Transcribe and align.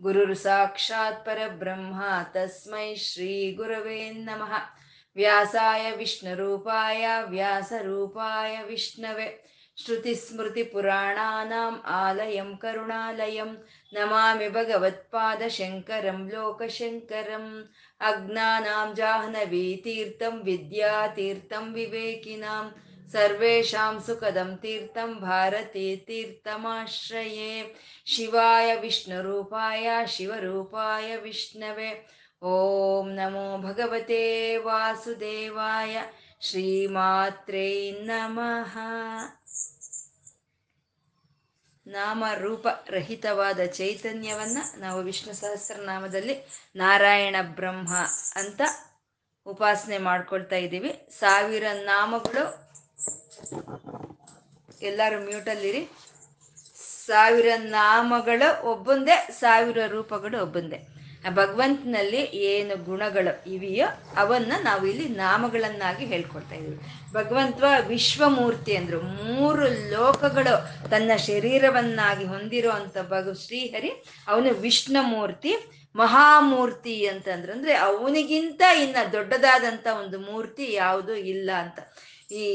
ಗುರುರ್ 0.00 0.36
ಸಾಕ್ಷಾತ್ 0.36 1.24
ಪರಬ್ರಹ್ಮ 1.24 2.00
ತಸ್ಮೈ 2.32 2.96
ಶ್ರೀ 3.02 3.52
ಗುರವೇ 3.52 4.12
ನಮಃ 4.20 4.52
ವ್ಯಾಸಾಯ 5.16 5.92
ವಿಷ್ಣುರೂಪಾಯ 5.92 7.06
ವ್ಯಾಸರೂಪಾಯ 7.28 8.62
ವಿಷ್ಣವೆ 8.62 9.44
ಶ್ರುತಿಸ್ಮೃತಿಪುರಾಣಾನಾम् 9.78 11.80
ಆಲಯಂ 11.94 12.56
ಕರುಣಾಲಯಂ 12.56 13.58
ನಮಾಮಿ 13.92 14.48
ಭಗವತ್ಪಾದಶಂಕರಂ 14.48 16.28
ಲೋಕಶಂಕರಂ 16.28 17.64
ಅಜ್ಞಾನಾಂ 18.00 18.94
ಜಾಹ್ನವೀತೀರ್ಥಂ 18.94 20.44
ವಿದ್ಯಾತೀರ್ಥಂ 20.44 21.72
ವಿವೇಕಿನಾಂ 21.72 22.74
ಸರ್ವೇಷಾಂ 23.12 24.02
ಸುಖದಂ 24.06 24.56
ತೀರ್ಥಂ 24.56 25.20
ಭಾರತೀ 25.20 25.96
ತೀರ್ಥಮಾಶ್ರಯೇ 25.96 27.74
ಶಿವಾಯ 28.04 28.74
ವಿಷ್ಣುರೂಪಾಯ 28.74 29.90
ಶಿವರೂಪಾಯ 30.06 31.16
ವಿಷ್ಣವೇ 31.16 32.08
ಓಂ 32.42 33.10
ನಮೋ 33.10 33.58
ಭಗವತೆ 33.58 34.56
ವಾಸುದೇವಾಯ 34.56 36.02
ಶ್ರೀಮಾತ್ರೇ 36.40 37.90
ನಮಃ 37.90 38.78
ನಾಮ 41.86 42.24
ರೂಪ 42.38 42.66
ರಹಿತವಾದ 42.86 43.64
ಚೈತನ್ಯವನ್ನ 43.64 44.58
ನಾವು 44.78 45.02
ವಿಷ್ಣು 45.02 45.34
ಸಹಸ್ರನಾಮದಲ್ಲಿ 45.34 46.36
ನಾರಾಯಣ 46.76 47.36
ಬ್ರಹ್ಮ 47.42 47.94
ಅಂತ 48.34 48.62
ಉಪಾಸನೆ 49.46 49.98
ಮಾಡ್ಕೊಳ್ತಾ 49.98 50.56
ಇದ್ದೀವಿ. 50.56 51.08
ಸಾವಿರ 51.18 51.64
ನಾಮಗಳು 51.72 52.63
ಎಲ್ಲರೂ 54.82 55.24
ಮ್ಯೂಟಲ್ಲಿರಿ 55.24 55.88
ಸಾವಿರ 57.06 57.46
ನಾಮಗಳು 57.56 58.66
ಒಬ್ಬೊಂದೇ, 58.66 59.28
ಸಾವಿರ 59.30 59.78
ರೂಪಗಳು 59.86 60.42
ಒಬ್ಬೊಂದೇ. 60.42 60.88
ಭಗವಂತನಲ್ಲಿ 61.28 62.16
ಏನು 62.16 62.84
ಗುಣಗಳು 62.84 63.50
ಇವೆಯೋ 63.50 63.86
ಅವನ್ನ 64.16 64.52
ನಾವು 64.62 64.86
ಇಲ್ಲಿ 64.86 65.08
ನಾಮಗಳನ್ನಾಗಿ 65.08 66.06
ಹೇಳ್ಕೊಡ್ತಾ 66.06 66.54
ಇದ್ದೀವಿ. 66.54 66.78
ಭಗವಂತ 67.12 67.64
ವಿಶ್ವಮೂರ್ತಿ 67.86 68.76
ಅಂದ್ರು. 68.76 69.00
ಮೂರು 69.00 69.90
ಲೋಕಗಳು 69.90 70.88
ತನ್ನ 70.90 71.10
ಶರೀರವನ್ನಾಗಿ 71.16 72.24
ಹೊಂದಿರೋ 72.24 72.70
ಅಂತ 72.70 72.98
ಭಗ 72.98 73.32
ಶ್ರೀಹರಿ, 73.32 74.04
ಅವನು 74.28 74.54
ವಿಷ್ಣುಮೂರ್ತಿ, 74.54 75.56
ಮಹಾಮೂರ್ತಿ 75.96 77.06
ಅಂತಂದ್ರೆ. 77.06 77.74
ಅವನಿಗಿಂತ 77.74 78.62
ಇನ್ನ 78.82 78.96
ದೊಡ್ಡದಾದಂತ 79.12 79.86
ಒಂದು 80.04 80.18
ಮೂರ್ತಿ 80.20 80.72
ಯಾವುದು 80.72 81.14
ಇಲ್ಲ 81.14 81.50
ಅಂತ. 81.58 81.78
ಈ 82.30 82.46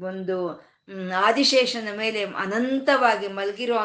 ಒಂದು 0.00 0.68
ಆದಿಶೇಷನ 1.14 1.88
ಮೇಲೆ 1.96 2.24
ಅನಂತವಾಗಿ 2.24 3.28
ಮಲಗಿರೋ 3.28 3.76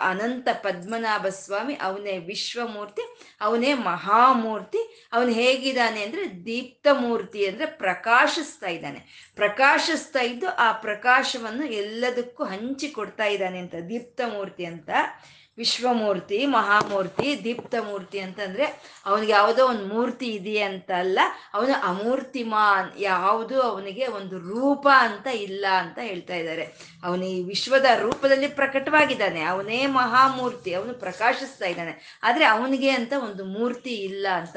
ಅನಂತ 0.00 0.48
ಪದ್ಮನಾಭ 0.52 1.26
ಸ್ವಾಮಿ 1.26 1.74
ಅವನೇ 1.74 2.18
ವಿಶ್ವಮೂರ್ತಿ, 2.18 3.18
ಅವನೇ 3.40 3.74
ಮಹಾಮೂರ್ತಿ, 3.74 5.10
ಅವನು 5.12 5.32
ಹೇಗಿದ್ದಾನೆ 5.32 6.02
ಅಂದ್ರೆ 6.02 6.46
ದೀಪ್ತ 6.46 6.86
ಮೂರ್ತಿ 6.92 7.46
ಅಂದ್ರೆ 7.46 7.66
ಪ್ರಕಾಶಿಸ್ತಾ 7.66 8.66
ಇದ್ದಾನೆ. 8.66 9.32
ಪ್ರಕಾಶಿಸ್ತಾ 9.34 10.20
ಇದ್ದು 10.20 10.48
ಆ 10.48 10.72
ಪ್ರಕಾಶವನ್ನು 10.72 11.66
ಎಲ್ಲದಕ್ಕೂ 11.66 12.44
ಹಂಚಿ 12.44 12.88
ಕೊಡ್ತಾ 12.88 13.24
ಇದ್ದಾನೆ 13.24 13.58
ಅಂತ 13.58 13.74
ದೀಪ್ತ 13.88 14.20
ಮೂರ್ತಿ 14.32 14.64
ಅಂತ. 14.64 14.90
ವಿಶ್ವಮೂರ್ತಿ, 15.58 16.46
ಮಹಾಮೂರ್ತಿ 16.46 17.44
ದೀಪ್ತ 17.44 17.74
ಮೂರ್ತಿ 17.88 18.18
ಅಂತಂದ್ರೆ 18.18 18.64
ಅವನಿಗೆ 19.06 19.32
ಯಾವುದೋ 19.32 19.68
ಒಂದು 19.68 19.86
ಮೂರ್ತಿ 19.86 20.26
ಇದೆಯಾ 20.26 20.68
ಅಂತ 20.68 20.90
ಅಲ್ಲ 20.98 21.18
ಅವನು 21.54 21.72
ಅಮೂರ್ತಿಮಾನ್, 21.82 22.90
ಯಾವುದು 22.98 23.62
ಅವನಿಗೆ 23.62 24.06
ಒಂದು 24.06 24.38
ರೂಪ 24.38 24.88
ಅಂತ 24.98 25.26
ಇಲ್ಲ 25.26 25.66
ಅಂತ 25.78 25.98
ಹೇಳ್ತಾ 26.02 26.34
ಇದ್ದಾರೆ. 26.34 26.64
ಅವನು 27.04 27.24
ಈ 27.24 27.42
ವಿಶ್ವದ 27.42 27.84
ರೂಪದಲ್ಲಿ 27.98 28.48
ಪ್ರಕಟವಾಗಿದ್ದಾನೆ. 28.48 29.42
ಅವನೇ 29.42 29.86
ಮಹಾಮೂರ್ತಿ, 29.86 30.74
ಅವನು 30.74 30.94
ಪ್ರಕಾಶಿಸ್ತಾ 30.94 31.66
ಇದ್ದಾನೆ. 31.66 32.20
ಆದ್ರೆ 32.22 32.44
ಅವನಿಗೆ 32.44 32.90
ಅಂತ 32.90 33.12
ಒಂದು 33.24 33.44
ಮೂರ್ತಿ 33.44 33.90
ಇಲ್ಲ 33.90 34.26
ಅಂತ. 34.34 34.56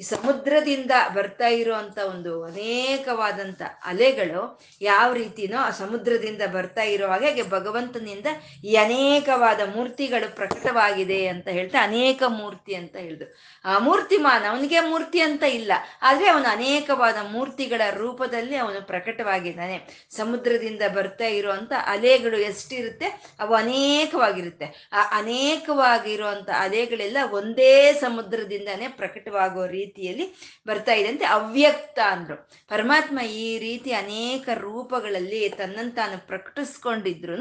ಈ 0.00 0.04
ಸಮುದ್ರದಿಂದ 0.04 0.92
ಬರ್ತಾ 1.16 1.48
ಇರುವಂತ 1.60 1.98
ಒಂದು 2.12 2.32
ಅನೇಕವಾದಂತ 2.44 3.62
ಅಲೆಗಳು 3.90 4.42
ಯಾವ 4.82 5.08
ರೀತಿನೋ 5.12 5.58
ಆ 5.58 5.70
ಸಮುದ್ರದಿಂದ 5.78 6.42
ಬರ್ತಾ 6.56 6.84
ಇರೋ 6.94 7.06
ಹಾಗೆ 7.12 7.44
ಭಗವಂತನಿಂದ 7.54 8.28
ಈ 8.70 8.74
ಅನೇಕವಾದ 8.76 9.60
ಮೂರ್ತಿಗಳು 9.76 10.28
ಪ್ರಕಟವಾಗಿದೆ 10.40 11.20
ಅಂತ 11.26 11.48
ಹೇಳ್ತಾ 11.48 11.78
ಅನೇಕ 11.82 12.22
ಮೂರ್ತಿ 12.40 12.74
ಅಂತ 12.80 12.96
ಹೇಳಿದ್ರು 12.96 13.28
ಆ 13.64 13.78
ಮೂರ್ತಿಮಾನ 13.78 14.42
ಅವನಿಗೆ 14.50 14.80
ಮೂರ್ತಿ 14.90 15.20
ಅಂತ 15.20 15.44
ಇಲ್ಲ, 15.58 15.72
ಆದರೆ 16.02 16.26
ಅವನು 16.28 16.48
ಅನೇಕವಾದ 16.48 17.18
ಮೂರ್ತಿಗಳ 17.32 17.82
ರೂಪದಲ್ಲಿ 17.96 18.56
ಅವನು 18.56 18.80
ಪ್ರಕಟವಾಗಿದ್ದಾನೆ. 18.86 19.76
ಸಮುದ್ರದಿಂದ 20.16 20.82
ಬರ್ತಾ 20.96 21.28
ಇರುವಂತ 21.38 21.72
ಅಲೆಗಳು 21.94 22.38
ಎಷ್ಟಿರುತ್ತೆ? 22.50 23.08
ಅವು 23.40 23.54
ಅನೇಕವಾಗಿರುತ್ತೆ. 23.54 24.66
ಆ 24.92 25.02
ಅನೇಕವಾಗಿರುವಂತ 25.20 26.48
ಅಲೆಗಳೆಲ್ಲ 26.64 27.18
ಒಂದೇ 27.32 27.72
ಸಮುದ್ರದಿಂದಾನೇ 28.04 28.88
ಪ್ರಕಟವಾಗುವ 29.00 29.66
ರೀತಿಯಲ್ಲಿ 29.86 30.26
ಬರ್ತಾ 30.68 30.94
ಇದೆ 31.00 31.08
ಅಂತ 31.12 31.24
ಅವ್ಯಕ್ತ 31.38 31.98
ಅಂದ್ರು. 32.14 32.36
ಪರಮಾತ್ಮ 32.72 33.18
ಈ 33.44 33.48
ರೀತಿ 33.64 33.90
ಅನೇಕ 34.02 34.48
ರೂಪಗಳಲ್ಲಿ 34.66 35.42
ತನ್ನನ್ನು 35.60 35.94
ತಾನು 36.00 36.16
ಪ್ರಕಟಿಸ್ಕೊಂಡಿದ್ರು 36.30 37.36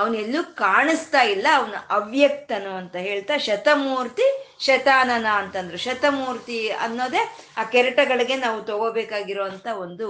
ಅವನೆಲ್ಲೂ 0.00 0.42
ಕಾಣಿಸ್ತಾ 0.64 1.22
ಇಲ್ಲ, 1.34 1.46
ಅವನು 1.58 1.78
ಅವ್ಯಕ್ತನು 1.98 2.72
ಅಂತ 2.80 2.96
ಹೇಳ್ತಾ 3.08 3.36
ಶತಮೂರ್ತಿ 3.48 4.26
ಶತಾನನ 4.66 5.28
ಅಂತಂದ್ರು. 5.40 5.78
ಶತಮೂರ್ತಿ 5.86 6.58
ಅನ್ನೋದೇ 6.86 7.22
ಆ 7.60 7.64
ಕೆರೆಟಗಳಿಗೆ 7.74 8.36
ನಾವು 8.44 8.58
ತಗೋಬೇಕಾಗಿರುವಂತ 8.70 9.66
ಒಂದು 9.84 10.06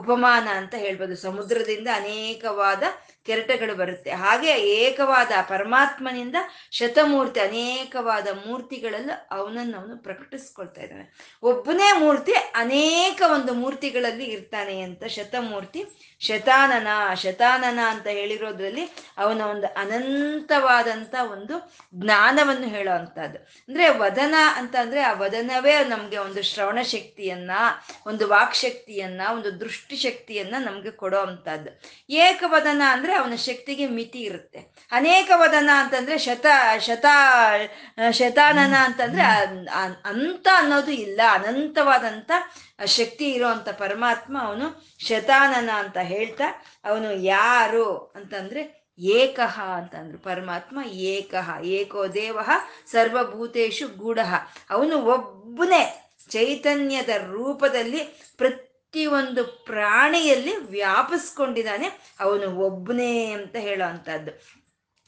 ಉಪಮಾನ 0.00 0.46
ಅಂತ 0.60 0.74
ಹೇಳ್ಬೋದು. 0.84 1.16
ಸಮುದ್ರದಿಂದ 1.26 1.88
ಅನೇಕವಾದ 2.00 2.82
ಕೆರೆಟಗಳು 3.26 3.74
ಬರುತ್ತೆ. 3.74 4.10
ಹಾಗೆ 4.10 4.52
ಏಕವಾದ 4.76 5.32
ಪರಮಾತ್ಮನಿಂದ 5.48 6.36
ಶತಮೂರ್ತಿ, 6.70 7.40
ಅನೇಕವಾದ 7.40 8.28
ಮೂರ್ತಿಗಳಲ್ಲೂ 8.46 9.14
ಅವನನ್ನು 9.36 9.76
ಅವನು 9.78 9.96
ಪ್ರಕಟಿಸ್ಕೊಳ್ತಾ 10.02 10.82
ಇದ್ದಾನೆ. 10.82 11.06
ಒಬ್ಬನೇ 11.42 11.88
ಮೂರ್ತಿ 11.98 12.32
ಅನೇಕ 12.54 13.22
ಒಂದು 13.34 13.52
ಮೂರ್ತಿಗಳಲ್ಲಿ 13.54 14.24
ಇರ್ತಾನೆ 14.24 14.80
ಅಂತ 14.80 15.04
ಶತಮೂರ್ತಿ 15.16 15.80
ಶತಾನನ 16.20 17.14
ಶತಾನನ 17.14 17.78
ಅಂತ 17.88 18.06
ಹೇಳಿರೋದ್ರಲ್ಲಿ 18.06 18.90
ಅವನ 19.18 19.40
ಒಂದು 19.40 19.66
ಅನಂತವಾದಂತ 19.66 21.14
ಒಂದು 21.32 21.74
ಜ್ಞಾನವನ್ನು 21.94 22.66
ಹೇಳೋ 22.66 22.92
ಅಂಥದ್ದು. 22.94 23.38
ಅಂದ್ರೆ 23.38 23.88
ವದನ 23.88 24.34
ಅಂತ 24.54 24.76
ಅಂದ್ರೆ 24.76 25.00
ಆ 25.00 25.12
ವದನವೇ 25.12 25.84
ನಮ್ಗೆ 25.84 26.18
ಒಂದು 26.18 26.42
ಶ್ರವಣ 26.42 26.78
ಶಕ್ತಿಯನ್ನ, 26.82 27.50
ಒಂದು 28.06 28.28
ವಾಕ್ 28.28 28.54
ಶಕ್ತಿಯನ್ನ, 28.54 29.20
ಒಂದು 29.32 29.60
ದೃಷ್ಟಿ 29.60 29.96
ಶಕ್ತಿಯನ್ನ 29.96 30.54
ನಮ್ಗೆ 30.58 30.90
ಕೊಡೋ 30.90 31.20
ಅಂಥದ್ದು. 31.20 31.80
ಏಕವದನ 32.10 32.82
ಅಂದ್ರೆ 32.88 33.14
ಅವನ 33.14 33.34
ಶಕ್ತಿಗೆ 33.34 33.86
ಮಿತಿ 33.86 34.18
ಇರುತ್ತೆ. 34.18 34.88
ಅನೇಕ 34.92 35.30
ವದನ 35.34 35.70
ಅಂತಂದ್ರೆ 35.74 36.18
ಶತ 36.18 36.46
ಶತ, 36.78 37.06
ಶತಾನನ 38.10 38.74
ಅಂತಂದ್ರೆ 38.76 39.22
ಅಂತ 40.04 40.48
ಅನ್ನೋದು 40.54 40.90
ಇಲ್ಲ 40.90 41.20
ಅನಂತವಾದಂತ 42.78 42.84
ಶಕ್ತಿ 42.84 43.30
ಇರೋಂಥ 43.30 43.68
ಪರಮಾತ್ಮ 43.68 44.36
ಅವನು 44.40 44.66
ಶತಾನನ 44.98 45.70
ಅಂತ 45.70 45.98
ಹೇಳ್ತಾ, 45.98 46.44
ಅವನು 46.84 47.12
ಯಾರು 47.12 48.12
ಅಂತಂದ್ರೆ 48.16 48.86
ಏಕಹ 48.98 49.60
ಅಂತಂದ್ರು. 49.60 50.18
ಪರಮಾತ್ಮ 50.18 50.78
ಏಕಃ, 50.84 51.62
ಏಕೋ 51.62 52.06
ದೇವ 52.06 52.38
ಸರ್ವಭೂತೇಶು 52.86 53.88
ಗೂಢ. 53.88 54.18
ಅವನು 54.70 54.96
ಒಬ್ಬನೇ 54.98 56.12
ಚೈತನ್ಯದ 56.28 57.08
ರೂಪದಲ್ಲಿ 57.08 58.04
ಪ್ರತಿಯೊಂದು 58.36 59.44
ಪ್ರಾಣಿಯಲ್ಲಿ 59.44 60.56
ವ್ಯಾಪಿಸ್ಕೊಂಡಿದ್ದಾನೆ. 60.56 62.16
ಅವನು 62.20 62.56
ಒಬ್ಬನೇ 62.56 63.24
ಅಂತ 63.32 63.56
ಹೇಳೋ 63.56 63.88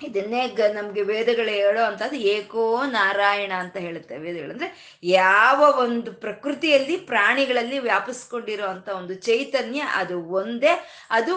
ಇದನ್ನೇ 0.01 0.49
ಗ 0.49 0.67
ನಮಗೆ 0.75 1.03
ವೇದಗಳು 1.03 1.53
ಹೇಳೋ 1.55 1.85
ಅಂಥದ್ದು 1.85 2.17
ಏಕೋ 2.33 2.65
ನಾರಾಯಣ 2.91 3.53
ಅಂತ 3.63 3.77
ಹೇಳುತ್ತೆ 3.77 4.19
ವೇದಗಳು. 4.19 4.53
ಅಂದ್ರೆ 4.53 4.69
ಯಾವ 5.13 5.59
ಒಂದು 5.85 6.11
ಪ್ರಕೃತಿಯಲ್ಲಿ 6.25 6.97
ಪ್ರಾಣಿಗಳಲ್ಲಿ 7.09 7.79
ವ್ಯಾಪಿಸ್ಕೊಂಡಿರೋ 7.79 8.67
ಅಂತ 8.67 8.89
ಒಂದು 8.99 9.15
ಚೈತನ್ಯ 9.27 9.81
ಅದು 9.95 10.17
ಒಂದೇ. 10.33 10.73
ಅದು 11.11 11.35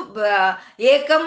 ಏಕಂ 0.92 1.24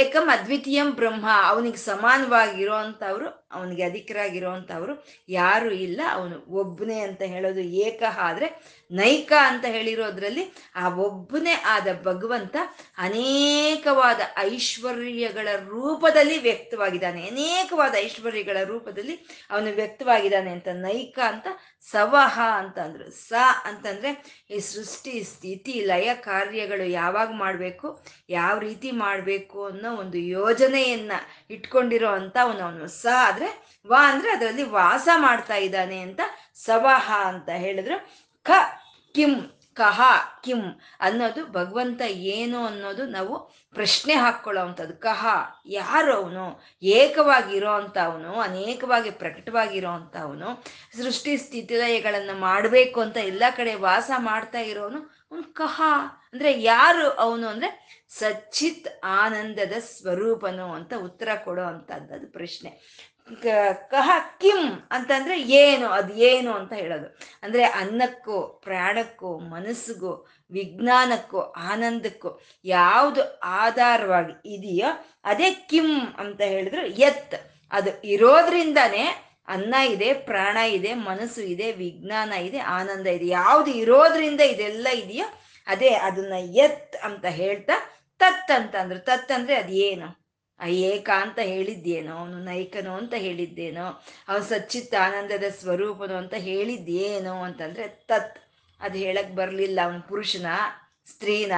ಏಕಂ 0.00 0.26
ಅದ್ವಿತೀಯಂ 0.28 0.90
ಬ್ರಹ್ಮ, 0.92 1.26
ಅವನಿಗೆ 1.46 1.80
ಸಮಾನವಾಗಿರೋ 1.86 2.76
ಅಂಥವ್ರು 2.84 3.28
ಅವನಿಗೆ 3.50 3.82
ಅಧಿಕರಾಗಿರೋವಂಥವ್ರು 3.82 5.06
ಯಾರು 5.28 5.70
ಇಲ್ಲ. 5.70 6.00
ಅವನು 6.12 6.44
ಒಬ್ಬನೇ 6.48 7.00
ಅಂತ 7.00 7.22
ಹೇಳೋದು 7.22 7.60
ಏಕ. 7.60 8.02
ಆದರೆ 8.18 8.48
ನೈಕ 8.90 9.32
ಅಂತ 9.42 9.64
ಹೇಳಿರೋದ್ರಲ್ಲಿ 9.64 10.52
ಆ 10.74 10.88
ಒಬ್ಬನೇ 10.88 11.62
ಆದ 11.64 11.88
ಭಗವಂತ 12.04 12.56
ಅನೇಕವಾದ 12.98 14.20
ಐಶ್ವರ್ಯಗಳ 14.38 15.48
ರೂಪದಲ್ಲಿ 15.56 16.38
ವ್ಯಕ್ತವಾಗಿದ್ದಾನೆ. 16.38 17.28
ಅನೇಕವಾದ 17.28 17.94
ಐಶ್ವರ್ಯಗಳ 17.98 18.56
ರೂಪದಲ್ಲಿ 18.64 19.26
ಅವನು 19.50 19.70
ವ್ಯಕ್ತವಾಗಿದ್ದಾನೆ 19.74 20.50
ಅಂತ. 20.50 20.68
ನೈಕ 20.72 21.18
ಅಂತ 21.26 21.46
ಸವಹ 21.90 22.40
ಅಂತ 22.56 22.78
ಅಂದ್ರು 22.78 23.10
ಸ 23.10 23.32
ಅಂತಂದ್ರೆ 23.64 24.10
ಈ 24.50 24.58
ಸೃಷ್ಟಿ, 24.58 25.24
ಸ್ಥಿತಿ, 25.24 25.72
ಲಯ, 25.72 26.14
ಕಾರ್ಯಗಳು 26.14 26.84
ಯಾವಾಗ 26.90 27.30
ಮಾಡಬೇಕು, 27.32 28.04
ಯಾವ 28.28 28.58
ರೀತಿ 28.58 28.90
ಮಾಡಬೇಕು 28.90 29.64
ಅನ್ನೋ 29.64 29.96
ಒಂದು 29.96 30.18
ಯೋಜನೆಯನ್ನ 30.18 31.12
ಇಟ್ಕೊಂಡಿರೋ 31.50 32.08
ಅಂತ 32.08 32.36
ಅವನು. 32.42 32.60
ಅವನು 32.60 32.88
ಸ 32.88 33.06
ವಾ 33.86 34.12
ಅಂದ್ರೆ 34.12 34.30
ಅದರಲ್ಲಿ 34.30 34.62
ವಾಸ 34.62 35.08
ಮಾಡ್ತಾ 35.16 35.54
ಇದ್ದಾನೆ 35.54 35.98
ಅಂತ 35.98 36.20
ಸವಹ 36.54 37.12
ಅಂತ 37.24 37.48
ಹೇಳಿದ್ರು. 37.48 37.96
ಕ, 38.42 38.50
ಕಿಂ, 39.14 39.34
ಕಹ, 39.74 40.00
ಕಿಂ 40.44 40.60
ಅನ್ನೋದು 41.00 41.46
ಭಗವಂತ 41.46 42.02
ಏನು 42.02 42.66
ಅನ್ನೋದು 42.66 43.06
ನಾವು 43.06 43.56
ಪ್ರಶ್ನೆ 43.74 44.14
ಹಾಕ್ಕೊಳ್ಳೋ 44.14 44.62
ಅಂಥದ್ದು. 44.62 44.96
ಕಹ, 44.96 45.26
ಯಾರು 45.66 46.14
ಅವನು? 46.14 46.62
ಏಕವಾಗಿರೋ 46.82 47.72
ಅಂತ 47.72 47.98
ಅನೇಕವಾಗಿ 48.42 49.10
ಪ್ರಕಟವಾಗಿರೋ 49.10 49.90
ಅಂತ 49.90 50.16
ಅವನು, 50.16 50.64
ಸೃಷ್ಟಿ 50.96 51.36
ಸ್ಥಿತಿಲಯಗಳನ್ನು 51.36 52.40
ಮಾಡಬೇಕು 52.40 53.00
ಅಂತ 53.00 53.16
ಎಲ್ಲ 53.16 53.42
ಕಡೆ 53.56 53.74
ವಾಸ 53.74 54.10
ಮಾಡ್ತಾ 54.18 54.58
ಇರೋನು 54.58 54.98
ಅವನು 55.32 55.54
ಕಹ. 55.54 55.82
ಅಂದರೆ 56.32 56.62
ಯಾರು 56.62 57.10
ಅವನು 57.10 57.48
ಅಂದರೆ 57.48 57.86
ಸಚ್ಚಿತ್ 58.08 59.04
ಆನಂದದ 59.04 59.72
ಸ್ವರೂಪನು 59.78 60.72
ಅಂತ 60.72 60.92
ಉತ್ತರ 61.02 61.28
ಕೊಡೋ 61.44 61.62
ಅಂಥದ್ದು 61.62 62.32
ಪ್ರಶ್ನೆ. 62.32 62.70
ಕಹ, 63.90 64.10
ಕಿಂ 64.40 64.88
ಅಂತಂದ್ರೆ 64.90 65.42
ಏನು, 65.42 65.88
ಅದು 65.88 66.14
ಏನು 66.14 66.52
ಅಂತ 66.52 66.72
ಹೇಳೋದು. 66.72 67.18
ಅಂದ್ರೆ 67.42 67.64
ಅನ್ನಕ್ಕೂ, 67.64 68.60
ಪ್ರಾಣಕ್ಕೂ, 68.64 69.38
ಮನಸ್ಸಿಗೂ, 69.38 70.26
ವಿಜ್ಞಾನಕ್ಕೂ, 70.50 71.40
ಆನಂದಕ್ಕೂ 71.40 72.40
ಯಾವುದು 72.64 73.40
ಆಧಾರವಾಗಿ 73.42 74.54
ಇದೆಯೋ 74.54 74.86
ಅದೇ 75.24 75.50
ಕಿಂ 75.50 76.00
ಅಂತ 76.18 76.40
ಹೇಳಿದ್ರು 76.40 76.86
ಎತ್ 76.86 77.34
ಅದು 77.72 78.02
ಇರೋದ್ರಿಂದನೇ 78.02 79.22
ಅನ್ನ 79.48 79.74
ಇದೆ, 79.74 80.14
ಪ್ರಾಣ 80.14 80.56
ಇದೆ, 80.56 80.94
ಮನಸ್ಸು 80.94 81.40
ಇದೆ, 81.40 81.72
ವಿಜ್ಞಾನ 81.72 82.32
ಇದೆ, 82.32 82.58
ಆನಂದ 82.58 83.06
ಇದೆ. 83.06 83.26
ಯಾವುದು 83.26 83.70
ಇರೋದ್ರಿಂದ 83.70 84.40
ಇದೆಲ್ಲ 84.40 84.86
ಇದೆಯೋ 84.94 85.26
ಅದೇ 85.66 85.88
ಅದನ್ನ 85.88 86.32
ಎತ್ 86.34 86.96
ಅಂತ 86.96 87.26
ಹೇಳ್ತಾ 87.26 87.72
ತತ್ 88.18 88.50
ಅಂತಂದ್ರು 88.50 88.98
ತತ್ 88.98 89.32
ಅಂದ್ರೆ 89.32 89.54
ಅದೇನು? 89.54 90.25
ಏಕ 90.64 91.10
ಅಂತ 91.20 91.38
ಹೇಳಿದ್ದೇನೋ, 91.38 92.16
ಅವನು 92.16 92.38
ನೈಕನು 92.38 92.92
ಅಂತ 92.92 93.14
ಹೇಳಿದ್ದೇನೋ, 93.16 94.02
ಅವನು 94.28 94.44
ಸಚ್ಚಿತ್ತ 94.44 94.94
ಆನಂದದ 94.94 95.44
ಸ್ವರೂಪನು 95.60 96.14
ಅಂತ 96.14 96.34
ಹೇಳಿದ್ದೇನೋ 96.34 97.42
ಅಂತಂದ್ರೆ 97.42 97.88
ತತ್, 97.88 98.38
ಅದು 98.80 98.98
ಹೇಳಕ್ 98.98 99.32
ಬರಲಿಲ್ಲ 99.34 99.80
ಅವನು 99.84 100.02
ಪುರುಷನ, 100.02 100.46
ಸ್ತ್ರೀನ, 101.06 101.52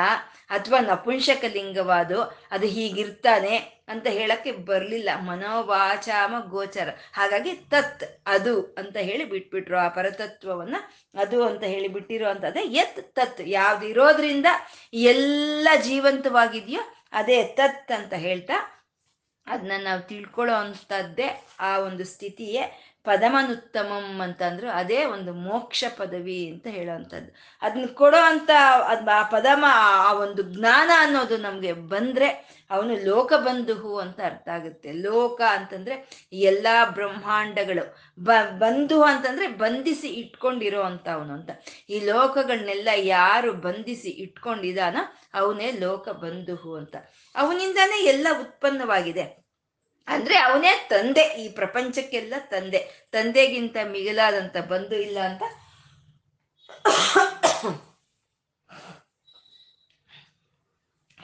ಅಥವಾ 0.51 0.81
ನಪುಂಸಕ 0.81 1.45
ಲಿಂಗವಾದು 1.53 2.23
ಅದು 2.51 2.67
ಹೀಗಿರ್ತಾನೆ 2.67 3.57
ಅಂತ 3.89 4.07
ಹೇಳಕ್ಕೆ 4.07 4.53
ಬರಲಿಲ್ಲ. 4.53 5.09
ಮನೋವಾಚಾಮ 5.21 6.35
ಗೋಚರ. 6.49 6.89
ಹಾಗಾಗಿ 7.13 7.53
ತತ್ 7.53 8.23
ಅದು 8.27 8.63
ಅಂತ 8.63 8.97
ಹೇಳಿ 8.97 9.25
ಬಿಟ್ಬಿಟ್ರು. 9.25 9.79
ಆ 9.79 9.89
ಪರತತ್ವವನ್ನ 9.89 10.77
ಅದು 11.15 11.45
ಅಂತ 11.45 11.65
ಹೇಳಿ 11.65 11.89
ಬಿಟ್ಟಿರೋ 11.89 12.29
ಅಂತದೇ 12.29 12.61
ಎತ್ 12.61 13.15
ತತ್. 13.15 13.41
ಯಾವ್ದು 13.47 13.87
ಇರೋದ್ರಿಂದ 13.87 14.47
ಎಲ್ಲ 14.93 15.69
ಜೀವಂತವಾಗಿದೆಯೋ 15.83 16.81
ಅದೇ 17.13 17.45
ತತ್ 17.45 17.93
ಅಂತ 17.93 18.13
ಹೇಳ್ತಾ 18.13 18.78
ಅದನ್ನ 19.49 19.73
ನಾವು 19.81 20.01
ತಿಳ್ಕೊಳ್ಳೋ 20.01 20.55
ಅಂಥದ್ದೇ 20.55 21.47
ಆ 21.61 21.79
ಒಂದು 21.79 22.05
ಸ್ಥಿತಿಯೇ 22.05 22.89
ಪದಮನುತ್ತಮಂ 23.05 24.21
ಅಂತಂದ್ರು 24.21 24.71
ಅದೇ 24.71 25.05
ಒಂದು 25.05 25.33
ಮೋಕ್ಷ 25.33 25.85
ಪದವಿ 25.97 26.49
ಅಂತ 26.49 26.67
ಹೇಳೋವಂಥದ್ದು 26.67 27.31
ಅದನ್ನ 27.63 27.87
ಕೊಡೋ 27.95 28.17
ಅಂತ 28.17 28.51
ಆ 29.13 29.23
ಪದಮ, 29.23 29.65
ಆ 29.69 30.13
ಒಂದು 30.13 30.43
ಜ್ಞಾನ 30.43 30.91
ಅನ್ನೋದು 30.99 31.37
ನಮಗೆ 31.37 31.73
ಬಂದ್ರೆ 31.73 32.59
ಅವನು 32.71 33.05
ಲೋಕ 33.05 33.33
ಬಂಧುಹು 33.33 33.99
ಅಂತ 33.99 34.21
ಅರ್ಥ 34.25 34.49
ಆಗುತ್ತೆ. 34.49 34.93
ಲೋಕ 34.93 35.43
ಅಂತಂದ್ರೆ 35.51 36.09
ಎಲ್ಲಾ 36.33 36.85
ಬ್ರಹ್ಮಾಂಡಗಳು 36.85 37.85
ಬ, 38.19 38.31
ಬಂಧು 38.59 39.03
ಅಂತಂದ್ರೆ 39.03 39.49
ಬಂಧಿಸಿ 39.49 40.09
ಇಟ್ಕೊಂಡಿರೋ 40.09 40.83
ಅಂತ 40.83 41.09
ಅವನು 41.09 41.33
ಅಂತ. 41.33 41.51
ಈ 41.91 42.01
ಲೋಕಗಳನ್ನೆಲ್ಲ 42.01 42.89
ಯಾರು 42.97 43.53
ಬಂಧಿಸಿ 43.53 44.11
ಇಟ್ಕೊಂಡಿದಾನೋ 44.11 45.01
ಅವನೇ 45.35 45.73
ಲೋಕ 45.73 46.09
ಬಂಧುಹು 46.09 46.75
ಅಂತ. 46.75 46.97
ಅವನಿಂದಾನೇ 47.35 48.05
ಎಲ್ಲ 48.05 48.27
ಉತ್ಪನ್ನವಾಗಿದೆ. 48.41 49.38
ಅಂದ್ರೆ 50.09 50.39
ಅವನೇ 50.39 50.87
ತಂದೆ, 50.91 51.21
ಈ 51.21 51.49
ಪ್ರಪಂಚಕ್ಕೆಲ್ಲ 51.49 52.35
ತಂದೆ. 52.39 53.09
ತಂದೆಗಿಂತ 53.13 53.77
ಮಿಗಿಲಾದಂತ 53.85 54.57
ಬಂಧು 54.57 54.95
ಇಲ್ಲ 54.95 55.19
ಅಂತ. 55.19 55.43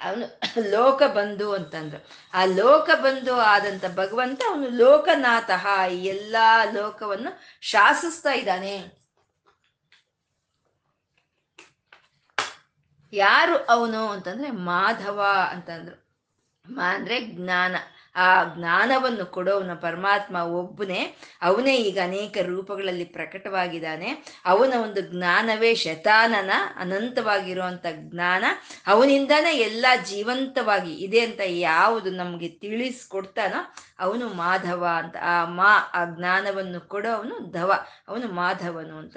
ಅವನು 0.02 0.40
ಲೋಕ 0.70 1.02
ಬಂಧು 1.02 1.52
ಅಂತಂದ್ರು. 1.52 2.06
ಆ 2.34 2.44
ಲೋಕ 2.44 2.90
ಬಂಧು 2.94 3.34
ಆದಂತ 3.34 3.84
ಭಗವಂತ 3.94 4.42
ಅವನು 4.48 4.68
ಲೋಕನಾಥಃ. 4.68 5.84
ಈ 5.84 6.04
ಎಲ್ಲಾ 6.04 6.64
ಲೋಕವನ್ನು 6.64 7.30
ಶಾಸಿಸ್ತಾ 7.60 8.32
ಇದ್ದಾನೆ. 8.32 9.04
ಯಾರು 13.12 13.64
ಅವನು 13.64 14.08
ಅಂತಂದ್ರೆ 14.08 14.50
ಮಾಧವ 14.50 15.26
ಅಂತಂದ್ರು. 15.50 15.96
ಮಾ 16.66 16.94
ಅಂದ್ರೆ 16.94 17.20
ಜ್ಞಾನ. 17.20 17.76
ಆ 18.16 18.44
ಜ್ಞಾನವನ್ನು 18.44 19.26
ಕೊಡೋವನ 19.26 19.74
ಪರಮಾತ್ಮ 19.74 20.36
ಒಬ್ಬನೇ. 20.36 21.16
ಅವನೇ 21.42 21.76
ಈಗ 21.76 21.98
ಅನೇಕ 22.04 22.36
ರೂಪಗಳಲ್ಲಿ 22.42 23.04
ಪ್ರಕಟವಾಗಿದ್ದಾನೆ. 23.04 24.24
ಅವನ 24.44 24.74
ಒಂದು 24.82 25.00
ಜ್ಞಾನವೇ 25.00 25.74
ಶತಾನನ 25.74 26.50
ಅನಂತವಾಗಿರುವಂಥ 26.76 27.86
ಜ್ಞಾನ. 27.92 28.44
ಅವನಿಂದನೇ 28.86 29.54
ಎಲ್ಲ 29.54 29.86
ಜೀವಂತವಾಗಿ 30.06 30.94
ಇದೆ 30.94 31.20
ಅಂತ 31.20 31.40
ಯಾವುದು 31.46 32.10
ನಮಗೆ 32.10 32.48
ತಿಳಿಸ್ಕೊಡ್ತಾನೋ 32.48 33.74
ಅವನು 33.98 34.28
ಮಾಧವ 34.28 34.86
ಅಂತ. 34.96 35.16
ಆ 35.16 35.44
ಮಾ, 35.44 35.78
ಆ 35.94 36.04
ಜ್ಞಾನವನ್ನು 36.04 36.88
ಕೊಡೋವನು 36.88 37.50
ಧವ, 37.50 37.72
ಅವನು 38.08 38.28
ಮಾಧವನು 38.28 38.98
ಅಂತ. 38.98 39.16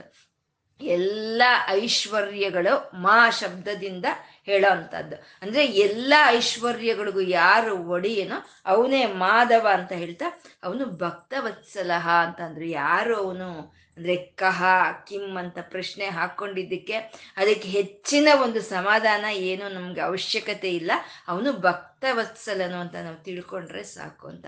ಎಲ್ಲ 0.81 1.41
ಐಶ್ವರ್ಯಗಳು 1.75 2.73
ಮಾ 3.01 3.29
ಶಬ್ದದಿಂದ 3.31 4.07
ಹೇಳೋ 4.43 4.69
ಅಂಥದ್ದು 4.69 5.15
ಅಂದ್ರೆ 5.41 5.65
ಎಲ್ಲ 5.85 6.13
ಐಶ್ವರ್ಯಗಳಿಗೂ 6.29 7.21
ಯಾರು 7.39 7.87
ಒಡೆಯನೋ 7.87 8.37
ಅವನೇ 8.65 9.05
ಮಾಧವ 9.15 9.67
ಅಂತ 9.73 9.91
ಹೇಳ್ತಾ, 9.93 10.27
ಅವನು 10.63 10.85
ಭಕ್ತವತ್ಸಲಹ 10.97 12.09
ಅಂತ 12.25 12.41
ಅಂದ್ರೆ. 12.41 12.69
ಯಾರು 12.81 13.15
ಅವನು? 13.17 13.49
ಅಂದ್ರೆ 13.97 14.15
ಕಹ 14.35 14.59
ಕಿಮ್ 15.07 15.37
ಅಂತ 15.37 15.57
ಪ್ರಶ್ನೆ 15.69 16.05
ಹಾಕೊಂಡಿದ್ದಕ್ಕೆ 16.09 16.97
ಅದಕ್ಕೆ 17.37 17.69
ಹೆಚ್ಚಿನ 17.69 18.27
ಒಂದು 18.43 18.61
ಸಮಾಧಾನ 18.67 19.25
ಏನು 19.43 19.69
ನಮ್ಗೆ 19.69 20.01
ಅವಶ್ಯಕತೆ 20.01 20.71
ಇಲ್ಲ. 20.71 20.91
ಅವನು 21.27 21.53
ಭಕ್ತವತ್ಸಲನು 21.61 22.79
ಅಂತ 22.79 22.95
ನಾವು 22.97 23.23
ತಿಳ್ಕೊಂಡ್ರೆ 23.23 23.83
ಸಾಕು 23.89 24.27
ಅಂತ. 24.27 24.45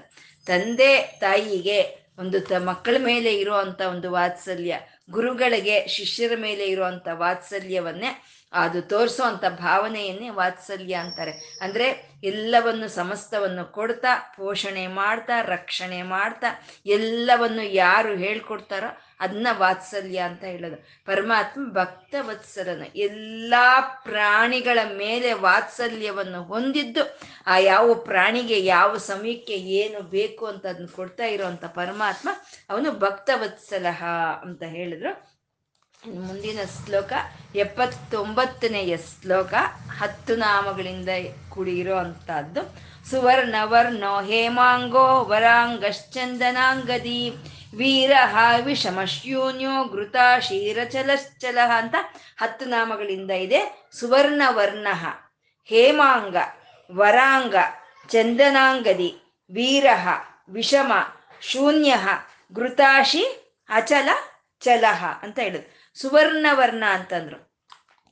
ತಂದೆ 0.48 0.92
ತಾಯಿಗೆ 1.20 1.80
ಒಂದು 2.20 2.40
ತ 2.42 2.54
ಮಕ್ಕಳ 2.66 2.96
ಮೇಲೆ 3.02 3.34
ಇರುವಂತ 3.36 3.82
ಒಂದು 3.88 4.12
ವಾತ್ಸಲ್ಯ 4.12 4.76
ಗುರುಗಳಿಗೆ 5.12 5.88
ಶಿಷ್ಯರ 5.88 6.32
ಮೇಲೆ 6.36 6.66
ಇರುವಂತ 6.66 7.08
ವಾತ್ಸಲ್ಯವನ್ನೇ 7.12 8.26
ಅದು 8.54 8.82
ತೋರಿಸುವಂತ 8.82 9.46
ಭಾವನೆಯನ್ನೇ 9.46 10.30
ವಾತ್ಸಲ್ಯ 10.30 10.94
ಅಂತಾರೆ. 10.94 11.58
ಅಂದ್ರೆ 11.62 12.10
ಎಲ್ಲವನ್ನು 12.24 12.88
ಸಮಸ್ತವನ್ನು 12.88 13.72
ಕೊಡ್ತಾ, 13.72 14.34
ಪೋಷಣೆ 14.38 14.88
ಮಾಡ್ತಾ, 14.88 15.42
ರಕ್ಷಣೆ 15.42 16.02
ಮಾಡ್ತಾ, 16.04 16.48
ಎಲ್ಲವನ್ನು 16.86 17.64
ಯಾರು 17.64 18.16
ಹೇಳ್ಕೊಡ್ತಾರೋ 18.16 19.09
ಅದನ್ನ 19.20 19.48
ವಾತ್ಸಲ್ಯ 19.58 20.18
ಅಂತ 20.18 20.44
ಹೇಳೋದು. 20.44 21.06
ಪರಮಾತ್ಮ 21.06 21.74
ಭಕ್ತ 21.74 22.16
ವತ್ಸಲನ 22.20 22.84
ಎಲ್ಲ 22.96 23.54
ಪ್ರಾಣಿಗಳ 24.04 24.80
ಮೇಲೆ 24.98 25.34
ವಾತ್ಸಲ್ಯವನ್ನು 25.34 26.44
ಹೊಂದಿದ್ದು, 26.44 27.18
ಆ 27.48 27.58
ಯಾವ 27.58 27.94
ಪ್ರಾಣಿಗೆ 27.94 28.66
ಯಾವ 28.66 28.98
ಸಮಯಕ್ಕೆ 28.98 29.54
ಏನು 29.54 30.02
ಬೇಕು 30.02 30.46
ಅಂತ 30.46 30.66
ಅದನ್ನ 30.66 30.88
ಕೊಡ್ತಾ 30.96 31.26
ಇರುವಂತ 31.26 31.66
ಪರಮಾತ್ಮ 31.66 32.30
ಅವನು 32.70 33.00
ಭಕ್ತವತ್ಸಲಹ 33.00 34.04
ಅಂತ 34.42 34.64
ಹೇಳಿದ್ರು. 34.64 35.40
ಮುಂದಿನ 36.04 36.60
ಶ್ಲೋಕ, 36.76 37.14
ಎಪ್ಪತ್ತೊಂಬತ್ತನೆಯ 37.56 38.98
ಶ್ಲೋಕ, 38.98 39.54
ಹತ್ತು 40.00 40.36
ನಾಮಗಳಿಂದ 40.36 41.10
ಕೂಡಿರೋ 41.50 41.96
ಅಂತದ್ದು 41.96 42.76
ಸುವರ್ಣವರ್ಣೋ 43.10 44.22
ಹೇಮಾಂಗೋ 44.22 45.24
ವರಾಂಗಶ್ಚಂದನಾಂಗದಿ 45.24 47.36
ವೀರಹ 47.78 48.38
ವಿಷಮಶ್ಯೂನ್ಯೋ 48.66 49.84
ಘೃತ 49.84 50.16
ಶೀರಚಲಶ್ಚಲ 50.40 51.58
ಅಂತ 51.76 51.96
ಹತ್ತು 52.40 52.66
ನಾಮಗಳಿಂದ 52.66 53.32
ಇದೆ. 53.32 53.90
ಸುವರ್ಣ 53.92 54.42
ವರ್ಣ 54.48 54.88
ಹೇಮಾಂಗ, 55.66 56.36
ವರಾಂಗ, 56.92 57.56
ಚಂದನಾಂಗದಿ 58.08 59.18
ವೀರಹ 59.52 60.08
ವಿಷಮ, 60.50 60.94
ಶೂನ್ಯ 61.42 61.96
ಘೃತಾಶಿ 62.56 63.54
ಅಚಲ 63.70 64.10
ಚಲಹ 64.60 65.06
ಅಂತ 65.22 65.40
ಹೇಳುದು. 65.40 65.92
ಸುವರ್ಣವರ್ಣ 66.02 66.84
ಅಂತಂದ್ರು. 66.92 67.49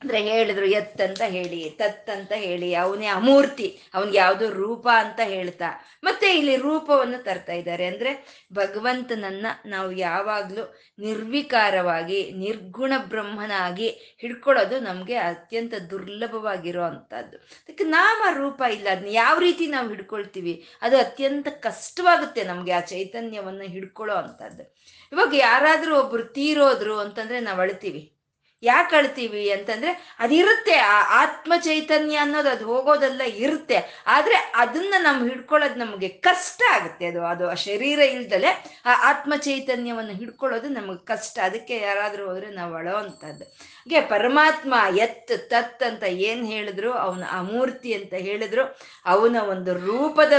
ಅಂದ್ರೆ 0.02 0.22
ಹೇಳಿದ್ರು 0.22 0.66
ಎತ್ 0.66 1.02
ಅಂತ 1.02 1.22
ಹೇಳಿ 1.22 1.70
ತತ್ 1.70 2.10
ಅಂತ 2.10 2.32
ಹೇಳಿ, 2.32 2.74
ಅವನೇ 2.74 3.06
ಅಮೂರ್ತಿ, 3.06 3.80
ಅವನ್ಗೆ 3.94 4.18
ಯಾವುದು 4.18 4.52
ರೂಪ 4.52 4.88
ಅಂತ 4.96 5.20
ಹೇಳ್ತಾ. 5.24 5.70
ಮತ್ತೆ 6.04 6.38
ಇಲ್ಲಿ 6.38 6.56
ರೂಪವನ್ನು 6.58 7.24
ತರ್ತಾ 7.24 7.54
ಇದ್ದಾರೆ. 7.54 7.86
ಅಂದ್ರೆ 7.86 8.12
ಭಗವಂತನನ್ನ 8.54 9.48
ನಾವು 9.66 9.92
ಯಾವಾಗ್ಲೂ 9.92 10.78
ನಿರ್ವಿಕಾರವಾಗಿ, 11.00 12.32
ನಿರ್ಗುಣ 12.32 12.94
ಬ್ರಹ್ಮನಾಗಿ 12.98 14.18
ಹಿಡ್ಕೊಳ್ಳೋದು 14.18 14.80
ನಮ್ಗೆ 14.80 15.16
ಅತ್ಯಂತ 15.16 15.74
ದುರ್ಲಭವಾಗಿರೋ 15.90 16.84
ಅಂತದ್ದು 16.84 17.38
ಅದಕ್ಕೆ 17.38 17.84
ನಾಮ 17.84 18.38
ರೂಪ 18.38 18.62
ಇಲ್ಲ. 18.74 18.90
ಅದನ್ನ 18.90 19.08
ಯಾವ 19.12 19.40
ರೀತಿ 19.40 19.68
ನಾವು 19.68 19.90
ಹಿಡ್ಕೊಳ್ತೀವಿ? 19.90 20.68
ಅದು 20.82 20.98
ಅತ್ಯಂತ 20.98 21.48
ಕಷ್ಟವಾಗುತ್ತೆ 21.48 22.44
ನಮ್ಗೆ 22.44 22.72
ಆ 22.72 22.80
ಚೈತನ್ಯವನ್ನು 22.80 23.64
ಹಿಡ್ಕೊಳ್ಳೋ 23.64 24.16
ಅಂತದ್ದು 24.16 24.76
ಇವಾಗ 25.12 25.34
ಯಾರಾದ್ರೂ 25.34 26.00
ಒಬ್ರು 26.00 26.24
ತೀರೋದ್ರು 26.24 27.00
ಅಂತಂದ್ರೆ 27.00 27.40
ನಾವು 27.40 27.62
ಅಳ್ತೀವಿ. 27.62 28.17
ಯಾಕೆ 28.64 28.96
ಅಳ್ತೀವಿ 28.96 29.52
ಅಂತಂದ್ರೆ 29.52 30.16
ಅದಿರುತ್ತೆ, 30.20 30.76
ಆ 30.76 31.24
ಆತ್ಮ 31.24 31.54
ಚೈತನ್ಯ 31.58 32.16
ಅನ್ನೋದು 32.18 32.50
ಅದು 32.50 32.66
ಹೋಗೋದೆಲ್ಲ 32.66 33.22
ಇರುತ್ತೆ. 33.22 34.04
ಆದ್ರೆ 34.08 34.36
ಅದನ್ನ 34.36 34.94
ನಾವು 35.00 35.28
ಹಿಡ್ಕೊಳ್ಳೋದು 35.28 35.76
ನಮಗೆ 35.76 36.08
ಕಷ್ಟ 36.08 36.62
ಆಗುತ್ತೆ 36.72 37.06
ಅದು 37.06 37.26
ಅದು 37.26 37.50
ಆ 37.50 37.54
ಶರೀರ 37.54 38.00
ಇಲ್ದಲೆ 38.00 38.82
ಆ 38.86 39.10
ಆತ್ಮ 39.10 39.34
ಚೈತನ್ಯವನ್ನು 39.36 40.12
ಹಿಡ್ಕೊಳ್ಳೋದು 40.12 40.70
ನಮಗೆ 40.70 41.06
ಕಷ್ಟ. 41.06 41.40
ಅದಕ್ಕೆ 41.44 41.78
ಯಾರಾದ್ರೂ 41.78 42.28
ಹೋದ್ರೆ 42.28 42.52
ನಾವು 42.52 42.76
ಅಳೋ 42.76 42.96
ಅಂತದ್ದು. 42.96 43.44
ಹಾಗೆ 43.44 44.02
ಪರಮಾತ್ಮ 44.02 44.74
ಎತ್, 44.98 45.50
ತತ್ 45.50 45.84
ಅಂತ 45.84 46.04
ಏನ್ 46.04 46.46
ಹೇಳಿದ್ರು, 46.46 46.94
ಅವನ 46.94 47.24
ಅಮೂರ್ತಿ 47.32 47.94
ಅಂತ 47.94 48.14
ಹೇಳಿದ್ರು, 48.14 48.66
ಅವನ 49.06 49.36
ಒಂದು 49.50 49.74
ರೂಪದ 49.74 50.34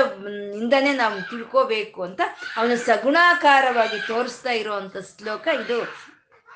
ಇಂದನೇ 0.57 0.93
ನಾವು 0.93 1.31
ತಿಳ್ಕೋಬೇಕು 1.31 2.03
ಅಂತ 2.03 2.21
ಅವನು 2.57 2.77
ಸಗುಣಾಕಾರವಾಗಿ 2.77 4.07
ತೋರಿಸ್ತಾ 4.07 4.51
ಇರುವಂತ 4.51 4.97
ಶ್ಲೋಕ 4.97 5.49
ಇದು. 5.65 6.08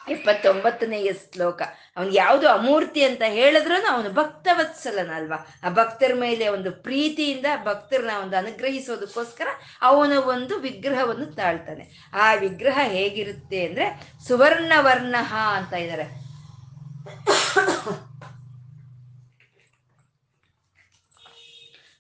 ಇಪ್ಪತ್ತೊಂಬತ್ತನೆಯ 0.08 1.12
ಶ್ಲೋಕ. 1.12 1.62
ಅವನು 1.96 2.12
ಯಾವುದು 2.12 2.48
ಅಮೂರ್ತಿ 2.48 3.04
ಅಂತ 3.04 3.22
ಹೇಳಿದ್ರು 3.26 3.86
ಅವನು 3.86 4.10
ಭಕ್ತವತ್ಸಲನಲ್ವಾ? 4.10 5.46
ಆ 5.62 5.68
ಭಕ್ತರ 5.68 6.10
ಮೇಲೆ 6.14 6.48
ಒಂದು 6.48 6.70
ಪ್ರೀತಿಯಿಂದ 6.70 7.46
ಭಕ್ತರನ್ನ 7.64 8.10
ಒಂದು 8.22 8.36
ಅನುಗ್ರಹಿಸೋದಕ್ಕೋಸ್ಕರ 8.36 9.46
ಅವನ 9.82 10.12
ಒಂದು 10.18 10.58
ವಿಗ್ರಹವನ್ನು 10.58 11.26
ತಾಳ್ತಾನೆ. 11.26 12.10
ಆ 12.14 12.34
ವಿಗ್ರಹ 12.34 12.78
ಹೇಗಿರುತ್ತೆ 12.82 13.66
ಅಂದ್ರೆ 13.66 13.86
ಸುವರ್ಣವರ್ಣ 14.28 15.16
ಅಂತ 15.54 15.72
ಇದ್ದಾರೆ 15.72 16.22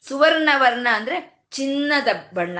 ಸುವರ್ಣವರ್ಣ 0.08 0.88
ಅಂದ್ರೆ 0.92 1.46
ಚಿನ್ನದ 1.50 2.08
ಬಣ್ಣ. 2.34 2.58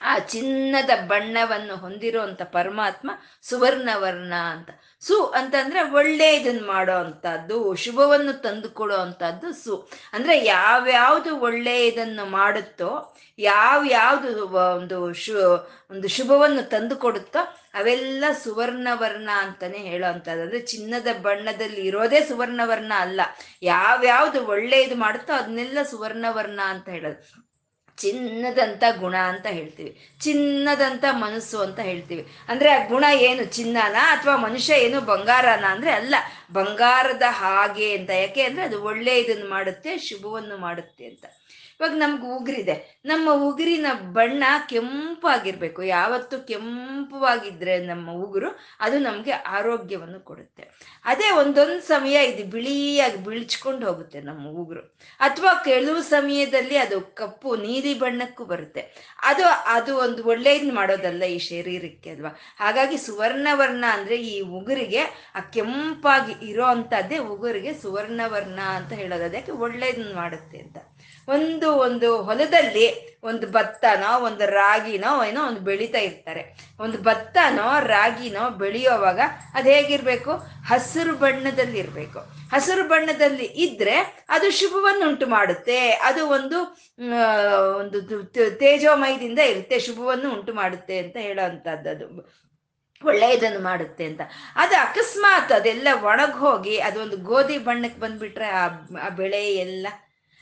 ಆ 0.00 0.18
ಚಿನ್ನದ 0.18 0.90
ಬಣ್ಣವನ್ನು 1.06 1.76
ಹೊಂದಿರುವಂತ 1.76 2.42
ಪರಮಾತ್ಮ 2.42 3.10
ಸುವರ್ಣವರ್ಣ 3.42 4.34
ಅಂತ. 4.34 4.70
ಸು 5.00 5.26
ಅಂತಂದ್ರೆ 5.26 5.90
ಒಳ್ಳೆಯದನ್ನ 5.90 6.66
ಮಾಡೋ 6.66 6.92
ಅಂತದ್ದು 6.92 7.74
ಶುಭವನ್ನು 7.74 8.32
ತಂದು 8.32 8.70
ಕೊಡೋ 8.70 8.96
ಅಂತದ್ದು 8.96 9.52
ಸು. 9.52 9.90
ಅಂದ್ರೆ 10.12 10.44
ಯಾವ್ಯಾವ್ದು 10.44 11.40
ಒಳ್ಳೆಯದನ್ನು 11.40 12.26
ಮಾಡುತ್ತೋ 12.26 13.16
ಯಾವ್ಯಾವುದು 13.38 14.38
ಯಾವ್ದು 14.38 14.48
ಒಂದು 14.48 15.12
ಶು, 15.12 15.32
ಒಂದು 15.90 16.08
ಶುಭವನ್ನು 16.08 16.68
ತಂದು 16.68 16.96
ಕೊಡುತ್ತೋ 16.96 17.38
ಅವೆಲ್ಲ 17.74 18.24
ಸುವರ್ಣವರ್ಣ 18.44 19.30
ಅಂತಾನೆ 19.36 19.78
ಹೇಳೋ 19.78 20.12
ಅಂತದ್ದು 20.12 20.42
ಅಂದ್ರೆ 20.42 20.58
ಚಿನ್ನದ 20.58 21.06
ಬಣ್ಣದಲ್ಲಿ 21.22 21.80
ಇರೋದೇ 21.80 22.20
ಸುವರ್ಣವರ್ಣ 22.20 22.92
ಅಲ್ಲ. 22.96 23.20
ಯಾವ್ಯಾವ್ದು 23.62 24.46
ಒಳ್ಳೆಯದು 24.46 24.94
ಮಾಡುತ್ತೋ 24.94 25.32
ಅದನ್ನೆಲ್ಲ 25.32 25.78
ಸುವರ್ಣವರ್ಣ 25.82 26.60
ಅಂತ 26.64 26.88
ಹೇಳೋದು. 26.88 27.45
ಚಿನ್ನದಂತ 27.96 28.84
ಗುಣ 28.98 29.16
ಅಂತ 29.16 29.46
ಹೇಳ್ತೀವಿ. 29.46 30.10
ಚಿನ್ನದಂತ 30.20 31.04
ಮನಸ್ಸು 31.10 31.58
ಅಂತ 31.58 31.78
ಹೇಳ್ತೀವಿ. 31.78 32.26
ಅಂದ್ರೆ 32.48 32.70
ಆ 32.70 32.88
ಗುಣ 32.88 33.04
ಏನು? 33.14 33.44
ಚಿನ್ನನ 33.44 33.94
ಅಥವಾ 33.94 34.36
ಮನುಷ್ಯ 34.36 34.74
ಏನು? 34.74 35.00
ಬಂಗಾರನ 35.00 35.64
ಅಂದ್ರೆ 35.64 35.90
ಅಲ್ಲ. 35.90 36.14
ಬಂಗಾರದ 36.52 37.22
ಹಾಗೆ 37.28 37.98
ಅಂತ. 37.98 38.10
ಯಾಕೆ 38.10 38.42
ಅಂದ್ರೆ 38.42 38.64
ಅದು 38.64 38.82
ಒಳ್ಳೆ 38.82 39.18
ಇದನ್ನು 39.18 39.50
ಮಾಡುತ್ತೆ, 39.50 39.98
ಶುಭವನ್ನು 39.98 40.56
ಮಾಡುತ್ತೆ 40.56 41.06
ಅಂತ. 41.06 41.24
ಇವಾಗ 41.80 41.90
ನಮ್ಗೆ 41.90 42.36
ಉಗುರಿದೆ. 42.36 43.00
ನಮ್ಮ 43.04 43.28
ಉಗುರಿನ 43.32 43.86
ಬಣ್ಣ 44.12 44.44
ಕೆಂಪಾಗಿರ್ಬೇಕು. 44.68 45.82
ಯಾವತ್ತು 45.82 46.46
ಕೆಂಪುವಾಗಿದ್ರೆ 46.46 47.78
ನಮ್ಮ 47.78 48.10
ಉಗುರು 48.10 48.58
ಅದು 48.80 48.98
ನಮಗೆ 48.98 49.30
ಆರೋಗ್ಯವನ್ನು 49.30 50.20
ಕೊಡುತ್ತೆ. 50.20 50.64
ಅದೇ 51.04 51.30
ಒಂದೊಂದು 51.30 51.80
ಸಮಯ 51.80 52.24
ಇದು 52.24 52.50
ಬಿಳಿಯಾಗಿ 52.50 53.16
ಬಿಳ್ಚ್ಕೊಂಡು 53.24 53.86
ಹೋಗುತ್ತೆ 53.86 54.20
ನಮ್ಮ 54.20 54.48
ಉಗುರು. 54.48 54.80
ಅಥವಾ 55.20 55.62
ಕೆಲವು 55.64 56.02
ಸಮಯದಲ್ಲಿ 56.02 56.76
ಅದು 56.76 57.00
ಕಪ್ಪು, 57.00 57.56
ನೀಲಿ 57.56 57.94
ಬಣ್ಣಕ್ಕೂ 57.98 58.44
ಬರುತ್ತೆ. 58.44 59.14
ಅದು 59.22 59.44
ಅದು 59.46 59.98
ಒಂದು 59.98 60.24
ಒಳ್ಳೆಯದು 60.24 60.74
ಮಾಡೋದಲ್ಲ 60.74 61.22
ಈ 61.22 61.38
ಶರೀರಕ್ಕೆ 61.38 62.10
ಅಲ್ವಾ? 62.10 62.38
ಹಾಗಾಗಿ 62.58 62.96
ಸುವರ್ಣವರ್ಣ 62.96 63.84
ಅಂದ್ರೆ 63.92 64.16
ಈ 64.16 64.40
ಉಗುರಿಗೆ, 64.40 65.32
ಆ 65.34 65.40
ಕೆಂಪಾಗಿ 65.40 66.46
ಇರೋ 66.46 66.64
ಅಂತದ್ದೇ 66.64 67.18
ಉಗುರಿಗೆ 67.18 67.74
ಸುವರ್ಣವರ್ಣ 67.74 68.60
ಅಂತ 68.60 68.92
ಹೇಳೋದು. 68.92 69.24
ಅದಕ್ಕೆ 69.24 70.14
ಮಾಡುತ್ತೆ 70.14 70.58
ಅಂತ? 70.58 70.76
ಒಂದು 71.28 71.68
ಒಂದು 71.76 72.22
ಹೊಲದಲ್ಲಿ 72.22 73.16
ಒಂದು 73.22 73.46
ಭತ್ತನೋ, 73.52 74.10
ಒಂದು 74.24 74.44
ರಾಗಿನೋ 74.46 75.24
ಏನೋ 75.24 75.40
ಒಂದು 75.46 75.60
ಬೆಳೀತಾ 75.60 75.98
ಇರ್ತಾರೆ. 75.98 76.42
ಒಂದು 76.80 76.98
ಭತ್ತನೋ, 76.98 77.68
ರಾಗಿನೋ 77.86 78.50
ಬೆಳೆಯುವಾಗ 78.50 79.20
ಅದು 79.54 79.68
ಹೇಗಿರ್ಬೇಕು? 79.68 80.32
ಹಸಿರು 80.68 81.14
ಬಣ್ಣದಲ್ಲಿ 81.16 81.78
ಇರಬೇಕು 81.78 82.18
ಹಸಿರು 82.54 82.88
ಬಣ್ಣದಲ್ಲಿ 82.88 83.44
ಇದ್ರೆ 83.44 83.96
ಅದು 84.28 84.50
ಶುಭವನ್ನು 84.50 85.08
ಉಂಟು 85.08 85.26
ಮಾಡುತ್ತೆ. 85.26 85.78
ಅದು 86.08 86.28
ಒಂದು 86.28 86.58
ಒಂದು 87.78 87.98
ತೇಜೋಮಯದಿಂದ 88.58 89.38
ಇರುತ್ತೆ, 89.38 89.78
ಶುಭವನ್ನು 89.78 90.28
ಉಂಟು 90.34 90.54
ಮಾಡುತ್ತೆ 90.54 90.98
ಅಂತ 90.98 91.16
ಹೇಳೋ 91.16 91.42
ಅದು 91.42 92.06
ಒಳ್ಳೆಯದನ್ನು 93.04 93.60
ಮಾಡುತ್ತೆ 93.60 94.04
ಅಂತ. 94.04 94.20
ಅದು 94.56 94.74
ಅಕಸ್ಮಾತ್ 94.76 95.52
ಅದೆಲ್ಲ 95.52 95.88
ಒಣಗಿ 96.02 96.38
ಹೋಗಿ 96.38 96.76
ಅದೊಂದು 96.78 97.16
ಗೋಧಿ 97.16 97.58
ಬಣ್ಣಕ್ಕೆ 97.58 98.00
ಬಂದ್ಬಿಟ್ರೆ 98.00 98.46
ಆ 98.46 99.08
ಬೆಳೆ 99.08 99.42
ಎಲ್ಲ 99.54 99.86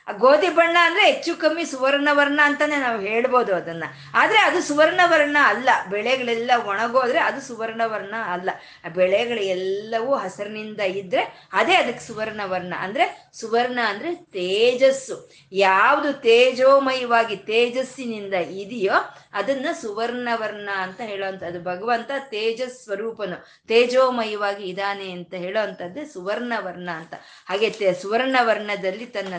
ಆ 0.09 0.13
ಗೋಧಿ 0.13 0.49
ಬಣ್ಣ 0.49 0.77
ಅಂದ್ರೆ 0.81 1.13
ಹೆಚ್ಚು 1.13 1.37
ಕಮ್ಮಿ 1.37 1.65
ಸುವರ್ಣವರ್ಣ 1.65 2.41
ಅಂತಾನೆ 2.43 2.77
ನಾವು 2.77 3.01
ಹೇಳ್ಬೋದು 3.01 3.55
ಅದನ್ನ. 3.55 3.85
ಆದ್ರೆ 4.15 4.39
ಅದು 4.39 4.63
ಸುವರ್ಣವರ್ಣ 4.63 5.37
ಅಲ್ಲ. 5.41 5.69
ಬೆಳೆಗಳೆಲ್ಲ 5.91 6.51
ಒಣಗೋದ್ರೆ 6.67 7.19
ಅದು 7.19 7.41
ಸುವರ್ಣವರ್ಣ 7.41 8.15
ಅಲ್ಲ. 8.33 8.51
ಆ 8.85 8.89
ಬೆಳೆಗಳು 8.89 9.41
ಎಲ್ಲವೂ 9.41 10.15
ಹಸಿರಿನಿಂದ 10.15 10.81
ಇದ್ರೆ 10.81 11.49
ಅದೇ 11.53 11.75
ಅದಕ್ಕೆ 11.75 12.07
ಸುವರ್ಣವರ್ಣ 12.07 12.75
ಅಂದ್ರೆ 12.79 13.31
ಸುವರ್ಣ 13.33 13.79
ಅಂದ್ರೆ 13.87 14.15
ತೇಜಸ್ಸು. 14.15 15.33
ಯಾವುದು 15.53 16.13
ತೇಜೋಮಯವಾಗಿ 16.13 17.37
ತೇಜಸ್ಸಿನಿಂದ 17.37 18.35
ಇದೆಯೋ 18.35 18.93
ಅದನ್ನ 19.33 19.67
ಸುವರ್ಣವರ್ಣ 19.81 20.71
ಅಂತ 20.77 21.01
ಹೇಳುವಂಥದ್ದು. 21.01 21.63
ಭಗವಂತ 21.63 22.11
ತೇಜಸ್ 22.19 22.85
ಸ್ವರೂಪನು 22.85 23.47
ತೇಜೋಮಯವಾಗಿ 23.69 24.65
ಇದ್ದಾನೆ 24.65 25.11
ಅಂತ 25.11 25.35
ಹೇಳುವಂಥದ್ದೇ 25.35 26.05
ಸುವರ್ಣವರ್ಣ 26.05 26.91
ಅಂತ. 26.91 27.15
ಹಾಗೆ 27.47 27.71
ಸುವರ್ಣ 27.71 27.95
ಸುವರ್ಣವರ್ಣದಲ್ಲಿ 28.15 29.07
ತನ್ನ 29.07 29.35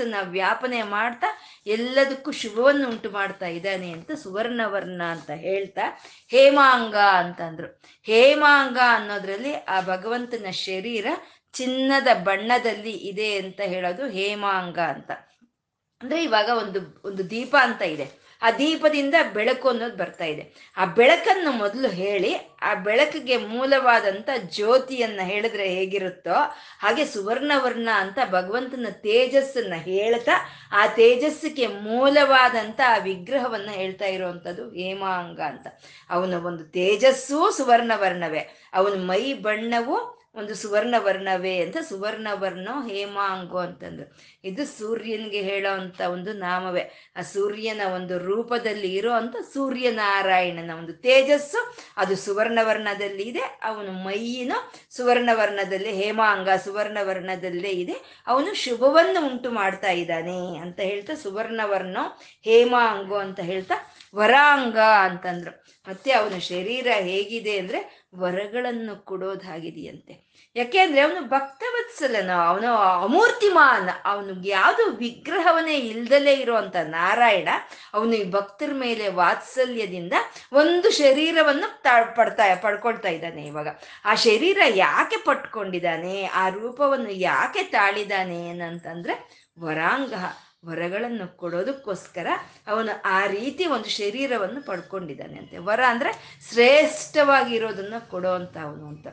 ತೇಜಸ್ಸನ್ನ 0.00 0.30
ವ್ಯಾಪನೆ 0.30 0.82
ಮಾಡ್ತಾ 0.82 1.26
ಎಲ್ಲದಕ್ಕೂ 1.66 2.30
ಶುಭವನ್ನು 2.30 2.88
ಉಂಟು 2.88 3.10
ಮಾಡ್ತಾ 3.10 3.46
ಇದ್ದಾನೆ 3.46 3.92
ಅಂತ 3.92 4.10
ಸುವರ್ಣವರ್ಣ 4.12 5.02
ಅಂತ 5.02 5.30
ಹೇಳ್ತಾ 5.30 5.84
ಹೇಮಾಂಗ 6.28 6.96
ಅಂತಂದ್ರು. 6.96 7.68
ಹೇಮಾಂಗ 8.02 8.78
ಅನ್ನೋದ್ರಲ್ಲಿ 8.88 9.54
ಆ 9.54 9.80
ಭಗವಂತನ 9.80 10.50
ಶರೀರ 10.50 11.06
ಚಿನ್ನದ 11.52 12.08
ಬಣ್ಣದಲ್ಲಿ 12.22 12.94
ಇದೆ 13.10 13.34
ಅಂತ 13.34 13.60
ಹೇಳೋದು 13.60 14.08
ಹೇಮಾಂಗ 14.08 14.78
ಅಂತ. 14.78 15.10
ಅಂದ್ರೆ 16.00 16.22
ಇವಾಗ 16.22 16.48
ಒಂದು 16.48 16.80
ಒಂದು 17.04 17.30
ದೀಪ 17.30 17.56
ಅಂತ 17.60 17.82
ಇದೆ. 17.82 18.19
ಆ 18.42 18.50
ದೀಪದಿಂದ 18.50 19.14
ಬೆಳಕು 19.32 19.68
ಅನ್ನೋದು 19.68 19.96
ಬರ್ತಾ 19.96 20.24
ಇದೆ. 20.24 20.72
ಆ 20.76 20.84
ಬೆಳಕನ್ನು 20.84 21.52
ಮೊದಲು 21.52 21.88
ಹೇಳಿ, 21.88 22.34
ಆ 22.62 22.74
ಬೆಳಕಿಗೆ 22.74 23.36
ಮೂಲವಾದಂಥ 23.36 24.30
ಜ್ಯೋತಿಯನ್ನ 24.36 25.20
ಹೇಳಿದ್ರೆ 25.22 25.68
ಹೇಗಿರುತ್ತೋ 25.68 26.34
ಹಾಗೆ 26.80 27.04
ಸುವರ್ಣವರ್ಣ 27.04 27.88
ಅಂತ 27.94 28.18
ಭಗವಂತನ 28.30 28.86
ತೇಜಸ್ಸನ್ನ 28.90 29.74
ಹೇಳ್ತಾ, 29.74 30.32
ಆ 30.72 30.86
ತೇಜಸ್ಸಿಗೆ 30.86 31.66
ಮೂಲವಾದಂಥ 31.66 32.80
ಆ 32.86 32.96
ವಿಗ್ರಹವನ್ನ 32.96 33.70
ಹೇಳ್ತಾ 33.70 34.06
ಇರುವಂಥದ್ದು 34.06 34.70
ಹೇಮಾಂಗ 34.70 35.40
ಅಂತ. 35.40 35.66
ಅವನ 36.10 36.34
ಒಂದು 36.34 36.64
ತೇಜಸ್ಸು 36.64 37.50
ಸುವರ್ಣವರ್ಣವೇ. 37.50 38.56
ಅವನ 38.74 38.92
ಮೈ 38.92 39.32
ಬಣ್ಣವು 39.32 40.19
ಒಂದು 40.34 40.54
ಸುವರ್ಣ 40.54 40.94
ವರ್ಣವೇ 40.98 41.60
ಅಂತ 41.60 41.76
ಸುವರ್ಣ 41.88 42.28
ವರ್ಣ 42.32 42.68
ಹೇಮಾಂಗು 42.88 43.58
ಅಂತಂದ್ರು. 43.58 44.16
ಇದು 44.44 44.66
ಸೂರ್ಯನಿಗೆ 44.66 45.42
ಹೇಳೋ 45.42 45.72
ಅಂತ 45.72 46.00
ಒಂದು 46.00 46.32
ನಾಮವೇ. 46.32 47.12
ಆ 47.16 47.22
ಸೂರ್ಯನ 47.22 47.80
ಒಂದು 47.94 48.18
ರೂಪದಲ್ಲಿ 48.18 48.94
ಇರೋ 48.94 49.12
ಅಂತ 49.12 49.36
ಸೂರ್ಯನಾರಾಯಣನ 49.52 50.70
ಒಂದು 50.78 50.92
ತೇಜಸ್ಸು, 50.92 51.76
ಅದು 51.96 52.16
ಸುವರ್ಣವರ್ಣದಲ್ಲಿ 52.16 53.22
ಇದೆ. 53.22 53.60
ಅವನು 53.62 53.92
ಮೈಯಿನ 53.92 54.52
ಸುವರ್ಣವರ್ಣದಲ್ಲಿ 54.90 55.92
ಹೇಮಾಂಗ 55.92 56.48
ಸುವರ್ಣವರ್ಣದಲ್ಲೇ 56.64 57.68
ಇದೆ. 57.68 58.24
ಅವನು 58.26 58.54
ಶುಭವನ್ನು 58.54 59.26
ಉಂಟು 59.26 59.50
ಮಾಡ್ತಾ 59.50 59.90
ಇದ್ದಾನೆ 59.90 60.58
ಅಂತ 60.58 60.80
ಹೇಳ್ತಾ 60.80 61.14
ಸುವರ್ಣವರ್ಣೋ 61.14 62.20
ಹೇಮಾಂಗೋ 62.44 63.14
ಅಂತ 63.14 63.40
ಹೇಳ್ತಾ 63.40 63.74
ವರಾಂಗ 64.14 64.78
ಅಂತಂದ್ರು. 64.78 65.70
ಮತ್ತೆ 65.88 66.12
ಅವನ 66.12 66.38
ಶರೀರ 66.38 66.86
ಹೇಗಿದೆ 66.98 67.58
ಅಂದ್ರೆ 67.58 67.99
ವರಗಳನ್ನು 68.14 69.04
ಕೊಡೋದಾಗಿದೆಯಂತೆ. 69.04 70.30
ಯಾಕೆಂದ್ರೆ 70.56 71.00
ಅವನು 71.00 71.20
ಭಕ್ತವತ್ಸಲನ, 71.28 72.30
ಅವನು 72.46 72.74
ಅಮೂರ್ತಿಮಾನ್ 72.74 73.88
ಅವನಿಗೆ 74.04 74.50
ಯಾವುದು 74.50 74.90
ವಿಗ್ರಹವನ್ನೇ 74.90 75.76
ಇಲ್ದಲೇ 75.76 76.32
ಇರುವಂತ 76.32 76.76
ನಾರಾಯಣ, 76.76 77.48
ಅವನು 77.94 78.14
ಈ 78.14 78.30
ಭಕ್ತರ 78.30 78.70
ಮೇಲೆ 78.72 79.08
ವಾತ್ಸಲ್ಯದಿಂದ 79.08 80.12
ಒಂದು 80.52 80.90
ಶರೀರವನ್ನು 80.90 81.82
ಪಡ್ತಾ, 82.16 82.54
ಪಡ್ಕೊಳ್ತಾ 82.54 83.08
ಇದ್ದಾನೆ 83.08 83.46
ಇವಾಗ. 83.46 83.68
ಆ 84.04 84.14
ಶರೀರ 84.14 84.58
ಯಾಕೆ 84.74 85.16
ಪಟ್ಕೊಂಡಿದ್ದಾನೆ, 85.16 86.24
ಆ 86.24 86.48
ರೂಪವನ್ನು 86.48 87.10
ಯಾಕೆ 87.10 87.62
ತಾಳಿದಾನೆ 87.62 88.48
ಏನಂತಂದ್ರೆ 88.48 89.14
ವರಾಂಗ. 89.60 90.14
ವರಗಳನ್ನು 90.64 91.36
ಕೊಡೋದಕ್ಕೋಸ್ಕರ 91.36 92.26
ಅವನು 92.66 93.02
ಆ 93.04 93.26
ರೀತಿ 93.26 93.66
ಒಂದು 93.66 93.88
ಶರೀರವನ್ನು 93.88 94.66
ಪಡ್ಕೊಂಡಿದ್ದಾನೆ 94.66 95.38
ಅಂತೆ. 95.38 95.58
ವರ 95.58 95.80
ಅಂದ್ರೆ 95.88 96.38
ಶ್ರೇಷ್ಠವಾಗಿರೋದನ್ನ 96.50 97.94
ಕೊಡೋ 98.10 98.30
ಅಂತ. 98.30 98.56
ಅವನು 98.56 98.86
ಅಂತ 98.86 99.06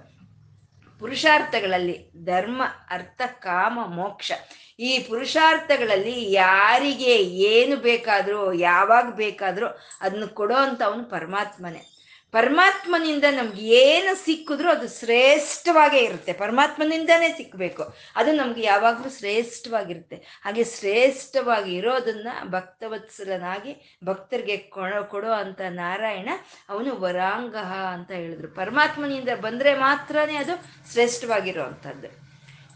ಪುರುಷಾರ್ಥಗಳಲ್ಲಿ 0.99 2.11
ಧರ್ಮ, 2.25 2.61
ಅರ್ಥ, 2.89 3.21
ಕಾಮ, 3.39 3.79
ಮೋಕ್ಷ. 3.85 4.31
ಈ 4.79 4.99
ಪುರುಷಾರ್ಥಗಳಲ್ಲಿ 4.99 6.31
ಯಾರಿಗೆ 6.31 7.15
ಏನು 7.25 7.75
ಬೇಕಾದರೂ, 7.75 8.53
ಯಾವಾಗ 8.53 9.09
ಬೇಕಾದರೂ 9.09 9.77
ಅದನ್ನು 10.01 10.27
ಕೊಡೋ 10.27 10.55
ಅಂತ 10.55 10.81
ಅವನು 10.83 11.03
ಪರಮಾತ್ಮನೇ. 11.03 11.96
ಪರಮಾತ್ಮನಿಂದ 12.31 13.23
ನಮ್ಗೆ 13.31 13.61
ಏನು 13.61 14.15
ಸಿಕ್ಕಿದ್ರೂ 14.15 14.69
ಅದು 14.69 14.99
ಶ್ರೇಷ್ಠವಾಗೇ 14.99 15.97
ಇರುತ್ತೆ. 15.97 16.33
ಪರಮಾತ್ಮನಿಂದನೇ 16.33 17.33
ಸಿಕ್ಕಬೇಕು 17.37 17.95
ಅದು 18.15 18.31
ನಮ್ಗೆ 18.31 18.61
ಯಾವಾಗಲೂ 18.61 19.09
ಶ್ರೇಷ್ಠವಾಗಿರುತ್ತೆ. 19.09 20.15
ಹಾಗೆ 20.15 20.63
ಶ್ರೇಷ್ಠವಾಗಿ 20.63 21.75
ಇರೋದನ್ನ 21.75 22.27
ಭಕ್ತವತ್ಸಲನಾಗಿ 22.43 23.99
ಭಕ್ತರಿಗೆ 24.03 24.57
ಕೊಡೋ 24.57 25.03
ಕೊಡೋ 25.03 25.31
ಅಂತ 25.31 25.61
ನಾರಾಯಣ 25.69 26.29
ಅವನು 26.69 26.99
ವರಾಂಗ 26.99 27.55
ಅಂತ 27.93 28.11
ಹೇಳಿದ್ರು. 28.11 28.47
ಪರಮಾತ್ಮನಿಂದ 28.47 29.29
ಬಂದರೆ 29.41 29.73
ಮಾತ್ರನೇ 29.77 30.35
ಅದು 30.35 30.65
ಶ್ರೇಷ್ಠವಾಗಿರೋ 30.91 31.63
ಅಂಥದ್ದು. 31.63 32.07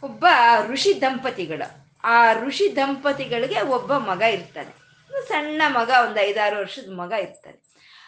ಒಬ್ಬ 0.05 0.25
ಋಷಿ 0.67 1.01
ದಂಪತಿಗಳು. 1.01 1.97
ಆ 2.03 2.33
ಋಷಿ 2.33 2.75
ದಂಪತಿಗಳಿಗೆ 2.75 3.61
ಒಬ್ಬ 3.61 3.93
ಮಗ 3.93 4.21
ಇರ್ತಾನೆ. 4.21 4.81
ಸಣ್ಣ 5.27 5.61
ಮಗ, 5.67 5.91
ಒಂದು 6.09 6.19
ಐದಾರು 6.19 6.59
ವರ್ಷದ 6.59 6.91
ಮಗ 6.91 7.11
ಇರ್ತಾನೆ. 7.11 7.60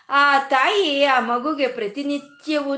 ಆ 0.10 0.40
ತಾಯಿ 0.40 1.06
ಆ 1.06 1.20
ಮಗುಗೆ 1.20 1.68
ಪ್ರತಿನಿತ್ಯವೂ 1.68 2.76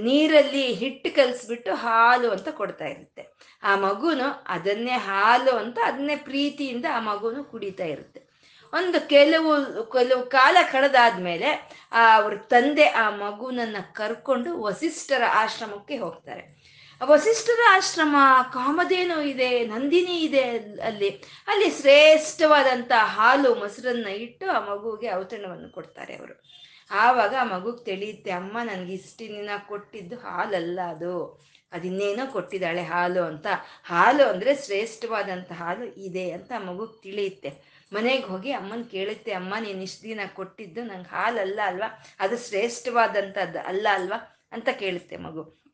ನೀರಲ್ಲಿ 0.00 0.72
ಹಿಟ್ಟು 0.72 1.14
ಕಲಿಸ್ಬಿಟ್ಟು 1.14 1.74
ಹಾಲು 1.74 2.30
ಅಂತ 2.30 2.48
ಕೊಡ್ತಾ 2.48 2.84
ಇರುತ್ತೆ. 2.84 3.36
ಆ 3.62 3.76
ಮಗುನು 3.76 4.44
ಅದನ್ನೇ 4.48 4.90
ಹಾಲು 4.90 5.50
ಅಂತ 5.50 5.78
ಅದನ್ನೇ 5.84 6.16
ಪ್ರೀತಿಯಿಂದ 6.16 6.84
ಆ 6.92 7.00
ಮಗುನು 7.00 7.44
ಕುಡಿತಾ 7.44 7.84
ಇರುತ್ತೆ. 7.84 8.26
ಒಂದು 8.74 9.08
ಕೆಲವು 9.08 9.82
ಕೆಲವು 9.92 10.26
ಕಾಲ 10.26 10.56
ಕಳೆದಾದ್ಮೇಲೆ, 10.72 11.70
ಆ, 11.92 12.16
ಅವ್ರ 12.16 12.36
ತಂದೆ 12.36 12.84
ಆ 12.84 13.10
ಮಗುನನ್ನ 13.10 13.76
ಕರ್ಕೊಂಡು 13.92 14.62
ವಸಿಷ್ಠರ 14.62 15.22
ಆಶ್ರಮಕ್ಕೆ 15.32 15.96
ಹೋಗ್ತಾರೆ. 15.96 16.55
ವಸಿಷ್ಠರ 17.04 17.58
ಆಶ್ರಮ, 17.70 18.16
ಕಾಮಧೇನು 18.52 19.22
ಇದೆ, 19.22 19.66
ನಂದಿನಿ 19.66 20.20
ಇದೆ 20.20 20.42
ಅಲ್ಲಿ. 20.80 21.08
ಅಲ್ಲಿ 21.46 21.70
ಶ್ರೇಷ್ಠವಾದಂತ 21.70 22.92
ಹಾಲು, 22.96 23.54
ಮೊಸರನ್ನ 23.54 24.06
ಇಟ್ಟು 24.06 24.50
ಆ 24.50 24.74
ಮಗುವಿಗೆ 24.74 25.14
ಔತಣವನ್ನು 25.14 25.72
ಕೊಡ್ತಾರೆ 25.72 26.14
ಅವರು. 26.14 26.42
ಆವಾಗ 26.90 27.34
ಆ 27.40 27.44
ಮಗುಗೆ 27.44 27.84
ತಿಳಿಯುತ್ತೆ, 27.84 28.30
ಅಮ್ಮ, 28.30 28.58
ನನಗೆ 28.62 28.92
ಇಷ್ಟಿನ 28.92 29.50
ಕೊಟ್ಟಿದ್ದು 29.68 30.16
ಹಾಲಲ್ಲ 30.16 30.80
ಅದು. 30.80 31.46
ಅದಿನ್ನೇನೋ 31.72 32.32
ಕೊಟ್ಟಿದ್ದಾಳೆ 32.32 32.82
ಹಾಲು 32.82 33.22
ಅಂತ. 33.22 33.46
ಹಾಲು 33.84 34.28
ಅಂದರೆ 34.28 34.54
ಶ್ರೇಷ್ಠವಾದಂಥ 34.54 35.52
ಹಾಲು 35.52 35.84
ಇದೆ 35.84 36.30
ಅಂತ 36.30 36.52
ಆ 36.52 36.58
ಮಗುಗೆ 36.58 37.02
ತಿಳಿಯುತ್ತೆ. 37.02 37.52
ಮನೆಗೆ 37.92 38.24
ಹೋಗಿ 38.24 38.52
ಅಮ್ಮನ 38.52 38.82
ಕೇಳುತ್ತೆ, 38.82 39.32
ಅಮ್ಮ, 39.32 39.54
ನೀನು 39.60 39.82
ಇಷ್ಟು 39.82 40.02
ದಿನ 40.02 40.20
ಕೊಟ್ಟಿದ್ದು 40.34 40.84
ನಂಗೆ 40.84 41.08
ಹಾಲಲ್ಲ 41.08 41.60
ಅಲ್ವಾ? 41.64 42.04
ಅದು 42.20 42.38
ಶ್ರೇಷ್ಠವಾದಂಥದ್ದು 42.38 43.58
ಅಲ್ಲ 43.58 43.88
ಅಲ್ವಾ? 43.92 44.38
ಅಂತ 44.52 44.68
ಕೇಳುತ್ತೆ 44.68 45.16
ಮಗು. 45.16 45.65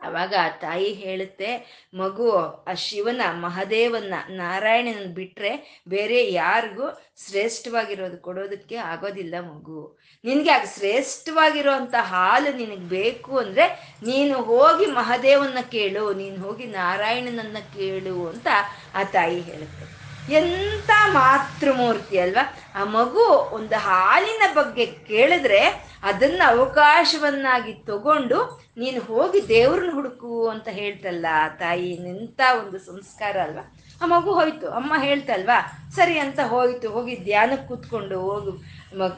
ಅವಾಗ 0.00 0.34
ಆ 0.40 0.48
ತಾಯಿ 0.48 0.92
ಹೇಳುತ್ತೆ, 0.92 1.50
ಮಗು, 1.94 2.30
ಆ 2.68 2.74
ಶಿವನ, 2.74 3.20
ಮಹದೇವನ್ನ 3.30 4.14
ನಾರಾಯಣನ 4.28 5.06
ಬಿಟ್ರೆ 5.14 5.82
ಬೇರೆ 5.88 6.32
ಯಾರಿಗೂ 6.32 6.88
ಶ್ರೇಷ್ಠವಾಗಿರೋದು 7.26 8.18
ಕೊಡೋದಕ್ಕೆ 8.18 8.76
ಆಗೋದಿಲ್ಲ 8.76 9.34
ಮಗು. 9.40 9.98
ನಿನ್ಗೆ 10.24 10.50
ಆಗ 10.50 10.66
ಶ್ರೇಷ್ಠವಾಗಿರೋಂಥ 10.74 11.94
ಹಾಲು 11.98 12.56
ನಿನಗೆ 12.56 12.88
ಬೇಕು 12.88 13.38
ಅಂದ್ರೆ 13.38 13.96
ನೀನು 14.02 14.42
ಹೋಗಿ 14.42 14.86
ಮಹದೇವನ್ನ 14.86 15.58
ಕೇಳು, 15.70 16.14
ನೀನು 16.14 16.42
ಹೋಗಿ 16.42 16.66
ನಾರಾಯಣನನ್ನ 16.66 17.56
ಕೇಳು 17.76 18.28
ಅಂತ 18.28 18.48
ಆ 18.94 19.02
ತಾಯಿ 19.02 19.40
ಹೇಳುತ್ತೆ. 19.40 19.97
ಎಂಥ 20.30 20.90
ಮಾತೃಮೂರ್ತಿ 21.12 22.18
ಅಲ್ವಾ? 22.18 22.44
ಆ 22.74 22.84
ಮಗು 22.84 23.24
ಒಂದು 23.56 23.76
ಹಾಲಿನ 23.76 24.42
ಬಗ್ಗೆ 24.54 24.86
ಕೇಳಿದ್ರೆ 24.86 25.60
ಅದನ್ನ 26.02 26.42
ಅವಕಾಶವನ್ನಾಗಿ 26.46 27.72
ತಗೊಂಡು 27.72 28.38
ನೀನು 28.76 29.00
ಹೋಗಿ 29.00 29.48
ದೇವ್ರನ್ನ 29.48 29.92
ಹುಡುಕು 29.92 30.48
ಅಂತ 30.48 30.68
ಹೇಳ್ತಲ್ಲ 30.68 31.26
ತಾಯಿ, 31.58 31.98
ನಿಂತ 31.98 32.40
ಒಂದು 32.60 32.78
ಸಂಸ್ಕಾರ 32.78 33.36
ಅಲ್ವಾ? 33.42 33.64
ಆ 34.02 34.06
ಮಗು 34.06 34.32
ಹೋಯ್ತು. 34.32 34.66
ಅಮ್ಮ 34.70 34.94
ಹೇಳ್ತಲ್ವಾ, 34.98 35.88
ಸರಿ 35.96 36.18
ಅಂತ 36.18 36.40
ಹೋಯ್ತು, 36.40 36.90
ಹೋಗಿ 36.90 37.16
ಧ್ಯಾನಕ್ಕೆ 37.24 37.68
ಕೂತ್ಕೊಂಡು 37.68 38.20
ಹೋಗು. 38.20 38.52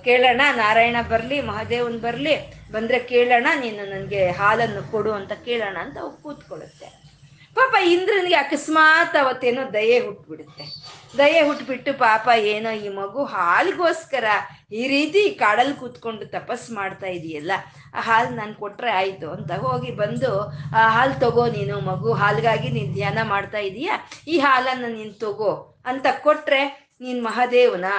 ಕೇಳೋಣ, 0.05 0.41
ನಾರಾಯಣ 0.57 0.97
ಬರಲಿ, 1.09 1.41
ಮಹಾದೇವನ್ 1.41 1.99
ಬರಲಿ, 1.99 2.35
ಬಂದ್ರೆ 2.73 2.99
ಕೇಳೋಣ, 2.99 3.47
ನೀನು 3.61 3.91
ನನಗೆ 3.91 4.31
ಹಾಲನ್ನು 4.31 4.91
ಕೊಡು 4.91 5.13
ಅಂತ 5.13 5.33
ಕೇಳೋಣ 5.33 5.77
ಅಂತ 5.81 5.99
ಕೂತ್ಕೊಳ್ಳುತ್ತೆ. 6.23 6.89
ಪಾಪ 7.55 7.75
ಇಂದ್ರನಿಗೆ 7.85 8.37
ಅಕಸ್ಮಾತ್ 8.37 9.17
ಅವತ್ತೇನೋ 9.17 9.73
ದಯೆ 9.73 9.99
ಹುಟ್ಬಿಡುತ್ತೆ. 9.99 10.65
ದಯೆ 11.19 11.41
ಹುಟ್ಬಿಟ್ಟು 11.49 11.93
ಪಾಪ 12.03 12.29
ಏನೋ 12.53 12.71
ಈ 12.85 12.89
ಮಗು 12.99 13.21
ಹಾಲಿಗೋಸ್ಕರ 13.35 14.27
ಈ 14.81 14.83
ರೀತಿ 14.93 15.23
ಕಾಡಲ್ಲಿ 15.43 15.75
ಕೂತ್ಕೊಂಡು 15.81 16.25
ತಪಸ್ 16.35 16.67
ಮಾಡ್ತಾ 16.79 17.09
ಇದೆಯಲ್ಲ, 17.17 17.53
ಆ 17.97 18.03
ಹಾಲು 18.09 18.31
ನಾನು 18.41 18.55
ಕೊಟ್ರೆ 18.63 18.91
ಆಯ್ತು 19.01 19.29
ಅಂತ 19.37 19.53
ಹೋಗಿ 19.65 19.91
ಬಂದು, 20.03 20.31
ಆ 20.81 20.83
ಹಾಲು 20.97 21.15
ತಗೋ 21.25 21.45
ನೀನು 21.57 21.77
ಮಗು, 21.91 22.11
ಹಾಲ್ಗಾಗಿ 22.23 22.69
ನೀನು 22.77 22.93
ಧ್ಯಾನ 22.99 23.19
ಮಾಡ್ತಾ 23.33 23.63
ಇದೀಯಾ? 23.69 23.97
ಈ 24.33 24.37
ಹಾಲನ್ನು 24.47 24.91
ನೀನು 24.99 25.15
ತಗೋ 25.25 25.53
ಅಂತ 25.93 26.07
ಕೊಟ್ರೆ 26.27 26.63
ನೀನು 27.05 27.21
ಮಹಾದೇವನ, 27.29 27.91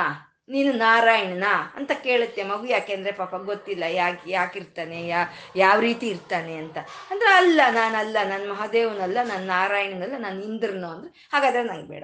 ನೀನು 0.53 0.71
ನಾರಾಯಣನ 0.85 1.49
ಅಂತ 1.77 1.91
ಕೇಳುತ್ತೆ 2.05 2.41
ಮಗು 2.43 2.65
ಯಾಕೆಂದ್ರೆ 2.75 3.11
ಪಾಪ 3.19 3.35
ಗೊತ್ತಿಲ್ಲ, 3.51 3.83
ಯಾಕೆ, 3.99 4.25
ಯಾಕಿರ್ತಾನೆ, 4.37 4.97
ಯಾ, 5.11 5.21
ಯಾವ 5.55 5.77
ರೀತಿ 5.87 6.07
ಇರ್ತಾನೆ 6.15 6.55
ಅಂತ. 6.63 6.77
ಅಂದ್ರೆ 7.11 7.29
ಅಲ್ಲ, 7.41 7.61
ನಾನಲ್ಲ 7.79 8.17
ನನ್ನ 8.31 8.47
ಮಹಾದೇವನಲ್ಲ 8.53 9.17
ನನ್ನ 9.31 9.45
ನಾರಾಯಣನಲ್ಲ, 9.55 10.17
ನಾನು 10.25 10.41
ಇಂದ್ರನು 10.49 10.89
ಅಂದ್ರೆ 10.95 11.11
ಹಾಗಾದ್ರೆ 11.35 11.63
ನಂಗೆ 11.63 11.89
ಬೇಡ. 11.93 12.03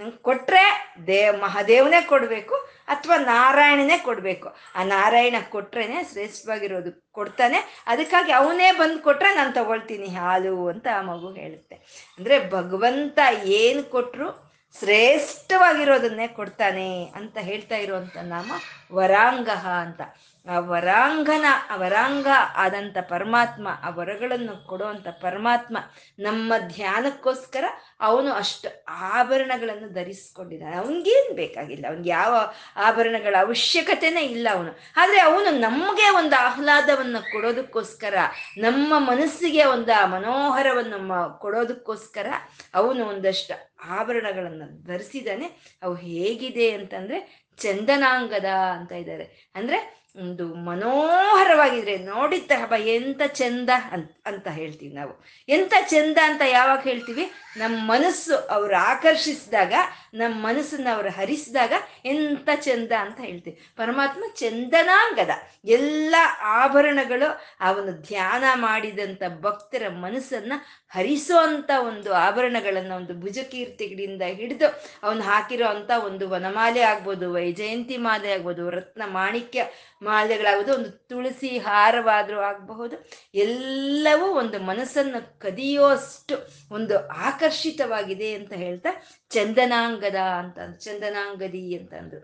ನಂಗೆ 0.00 0.16
ಕೊಟ್ಟರೆ 0.16 0.94
ದೇ 1.06 1.30
ಮಹಾದೇವನೇ 1.30 2.00
ಕೊಡಬೇಕು 2.00 2.54
ಅಥವಾ 2.88 3.16
ನಾರಾಯಣನೇ 3.16 3.98
ಕೊಡಬೇಕು. 3.98 4.48
ಆ 4.76 4.84
ನಾರಾಯಣ 4.84 5.34
ಕೊಟ್ರೇನೆ 5.48 5.98
ಶ್ರೇಷ್ಠವಾಗಿರೋದು 6.12 7.12
ಕೊಡ್ತಾನೆ. 7.12 7.84
ಅದಕ್ಕಾಗಿ 7.86 8.32
ಅವನೇ 8.32 8.72
ಬಂದು 8.72 8.98
ಕೊಟ್ಟರೆ 8.98 9.34
ನಾನು 9.34 9.52
ತಗೊಳ್ತೀನಿ 9.52 10.06
ಹಾಲು 10.06 10.68
ಅಂತ 10.68 10.86
ಆ 10.98 11.02
ಮಗು 11.02 11.32
ಹೇಳುತ್ತೆ. 11.32 11.74
ಅಂದ್ರೆ 12.18 12.50
ಭಗವಂತ 12.50 13.18
ಏನು 13.44 13.82
ಕೊಟ್ಟರು 13.90 14.50
ಶ್ರೇಷ್ಠವಾಗಿರೋದನ್ನೇ 14.78 16.28
ಕೊಡ್ತಾನೆ 16.28 17.04
ಅಂತ 17.04 17.38
ಹೇಳ್ತಾ 17.38 17.76
ಇರುವಂತ 17.76 18.16
ನಾಮ 18.16 18.52
ವರಾಂಗಹ 18.92 19.68
ಅಂತ. 19.68 20.00
ಆ 20.48 20.58
ವರಾಂಗನ 20.58 21.44
ವರಾಂಗ 21.74 22.26
ಆದಂಥ 22.54 22.98
ಪರಮಾತ್ಮ 22.98 23.68
ಆ 23.82 23.90
ವರಗಳನ್ನು 23.90 24.66
ಕೊಡುವಂಥ 24.66 25.08
ಪರಮಾತ್ಮ, 25.08 25.78
ನಮ್ಮ 26.18 26.52
ಧ್ಯಾನಕ್ಕೋಸ್ಕರ 26.58 27.64
ಅವನು 28.00 28.32
ಅಷ್ಟು 28.32 28.84
ಆಭರಣಗಳನ್ನು 28.88 29.88
ಧರಿಸ್ಕೊಂಡಿದ್ದಾನೆ. 29.92 30.76
ಅವನಿಗೇನು 30.76 31.34
ಬೇಕಾಗಿಲ್ಲ. 31.34 31.86
ಅವನಿಗೆ 31.88 32.10
ಯಾವ 32.10 32.52
ಆಭರಣಗಳ 32.76 33.36
ಅವಶ್ಯಕತೆನೇ 33.40 34.22
ಇಲ್ಲ 34.22 34.48
ಅವನು. 34.52 34.78
ಆದರೆ 34.96 35.20
ಅವನು 35.20 35.58
ನಮಗೆ 35.58 36.10
ಒಂದು 36.10 36.36
ಆಹ್ಲಾದವನ್ನು 36.36 37.32
ಕೊಡೋದಕ್ಕೋಸ್ಕರ, 37.32 38.14
ನಮ್ಮ 38.58 38.94
ಮನಸ್ಸಿಗೆ 38.98 39.64
ಒಂದು 39.64 40.06
ಮನೋಹರವನ್ನು 40.06 41.38
ಕೊಡೋದಕ್ಕೋಸ್ಕರ 41.38 42.26
ಅವನು 42.74 43.06
ಒಂದಷ್ಟು 43.06 43.70
ಆಭರಣಗಳನ್ನು 43.88 44.86
ಧರಿಸಿದಾನೆ 44.86 45.76
ಅವು 45.82 45.94
ಹೇಗಿದೆ 45.94 46.70
ಅಂತಂದ್ರೆ 46.70 47.50
ಚಂದನಾಂಗದ 47.58 48.44
ಅಂತ 48.44 48.92
ಇದ್ದಾರೆ. 48.92 49.52
ಅಂದ್ರೆ 49.54 49.99
ಒಂದು 50.16 50.54
ಮನೋಹರವಾಗಿದ್ರೆ 50.54 51.96
ನೋಡಿದ 51.98 52.50
ಹಬ್ಬ 52.50 52.74
ಎಂತ 52.74 53.22
ಚಂದ 53.26 53.70
ಅಂತ 53.92 54.10
ಅಂತ 54.26 54.48
ಹೇಳ್ತೀವಿ 54.48 54.94
ನಾವು. 54.94 55.24
ಎಂತ 55.48 55.74
ಚಂದ 55.88 56.18
ಅಂತ 56.24 56.42
ಯಾವಾಗ 56.46 56.80
ಹೇಳ್ತೀವಿ? 56.80 57.30
ನಮ್ಮ 57.56 57.92
ಮನಸ್ಸು 57.92 58.36
ಅವ್ರು 58.36 58.76
ಆಕರ್ಷಿಸಿದಾಗ 58.76 59.72
ನಮ್ಮ 60.14 60.46
ಮನಸ್ಸನ್ನ 60.46 60.88
ಅವರು 60.92 61.10
ಹರಿಸಿದಾಗ 61.10 61.72
ಎಂತ 62.04 62.48
ಚಂದ 62.54 62.92
ಅಂತ 62.98 63.20
ಹೇಳ್ತೀವಿ. 63.20 63.60
ಪರಮಾತ್ಮ 63.76 64.24
ಚಂದನಾಂಗದ 64.34 65.30
ಎಲ್ಲ 65.64 66.14
ಆಭರಣಗಳು 66.42 67.28
ಅವನು 67.60 67.92
ಧ್ಯಾನ 67.92 68.44
ಮಾಡಿದಂಥ 68.54 69.22
ಭಕ್ತರ 69.40 69.82
ಮನಸ್ಸನ್ನ 69.88 70.52
ಹರಿಸುವಂತ 70.88 71.70
ಒಂದು 71.78 72.12
ಆಭರಣಗಳನ್ನ 72.12 72.92
ಒಂದು 72.92 73.14
ಭುಜಕೀರ್ತಿಗಳಿಂದ 73.14 74.22
ಹಿಡಿದು 74.22 74.66
ಅವನು 75.02 75.22
ಹಾಕಿರೋ 75.22 75.66
ಅಂತ 75.66 75.90
ಒಂದು 76.04 76.28
ವನಮಾಲೆ 76.28 76.80
ಆಗ್ಬೋದು, 76.80 77.32
ವೈಜಯಂತಿ 77.32 77.96
ಮಾಲೆ 77.96 78.32
ಆಗ್ಬೋದು, 78.32 78.70
ರತ್ನ 78.70 79.02
ಮಾಣಿಕ್ಯ 79.06 79.64
ಮಾಲೆಗಳಾಗ್ಬೋದು, 80.02 80.74
ಒಂದು 80.74 80.90
ತುಳಸಿ 80.90 81.58
ಹಾರವಾದರೂ 81.58 82.40
ಆಗಬಹುದು. 82.40 82.96
ಎಲ್ಲವೂ 83.34 84.26
ಒಂದು 84.26 84.58
ಮನಸ್ಸನ್ನು 84.58 85.38
ಕದಿಯೋಷ್ಟು 85.38 86.36
ಒಂದು 86.74 87.08
ಆಕರ್ಷಿತವಾಗಿದೆ 87.08 88.34
ಅಂತ 88.34 88.52
ಹೇಳ್ತಾ 88.52 89.19
ಚಂದನಾಂಗದ 89.30 90.16
ಅಂತ 90.16 90.58
ಚಂದನಾಂಗದಿ 90.78 91.74
ಅಂತಂದ್ರು 91.74 92.22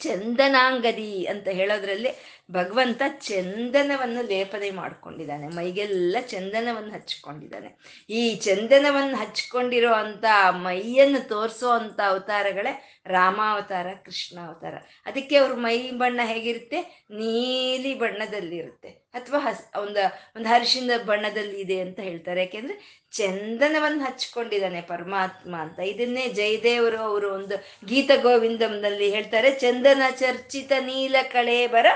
ಚಂದನಾಂಗದಿ 0.00 1.26
ಅಂತ 1.26 1.48
ಹೇಳೋದ್ರಲ್ಲಿ 1.48 2.08
ಭಗವಂತ 2.50 3.02
ಚಂದನವನ್ನು 3.20 4.22
ಲೇಪನೆ 4.22 4.70
ಮಾಡ್ಕೊಂಡಿದ್ದಾನೆ. 4.70 5.48
ಮೈಗೆಲ್ಲ 5.48 6.16
ಚಂದನವನ್ನು 6.28 6.94
ಹಚ್ಕೊಂಡಿದ್ದಾನೆ. 6.94 7.70
ಈ 8.10 8.34
ಚಂದನವನ್ನು 8.36 9.16
ಹಚ್ಕೊಂಡಿರೋ 9.16 9.92
ಅಂತ 9.92 10.24
ಮೈಯನ್ನು 10.52 11.28
ತೋರಿಸೋ 11.28 11.70
ಅಂತ 11.70 12.00
ಅವತಾರಗಳೇ 12.06 13.02
ರಾಮಾವತಾರ 13.06 13.86
ಕೃಷ್ಣ 14.04 14.38
ಅವತಾರ 14.46 14.74
ಅದಕ್ಕೆ 15.06 15.36
ಅವ್ರ 15.36 15.54
ಮೈ 15.54 15.90
ಬಣ್ಣ 15.92 16.20
ಹೇಗಿರುತ್ತೆ? 16.24 16.80
ನೀಲಿ 17.10 17.94
ಬಣ್ಣದಲ್ಲಿರುತ್ತೆ. 17.98 19.01
ಅಥವಾ 19.14 19.38
ಹಸ್, 19.38 19.78
ಒಂದು 19.78 20.02
ಒಂದು 20.36 20.48
ಹರಿಶಿನ 20.48 20.90
ಬಣ್ಣದಲ್ಲಿ 21.04 21.60
ಇದೆ 21.60 21.80
ಅಂತ 21.80 22.00
ಹೇಳ್ತಾರೆ. 22.00 22.40
ಯಾಕೆಂದ್ರೆ 22.40 22.76
ಚಂದನವನ್ನು 23.12 24.04
ಹಚ್ಕೊಂಡಿದ್ದಾನೆ 24.04 24.80
ಪರಮಾತ್ಮ 24.80 25.56
ಅಂತ. 25.56 25.78
ಇದನ್ನೇ 25.78 26.28
ಜಯದೇವರು 26.28 26.98
ಅವರು 26.98 27.34
ಒಂದು 27.34 27.58
ಗೀತ 27.86 28.10
ಗೋವಿಂದಂನಲ್ಲಿ 28.22 29.10
ಹೇಳ್ತಾರೆ. 29.10 29.50
ಚಂದನ 29.54 30.02
ಚರ್ಚಿತ 30.10 30.72
ನೀಲ 30.80 31.16
ಕಳೇಬರ 31.32 31.86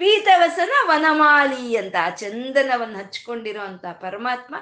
ಪೀತವಸನ 0.00 0.72
ವನಮಾಲಿ 0.84 1.76
ಅಂತ. 1.76 1.96
ಆ 2.00 2.10
ಚಂದನವನ್ನು 2.10 2.98
ಹಚ್ಕೊಂಡಿರೋ 2.98 3.64
ಪರಮಾತ್ಮ 4.00 4.54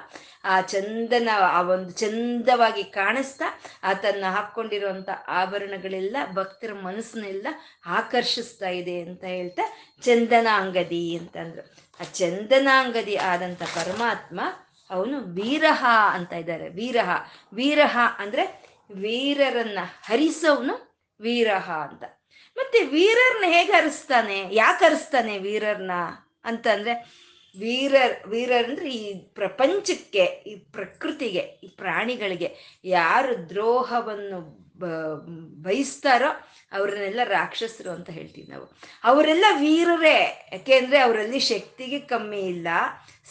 ಆ 0.45 0.61
ಚಂದನ, 0.61 1.29
ಆ 1.57 1.61
ಒಂದು 1.61 1.91
ಚಂದವಾಗಿ 1.91 2.83
ಕಾಣಿಸ್ತಾ 2.83 3.45
ಆತನ್ನ 3.83 4.25
ಹಾಕ್ಕೊಂಡಿರುವಂತ 4.29 5.09
ಆಭರಣಗಳೆಲ್ಲ 5.27 6.17
ಭಕ್ತರ 6.33 6.73
ಮನಸ್ಸನ್ನೆಲ್ಲ 6.73 7.47
ಆಕರ್ಷಿಸ್ತಾ 7.85 8.69
ಇದೆ 8.69 9.01
ಅಂತ 9.01 9.23
ಹೇಳ್ತಾ, 9.23 9.65
ಚಂದನಾಂಗದಿ 10.01 11.17
ಅಂತಂದ್ರು. 11.17 11.90
ಆ 12.01 12.03
ಚಂದನಾಂಗದಿ 12.03 13.15
ಆದಂಥ 13.15 13.63
ಪರಮಾತ್ಮ 13.63 14.41
ಅವನು 14.89 15.19
ವೀರಹ 15.19 15.85
ಅಂತ 16.13 16.33
ಇದ್ದಾರೆ. 16.33 16.69
ವೀರಹ. 16.69 17.09
ವೀರಹ 17.53 17.97
ಅಂದರೆ 18.17 18.71
ವೀರರನ್ನ 18.91 19.77
ಹರಿಸೋವನು 20.03 21.03
ವೀರಹ 21.21 21.71
ಅಂತ. 21.71 22.03
ಮತ್ತೆ 22.55 22.83
ವೀರರ್ನ 22.83 23.43
ಹೇಗೆ 23.47 23.71
ಹರಿಸ್ತಾನೆ? 23.71 24.49
ಯಾಕೆ 24.51 24.85
ಹರಿಸ್ತಾನೆ 24.85 25.37
ವೀರರ್ನ 25.37 25.91
ಅಂತಂದ್ರೆ 26.45 26.93
ವೀರರ್ 27.59 28.27
ವೀರರ್ 28.27 28.69
ಅಂದ್ರೆ 28.69 28.91
ಈ 28.91 29.19
ಪ್ರಪಂಚಕ್ಕೆ, 29.19 30.23
ಈ 30.23 30.55
ಪ್ರಕೃತಿಗೆ, 30.55 31.39
ಈ 31.39 31.67
ಪ್ರಾಣಿಗಳಿಗೆ 31.67 32.79
ಯಾರು 32.85 33.49
ದ್ರೋಹವನ್ನು 33.49 34.70
ಬಯಸ್ತಾರೋ 35.63 36.47
ಅವ್ರನ್ನೆಲ್ಲ 36.71 37.19
ರಾಕ್ಷಸರು 37.23 37.91
ಅಂತ 37.91 38.09
ಹೇಳ್ತೀವಿ 38.09 38.51
ನಾವು. 38.51 38.77
ಅವರೆಲ್ಲ 39.03 39.45
ವೀರರೇ 39.51 40.49
ಯಾಕೆಂದ್ರೆ 40.51 40.99
ಅವರಲ್ಲಿ 40.99 41.39
ಶಕ್ತಿಗೆ 41.39 41.99
ಕಮ್ಮಿ 41.99 42.39
ಇಲ್ಲ, 42.39 42.67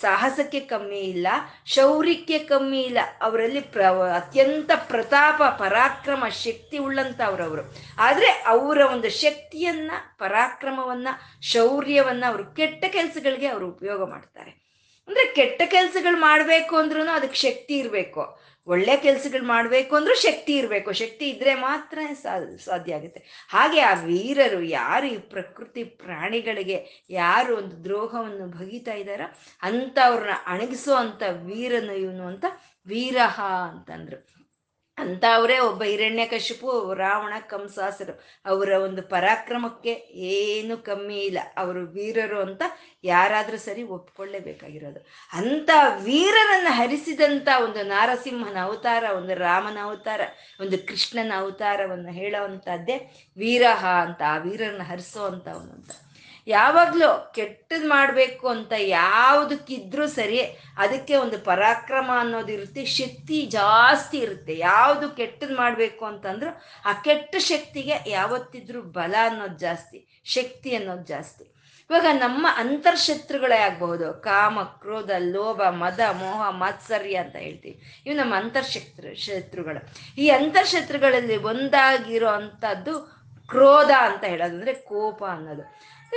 ಸಾಹಸಕ್ಕೆ 0.00 0.60
ಕಮ್ಮಿ 0.60 0.98
ಇಲ್ಲ, 0.98 1.26
ಶೌರ್ಯಕ್ಕೆ 1.66 2.38
ಕಮ್ಮಿ 2.38 2.82
ಇಲ್ಲ. 2.82 2.98
ಅವರಲ್ಲಿ 3.20 3.60
ಪ್ರ, 3.60 3.82
ಅತ್ಯಂತ 4.16 4.70
ಪ್ರತಾಪ, 4.88 5.42
ಪರಾಕ್ರಮ, 5.42 6.28
ಶಕ್ತಿ 6.28 6.78
ಉಳ್ಳಂತವ್ರವರು 6.78 7.74
ಆದ್ರೆ 7.98 8.26
ಅವರ 8.26 8.80
ಒಂದು 8.80 9.10
ಶಕ್ತಿಯನ್ನ, 9.10 9.90
ಪರಾಕ್ರಮವನ್ನ, 10.18 11.08
ಶೌರ್ಯವನ್ನ 11.42 12.24
ಅವರು 12.28 12.44
ಕೆಟ್ಟ 12.44 12.84
ಕೆಲಸಗಳಿಗೆ 12.88 13.46
ಅವರು 13.46 13.68
ಉಪಯೋಗ 13.68 14.10
ಮಾಡ್ತಾರೆ. 14.10 14.70
ಅಂದ್ರೆ 15.08 15.34
ಕೆಟ್ಟ 15.34 15.62
ಕೆಲಸಗಳು 15.66 16.20
ಮಾಡಬೇಕು 16.20 16.76
ಅಂದ್ರೂ 16.76 17.02
ಅದಕ್ಕೆ 17.02 17.36
ಶಕ್ತಿ 17.36 17.78
ಇರಬೇಕು. 17.78 18.49
ಒಳ್ಳೆ 18.66 18.96
ಕೆಲ್ಸಗಳು 18.96 19.44
ಮಾಡ್ಬೇಕು 19.44 19.96
ಅಂದ್ರೂ 19.96 20.14
ಶಕ್ತಿ 20.14 20.56
ಇರಬೇಕು. 20.56 20.92
ಶಕ್ತಿ 20.92 21.30
ಇದ್ರೆ 21.30 21.54
ಮಾತ್ರ 21.54 21.98
ಸಾಧ್ಯ 22.64 22.94
ಆಗುತ್ತೆ. 22.94 23.46
ಹಾಗೆ 23.48 23.80
ಆ 23.80 23.94
ವೀರರು 24.04 24.62
ಯಾರು, 24.62 25.06
ಈ 25.06 25.18
ಪ್ರಕೃತಿ 25.18 25.84
ಪ್ರಾಣಿಗಳಿಗೆ 25.84 27.06
ಯಾರು 27.10 27.56
ಒಂದು 27.56 27.84
ದ್ರೋಹವನ್ನು 27.84 28.58
ಭಗಿತಾ 28.58 28.92
ಇದ್ದಾರೋ 28.92 29.32
ಅಂಥವ್ರನ್ನ 29.62 30.36
ಅಣಗಿಸೋ 30.46 30.94
ಅಂತ 30.94 31.22
ವೀರನು 31.22 31.92
ಇವನು 31.92 32.26
ಅಂತ 32.26 32.44
ವೀರಹ 32.86 33.40
ಅಂತಂದ್ರು. 33.42 34.39
ಅಂತ 35.00 35.24
ಅವರೇ 35.34 35.58
ಒಬ್ಬ 35.58 35.82
ಹಿರಣ್ಯಕಶಿಪು 35.82 36.94
ರಾವಣ 36.94 37.32
ಕಂಸಾಸರು. 37.40 38.24
ಅವರ 38.46 38.68
ಒಂದು 38.68 39.02
ಪರಾಕ್ರಮಕ್ಕೆ 39.02 39.92
ಏನು 40.14 40.76
ಕಮ್ಮಿ 40.76 41.18
ಇಲ್ಲ. 41.18 41.38
ಅವರು 41.56 41.86
ವೀರರು 41.86 42.40
ಅಂತ 42.40 42.62
ಯಾರಾದರೂ 43.04 43.56
ಸರಿ 43.56 43.82
ಒಪ್ಕೊಳ್ಳೇಬೇಕಾಗಿರೋದು. 43.82 45.06
ಅಂತ 45.32 45.70
ವೀರರನ್ನು 46.02 46.70
ಹರಿಸಿದಂತ 46.70 47.48
ಒಂದು 47.64 47.82
ನಾರಸಿಂಹನ 47.82 48.56
ಅವತಾರ, 48.62 49.04
ಒಂದು 49.16 49.34
ರಾಮನ 49.34 49.78
ಅವತಾರ, 49.82 50.20
ಒಂದು 50.60 50.86
ಕೃಷ್ಣನ 50.86 51.32
ಅವತಾರವನ್ನು 51.36 52.12
ಹೇಳೋವಂಥದ್ದೇ 52.12 53.28
ವೀರಹ 53.38 53.86
ಅಂತ, 53.86 54.22
ಆ 54.26 54.36
ವೀರರನ್ನ 54.36 54.82
ಹರಿಸೋ 54.82 55.24
ಅಂತವನು 55.24 55.72
ಅಂತ. 55.72 55.90
ಯಾವಾಗ್ಲೂ 56.46 57.32
ಕೆಟ್ಟದ್ 57.34 57.84
ಮಾಡ್ಬೇಕು 57.84 58.48
ಅಂತ 58.48 58.72
ಯಾವುದಕ್ಕಿದ್ರೂ 58.78 60.06
ಸರಿ 60.06 60.40
ಅದಕ್ಕೆ 60.78 61.16
ಒಂದು 61.16 61.38
ಪರಾಕ್ರಮ 61.38 62.10
ಅನ್ನೋದು 62.18 62.52
ಇರುತ್ತೆ, 62.52 62.84
ಶಕ್ತಿ 62.84 63.46
ಜಾಸ್ತಿ 63.46 64.18
ಇರುತ್ತೆ. 64.18 64.58
ಯಾವುದು 64.58 65.10
ಕೆಟ್ಟದ್ 65.10 65.52
ಮಾಡ್ಬೇಕು 65.52 66.04
ಅಂತಂದ್ರು 66.04 66.62
ಆ 66.84 66.92
ಕೆಟ್ಟ 66.92 67.36
ಶಕ್ತಿಗೆ 67.38 67.92
ಯಾವತ್ತಿದ್ರೂ 68.06 68.82
ಬಲ 68.82 69.14
ಅನ್ನೋದು 69.22 69.58
ಜಾಸ್ತಿ, 69.58 70.22
ಶಕ್ತಿ 70.24 70.74
ಅನ್ನೋದು 70.74 71.02
ಜಾಸ್ತಿ. 71.02 71.44
ಇವಾಗ 71.90 72.06
ನಮ್ಮ 72.12 72.46
ಅಂತರ್ಶತ್ರುಗಳೇ 72.56 73.56
ಆಗಬಹುದು, 73.56 74.14
ಕಾಮ, 74.14 74.62
ಕ್ರೋಧ, 74.62 75.10
ಲೋಭ, 75.18 75.62
ಮದ, 75.62 76.00
ಮೋಹ, 76.12 76.50
ಮಾತ್ಸರ್ಯ 76.50 77.16
ಅಂತ 77.16 77.36
ಹೇಳ್ತೀವಿ. 77.36 78.02
ಇವು 78.06 78.16
ನಮ್ಮ 78.16 78.34
ಅಂತರ್ಶತ್ರು, 78.36 79.14
ಶತ್ರುಗಳು. 79.14 79.88
ಈ 80.20 80.28
ಅಂತರ್ಶತ್ರುಗಳಲ್ಲಿ 80.28 81.36
ಒಂದಾಗಿರೋ 81.36 82.28
ಅಂಥದ್ದು 82.28 83.20
ಕ್ರೋಧ 83.48 83.90
ಅಂತ 83.98 84.24
ಹೇಳೋದಂದ್ರೆ 84.24 84.72
ಕೋಪ 84.74 85.24
ಅನ್ನೋದು. 85.24 85.62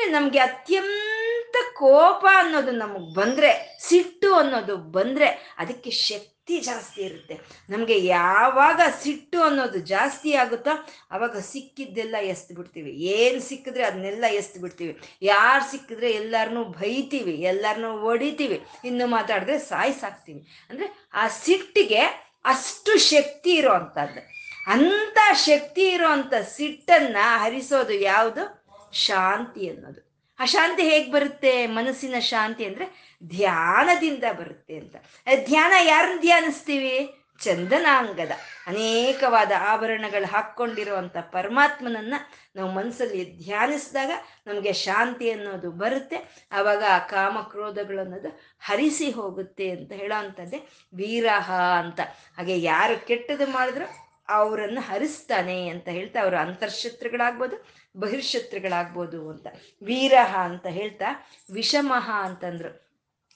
ನಮ್ಗೆ 0.09 0.39
ಅತ್ಯಂತ 0.39 1.55
ಕೋಪ 1.73 2.25
ಅನ್ನೋದು 2.35 2.71
ನಮಗ್ 2.71 3.15
ಬಂದ್ರೆ, 3.15 3.77
ಸಿಟ್ಟು 3.81 4.35
ಅನ್ನೋದು 4.35 4.77
ಬಂದ್ರೆ 4.77 5.55
ಅದಕ್ಕೆ 5.57 5.89
ಶಕ್ತಿ 5.89 6.59
ಜಾಸ್ತಿ 6.59 7.01
ಇರುತ್ತೆ. 7.01 7.39
ನಮ್ಗೆ 7.69 8.05
ಯಾವಾಗ 8.05 8.81
ಸಿಟ್ಟು 9.01 9.43
ಅನ್ನೋದು 9.43 9.79
ಜಾಸ್ತಿ 9.79 10.33
ಆಗುತ್ತೋ 10.33 10.87
ಅವಾಗ 11.11 11.37
ಸಿಕ್ಕಿದ್ದೆಲ್ಲ 11.37 12.15
ಎಸ್ದು 12.21 12.55
ಬಿಡ್ತೀವಿ 12.55 12.91
ಏನ್ 12.91 13.41
ಸಿಕ್ಕಿದ್ರೆ 13.41 13.83
ಅದನ್ನೆಲ್ಲ 13.83 14.23
ಎಸ್ದು 14.31 14.61
ಬಿಡ್ತೀವಿ 14.61 14.99
ಯಾರು 15.21 15.71
ಸಿಕ್ಕಿದ್ರೆ 15.71 16.11
ಎಲ್ಲರನ್ನೂ 16.11 16.63
ಬೈತೀವಿ, 16.63 17.31
ಎಲ್ಲಾರನು 17.31 17.97
ಹೊಡಿತೀವಿ, 17.97 18.63
ಇನ್ನು 18.85 19.07
ಮಾತಾಡಿದ್ರೆ 19.07 19.57
ಸಾಯ್ಸಾಕ್ತೀವಿ. 19.57 20.67
ಅಂದ್ರೆ 20.69 21.09
ಆ 21.13 21.27
ಸಿಟ್ಟಿಗೆ 21.27 22.01
ಅಷ್ಟು 22.45 22.97
ಶಕ್ತಿ 22.97 23.51
ಇರೋ 23.51 23.71
ಅಂಥದ್ದು 23.71 24.33
ಅಂತ 24.67 25.17
ಶಕ್ತಿ 25.33 25.87
ಇರೋಂಥ 25.87 26.33
ಸಿಟ್ಟನ್ನ 26.33 27.17
ಹರಿಸೋದು 27.21 27.93
ಯಾವುದು? 27.93 28.62
ಶಾಂತಿ 28.93 29.69
ಅನ್ನೋದು. 29.69 30.13
ಆ 30.39 30.45
ಶಾಂತಿ 30.45 30.83
ಹೇಗೆ 30.83 31.11
ಬರುತ್ತೆ? 31.11 31.67
ಮನಸ್ಸಿನ 31.67 32.19
ಶಾಂತಿ 32.19 32.65
ಅಂದ್ರೆ 32.65 33.15
ಧ್ಯಾನದಿಂದ 33.23 34.23
ಬರುತ್ತೆ 34.39 34.75
ಅಂತ. 34.75 34.95
ಧ್ಯಾನ 35.45 35.73
ಯಾರನ್ನ 35.81 36.21
ಧ್ಯಾನಿಸ್ತೀವಿ? 36.21 37.13
ಚಂದನಾಂಗದ. 37.41 38.31
ಅನೇಕವಾದ 38.67 39.51
ಆಭರಣಗಳು 39.59 40.31
ಹಾಕ್ಕೊಂಡಿರುವಂಥ 40.31 41.17
ಪರಮಾತ್ಮನನ್ನ 41.17 42.13
ನಾವು 42.55 42.71
ಮನಸ್ಸಲ್ಲಿ 42.71 43.43
ಧ್ಯಾನಿಸಿದಾಗ 43.43 44.11
ನಮಗೆ 44.47 44.73
ಶಾಂತಿ 44.73 45.31
ಅನ್ನೋದು 45.31 45.71
ಬರುತ್ತೆ. 45.71 46.47
ಆವಾಗ 46.51 46.83
ಆ 46.89 46.97
ಕಾಮ 46.97 47.41
ಕ್ರೋಧಗಳು 47.41 48.01
ಅನ್ನೋದು 48.01 48.57
ಹರಿಸಿ 48.59 49.11
ಹೋಗುತ್ತೆ 49.11 49.69
ಅಂತ 49.69 49.91
ಹೇಳೋ 49.91 50.19
ಅಂಥದ್ದೇ 50.19 50.57
ವೀರಹ 50.95 51.51
ಅಂತ. 51.53 51.99
ಹಾಗೆ 52.37 52.61
ಯಾರು 52.61 53.07
ಕೆಟ್ಟದು 53.07 53.47
ಮಾಡಿದ್ರು 53.47 54.02
ಅವರನ್ನು 54.29 54.81
ಹರಿಸ್ತಾನೆ 54.81 55.69
ಅಂತ 55.69 55.87
ಹೇಳ್ತಾ, 55.87 56.21
ಅವರು 56.21 56.37
ಅಂತರ್ಶತ್ರುಗಳಾಗ್ಬೋದು, 56.37 57.65
ಬಹಿರ್ಶತ್ರುಗಳಾಗ್ಬೋದು 57.99 59.29
ಅಂತ. 59.29 59.47
ವೀರಹ 59.83 60.37
ಅಂತ 60.37 60.67
ಹೇಳ್ತಾ, 60.67 61.27
ವಿಷಮಹ 61.53 62.11
ಅಂತಂದ್ರು. 62.23 62.83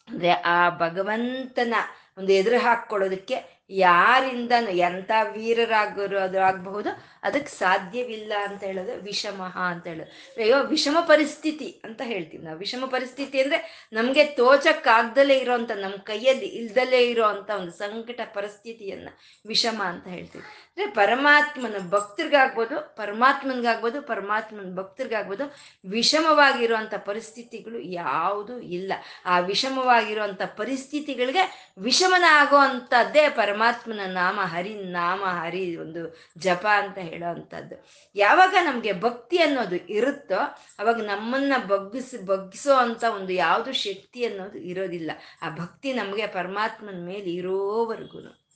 ಅಂದ್ರೆ 0.10 0.30
ಆ 0.30 0.70
ಭಗವಂತನ 0.70 1.74
ಒಂದು 2.18 2.32
ಎದುರು 2.32 2.58
ಹಾಕ್ಕೊಳ್ಳೋದಕ್ಕೆ 2.58 3.58
ಯಾರಿಂದ 3.70 4.52
ಎಂಥ 4.72 5.12
ವೀರರಾಗೋರು 5.32 6.20
ಅದು 6.20 6.42
ಆಗಬಹುದು 6.42 6.90
ಅದಕ್ಕೆ 7.28 7.52
ಸಾಧ್ಯವಿಲ್ಲ 7.52 8.34
ಅಂತ 8.50 8.62
ಹೇಳೋದು 8.64 8.94
ವಿಷಮಃ 9.02 9.56
ಅಂತ 9.72 9.88
ಹೇಳೋದು. 9.88 10.12
ಅಯ್ಯೋ, 10.42 10.58
ವಿಷಮ 10.68 10.98
ಪರಿಸ್ಥಿತಿ 11.08 11.82
ಅಂತ 11.84 12.02
ಹೇಳ್ತೀವಿ 12.06 12.44
ನಾವು. 12.44 12.60
ವಿಷಮ 12.60 12.84
ಪರಿಸ್ಥಿತಿ 12.86 13.38
ಅಂದ್ರೆ 13.42 13.90
ನಮಗೆ 13.94 14.24
ತೋಚಕ್ಕಾಗ್ದಲೇ 14.24 15.38
ಇರೋಂಥ 15.38 15.72
ನಮ್ಮ 15.72 15.98
ಕೈಯಲ್ಲಿ 16.04 16.46
ಇಲ್ದಲೇ 16.46 17.02
ಇರೋ 17.10 17.26
ಅಂತ 17.26 17.50
ಒಂದು 17.50 17.72
ಸಂಕಟ 17.72 18.22
ಪರಿಸ್ಥಿತಿಯನ್ನ 18.34 19.10
ವಿಷಮ 19.46 19.82
ಅಂತ 19.86 20.08
ಹೇಳ್ತೀವಿ. 20.08 20.44
ಅಂದ್ರೆ 20.44 20.88
ಪರಮಾತ್ಮನ 20.92 21.76
ಭಕ್ತರಿಗಾಗ್ಬೋದು, 21.90 22.96
ಪರಮಾತ್ಮನ್ಗಾಗ್ಬೋದು, 22.96 24.02
ಪರಮಾತ್ಮನ 24.02 24.76
ಭಕ್ತರಿಗಾಗ್ಬೋದು 24.76 25.46
ವಿಷಮವಾಗಿರುವಂಥ 25.90 26.94
ಪರಿಸ್ಥಿತಿಗಳು 26.96 27.80
ಯಾವುದೂ 27.80 28.60
ಇಲ್ಲ. 28.60 28.94
ಆ 29.26 29.40
ವಿಷಮವಾಗಿರುವಂಥ 29.40 30.42
ಪರಿಸ್ಥಿತಿಗಳಿಗೆ 30.58 31.74
ವಿಷಮನ 31.78 32.24
ಆಗೋ 32.30 32.58
ಅಂಥದ್ದೇ 32.58 33.30
ಪರಮಾತ್ಮನ 33.30 34.04
ನಾಮ 34.14 34.40
ಹರಿ 34.44 34.74
ನಾಮ 34.92 35.24
ಹರಿ 35.42 35.76
ಒಂದು 35.76 36.02
ಜಪ 36.38 36.66
ಅಂತ 36.78 36.98
ಹೇಳೋ 36.98 37.17
ಅಂಥದ್ದು 37.24 37.86
ಯಾವಾಗ 38.16 38.56
ನಮಗೆ 38.66 38.94
ಭಕ್ತಿ 39.02 39.38
ಅನ್ನೋದು 39.38 39.76
ಇರುತ್ತೋ 39.76 40.36
ಅವಾಗ 40.80 41.02
ನಮ್ಮನ್ನ 41.02 41.54
ಬಗ್ಗಿಸಿ, 41.68 42.26
ಬಗ್ಗಿಸೋ 42.26 42.74
ಅಂತ 42.74 43.04
ಒಂದು 43.04 43.34
ಯಾವುದು 43.34 43.72
ಶಕ್ತಿ 43.72 44.26
ಅನ್ನೋದು 44.26 44.58
ಇರೋದಿಲ್ಲ. 44.58 45.12
ಆ 45.42 45.50
ಭಕ್ತಿ 45.50 45.94
ನಮಗೆ 45.94 46.28
ಪರಮಾತ್ಮನ 46.28 47.06
ಮೇಲೆ 47.06 47.32
ಇರೋವರೆಗೂ 47.34 48.48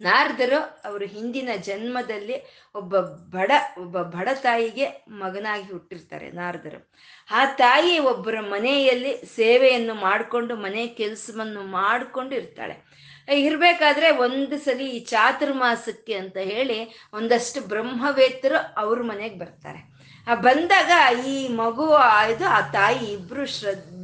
ನಾರದರು 0.00 0.82
ಅವರು 0.84 1.04
ಹಿಂದಿನ 1.04 1.48
ಜನ್ಮದಲ್ಲಿ 1.56 2.66
ಒಬ್ಬ 2.74 3.00
ಬಡ 3.00 3.50
ಒಬ್ಬ 3.78 4.02
ಬಡ 4.02 4.28
ತಾಯಿಗೆ 4.42 5.04
ಮಗನಾಗಿ 5.08 5.72
ಹುಟ್ಟಿರ್ತಾರೆ 5.72 6.30
ನಾರದರು. 6.30 6.92
ಆ 7.30 7.44
ತಾಯಿ 7.44 7.98
ಒಬ್ಬರ 7.98 8.40
ಮನೆಯಲ್ಲಿ 8.40 9.16
ಸೇವೆಯನ್ನು 9.36 9.94
ಮಾಡಿಕೊಂಡು, 9.94 10.56
ಮನೆ 10.56 10.86
ಕೆಲಸವನ್ನು 10.86 11.60
ಮಾಡಿಕೊಂಡು 11.60 12.34
ಇರ್ತಾಳೆ 12.34 12.85
ಇರಬೇಕಾದ್ರೆ 13.28 14.10
ಒಂದು 14.10 14.58
ಸಲ 14.58 14.80
ಈ 14.80 15.00
ಚಾತುರ್ಮಾಸಕ್ಕೆ 15.00 16.14
ಅಂತ 16.14 16.36
ಹೇಳಿ 16.36 16.78
ಒಂದಷ್ಟು 17.12 17.60
ಬ್ರಹ್ಮವೇತ್ತರು 17.60 18.74
ಅವ್ರ 18.76 19.02
ಮನೆಗೆ 19.02 19.38
ಬರ್ತಾರೆ. 19.38 19.96
ಆ 20.26 20.34
ಬಂದಾಗ 20.34 20.90
ಈ 21.26 21.48
ಮಗು 21.48 21.92
ಇದು, 22.30 22.44
ಆ 22.44 22.60
ತಾಯಿ 22.60 23.12
ಇಬ್ರು 23.12 23.46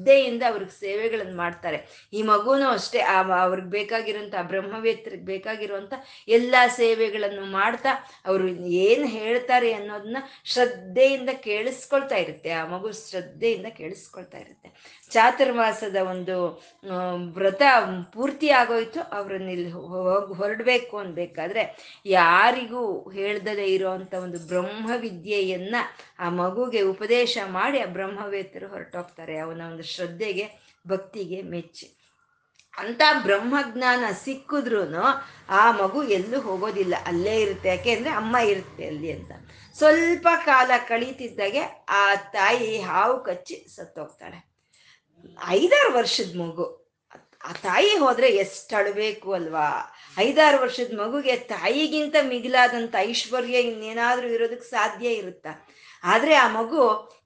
ಶ್ರದ್ಧೆಯಿಂದ 0.02 0.42
ಅವ್ರಿಗೆ 0.50 0.74
ಸೇವೆಗಳನ್ನು 0.80 1.36
ಮಾಡ್ತಾರೆ. 1.36 1.78
ಈ 2.12 2.20
ಮಗುನೂ 2.22 2.66
ಅಷ್ಟೇ, 2.68 3.00
ಆ 3.12 3.16
ಅವ್ರಿಗೆ 3.42 3.68
ಬೇಕಾಗಿರೋಂಥ 3.68 4.34
ಬ್ರಹ್ಮವೇತ್ರಿಗೆ 4.42 5.24
ಬೇಕಾಗಿರುವಂಥ 5.24 5.94
ಎಲ್ಲ 6.28 6.54
ಸೇವೆಗಳನ್ನು 6.76 7.44
ಮಾಡ್ತಾ, 7.58 7.92
ಅವರು 8.26 8.46
ಏನು 8.86 9.06
ಹೇಳ್ತಾರೆ 9.18 9.70
ಅನ್ನೋದನ್ನ 9.72 10.20
ಶ್ರದ್ಧೆಯಿಂದ 10.44 11.30
ಕೇಳಿಸ್ಕೊಳ್ತಾ 11.46 12.16
ಇರುತ್ತೆ. 12.24 12.50
ಆ 12.50 12.62
ಮಗು 12.66 12.90
ಶ್ರದ್ಧೆಯಿಂದ 13.10 13.68
ಕೇಳಿಸ್ಕೊಳ್ತಾ 13.76 14.38
ಇರುತ್ತೆ. 14.38 14.68
ಚಾತುರ್ಮಾಸದ 15.10 15.98
ಒಂದು 16.10 16.36
ವ್ರತ 17.38 17.62
ಪೂರ್ತಿ 18.12 18.48
ಆಗೋಯ್ತು. 18.60 19.00
ಅವ್ರನ್ನ 19.18 19.48
ಇಲ್ಲಿ 19.56 19.70
ಹೋಗಿ, 19.70 20.32
ಹೊರಡ್ಬೇಕು 20.40 20.94
ಅನ್ಬೇಕಾದ್ರೆ 20.98 21.64
ಯಾರಿಗೂ 22.18 22.82
ಹೇಳ್ದದೇ 23.18 23.66
ಇರೋವಂಥ 23.76 24.14
ಒಂದು 24.26 24.40
ಬ್ರಹ್ಮವಿದ್ಯೆಯನ್ನ 24.48 25.76
ಆ 26.18 26.28
ಮಗುಗೆ 26.42 26.82
ಉಪದೇಶ 26.94 27.38
ಮಾಡಿ 27.58 27.78
ಆ 27.80 27.88
ಬ್ರಹ್ಮವೇತರು 27.96 28.66
ಹೊರಟೋಗ್ತಾರೆ. 28.74 29.34
ಅವನ 29.44 29.60
ಒಂದು 29.70 29.86
ಶ್ರದ್ಧೆಗೆ, 29.94 30.46
ಭಕ್ತಿಗೆ 30.88 31.42
ಮೆಚ್ಚಿ. 31.42 31.86
ಅಂತ 32.78 33.02
ಬ್ರಹ್ಮಜ್ಞಾನ 33.22 34.04
ಸಿಕ್ಕಿದ್ರೂ 34.24 34.80
ಆ 35.48 35.70
ಮಗು 35.70 36.02
ಎಲ್ಲೂ 36.02 36.40
ಹೋಗೋದಿಲ್ಲ. 36.40 36.94
ಅಲ್ಲೇ 37.06 37.34
ಇರುತ್ತೆ. 37.40 37.68
ಯಾಕೆ 37.68 37.90
ಅಂದರೆ 37.90 38.10
ಅಮ್ಮ 38.10 38.36
ಇರುತ್ತೆ 38.36 38.86
ಅಲ್ಲಿ 38.86 39.12
ಅಂತ. 39.12 39.32
ಸ್ವಲ್ಪ 39.78 40.28
ಕಾಲ 40.44 40.70
ಕಳೀತಿದ್ದಾಗೆ 40.88 41.60
ಆ 41.88 42.14
ತಾಯಿ 42.14 42.80
ಹಾವು 42.80 43.24
ಕಚ್ಚಿ 43.24 43.56
ಸತ್ತೋಗ್ತಾಳೆ. 43.76 44.38
ಐದಾರು 45.48 45.90
ವರ್ಷದ 45.94 46.36
ಮಗು. 46.36 46.66
ಆ 47.44 47.52
ತಾಯಿ 47.52 47.96
ಹೋದ್ರೆ 47.96 48.28
ಎಷ್ಟು 48.28 48.76
ಅಳಬೇಕು 48.76 49.32
ಅಲ್ವಾ? 49.32 49.68
ಐದಾರು 50.18 50.58
ವರ್ಷದ 50.62 50.92
ಮಗುಗೆ 51.00 51.36
ತಾಯಿಗಿಂತ 51.36 52.16
ಮಿಗಿಲಾದಂಥ 52.22 52.94
ಐಶ್ವರ್ಯ 52.98 53.60
ಇನ್ನೇನಾದರೂ 53.60 54.28
ಇರೋದಕ್ಕೆ 54.28 54.70
ಸಾಧ್ಯ 54.70 55.08
ಇರುತ್ತಾ? 55.08 55.68
ಆದರೆ 56.04 56.34
ಆ 56.34 56.48
ಮಗು 56.48 56.80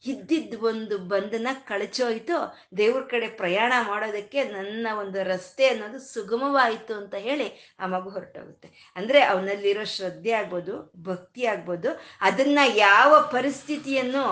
ಇದ್ದಿದ್ದ 0.07 0.55
ಒಂದು 0.65 0.99
ಬಂಧನ 0.99 1.49
ಕಳಚೋಯ್ತು. 1.69 2.37
ದೇವ್ರ 2.77 3.03
ಕಡೆ 3.11 3.29
ಪ್ರಯಾಣ 3.29 3.73
ಮಾಡೋದಕ್ಕೆ 3.89 4.45
ನನ್ನ 4.45 4.87
ಒಂದು 5.01 5.19
ರಸ್ತೆ 5.23 5.67
ಅನ್ನೋದು 5.67 5.99
ಸುಗಮವಾಯಿತು 5.99 6.95
ಅಂತ 6.95 7.15
ಹೇಳಿ 7.15 7.49
ಆ 7.81 7.87
ಮಗು 7.87 8.11
ಹೊರಟೋಗುತ್ತೆ. 8.11 8.93
ಅಂದ್ರೆ 8.97 9.21
ಅವನಲ್ಲಿರೋ 9.25 9.85
ಶ್ರದ್ಧೆ 9.85 10.33
ಆಗ್ಬೋದು, 10.33 10.93
ಭಕ್ತಿ 11.03 11.47
ಆಗ್ಬೋದು. 11.47 11.89
ಅದನ್ನ 12.21 12.59
ಯಾವ 12.75 13.29
ಪರಿಸ್ಥಿತಿಯನ್ನು 13.33 14.25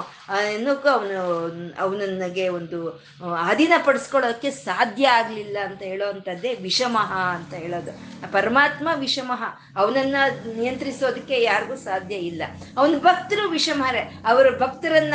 ಏನಕ್ಕೂ 0.52 0.88
ಅವನು, 0.88 1.18
ಅವನನ್ನಗೆ 1.80 2.48
ಒಂದು 2.48 2.78
ಅಧೀನ 3.48 3.72
ಪಡಿಸ್ಕೊಳ್ಳೋಕೆ 3.84 4.50
ಸಾಧ್ಯ 4.50 5.08
ಆಗ್ಲಿಲ್ಲ 5.08 5.58
ಅಂತ 5.64 5.82
ಹೇಳೋವಂಥದ್ದೇ 5.82 6.54
ವಿಷಮಃ 6.54 7.12
ಅಂತ 7.12 7.54
ಹೇಳೋದು. 7.54 7.92
ಪರಮಾತ್ಮ 8.32 8.88
ವಿಷಮಃ 8.98 9.42
ಅವನನ್ನ 9.76 10.16
ನಿಯಂತ್ರಿಸೋದಕ್ಕೆ 10.56 11.42
ಯಾರಿಗೂ 11.42 11.76
ಸಾಧ್ಯ 11.76 12.14
ಇಲ್ಲ. 12.14 12.42
ಅವನ 12.76 12.98
ಭಕ್ತರು 12.98 13.48
ವಿಷಮರೇ 13.48 14.02
ಅವರ 14.26 14.46
ಭಕ್ತರನ್ನ 14.58 15.14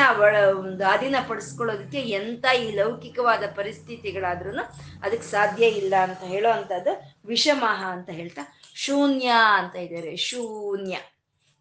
ಒಂದು 0.57 0.85
ಅಧೀನ 0.85 1.15
ಪಡಿಸ್ಕೊಳ್ಳೋದಕ್ಕೆ 1.27 1.97
ಎಂತ 1.97 2.45
ಈ 2.45 2.71
ಲೌಕಿಕವಾದ 2.71 3.43
ಪರಿಸ್ಥಿತಿಗಳಾದ್ರೂ 3.55 4.57
ಅದಕ್ಕೆ 5.03 5.31
ಸಾಧ್ಯ 5.31 5.67
ಇಲ್ಲ 5.67 5.95
ಅಂತ 5.95 6.19
ಹೇಳೋ 6.19 6.49
ಅಂಥದ್ದು 6.49 7.21
ವಿಷಮಃ 7.25 7.83
ಅಂತ 7.85 8.09
ಹೇಳ್ತಾ 8.09 8.57
ಶೂನ್ಯ 8.75 9.31
ಅಂತ 9.55 9.75
ಇದ್ದಾರೆ. 9.75 10.15
ಶೂನ್ಯ. 10.15 10.97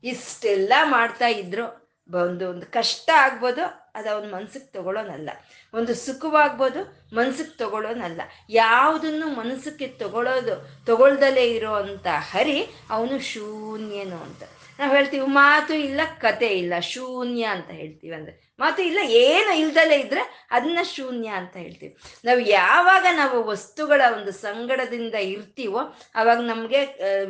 ಇಷ್ಟೆಲ್ಲ 0.04 0.72
ಮಾಡ್ತಾ 0.82 1.26
ಇದ್ರು. 1.26 1.88
ಒಂದು 2.14 2.50
ಒಂದು 2.50 2.66
ಕಷ್ಟ 2.66 3.10
ಆಗ್ಬೋದು, 3.16 3.90
ಅದು 3.94 4.10
ಅವನ 4.10 4.34
ಮನ್ಸಿಗೆ 4.34 4.72
ತಗೊಳ್ಳೋನಲ್ಲ 4.72 5.30
ಒಂದು 5.74 5.94
ಸುಖವಾಗ್ಬೋದು, 5.94 7.08
ಮನ್ಸಿಗೆ 7.16 7.58
ತಗೊಳ್ಳೋನಲ್ಲ 7.58 8.20
ಯಾವುದನ್ನು 8.50 9.28
ಮನಸ್ಸಿಗೆ 9.28 9.86
ತಗೊಳ್ಳೋದು 9.86 10.84
ತಗೊಳ್ದಲೇ 10.86 11.44
ಇರೋ 11.44 11.74
ಹರಿ 12.06 12.66
ಅವನು 12.90 13.18
ಶೂನ್ಯನು 13.18 14.16
ಅಂತ. 14.16 14.42
ನಾವು 14.78 14.94
ಹೇಳ್ತೀವಿ, 14.94 15.26
ಮಾತು 15.26 15.74
ಇಲ್ಲ, 15.74 16.00
ಕತೆ 16.20 16.46
ಇಲ್ಲ, 16.46 16.74
ಶೂನ್ಯ 16.80 17.44
ಅಂತ 17.44 17.70
ಹೇಳ್ತೀವಿ 17.70 18.14
ಅಂದ್ರೆ 18.14 18.47
ಮಾತು 18.58 18.82
ಇಲ್ಲ, 18.82 18.98
ಏನು 19.24 19.52
ಇಲ್ದಲೇ 19.54 19.96
ಇದ್ರೆ 19.98 20.22
ಅದನ್ನ 20.50 20.78
ಶೂನ್ಯ 20.82 21.28
ಅಂತ 21.28 21.56
ಹೇಳ್ತೀವಿ. 21.56 21.92
ನಾವು 22.24 22.40
ಯಾವಾಗ 22.40 23.06
ನಾವು 23.16 23.44
ವಸ್ತುಗಳ 23.44 24.02
ಒಂದು 24.12 24.32
ಸಂಗಡದಿಂದ 24.32 25.14
ಇರ್ತೀವೋ, 25.14 25.80
ಅವಾಗ 26.14 26.38
ನಮಗೆ 26.38 26.80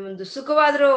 ಒಂದು 0.05 0.25
ಸುಖವಾದ್ರೂ 0.25 0.89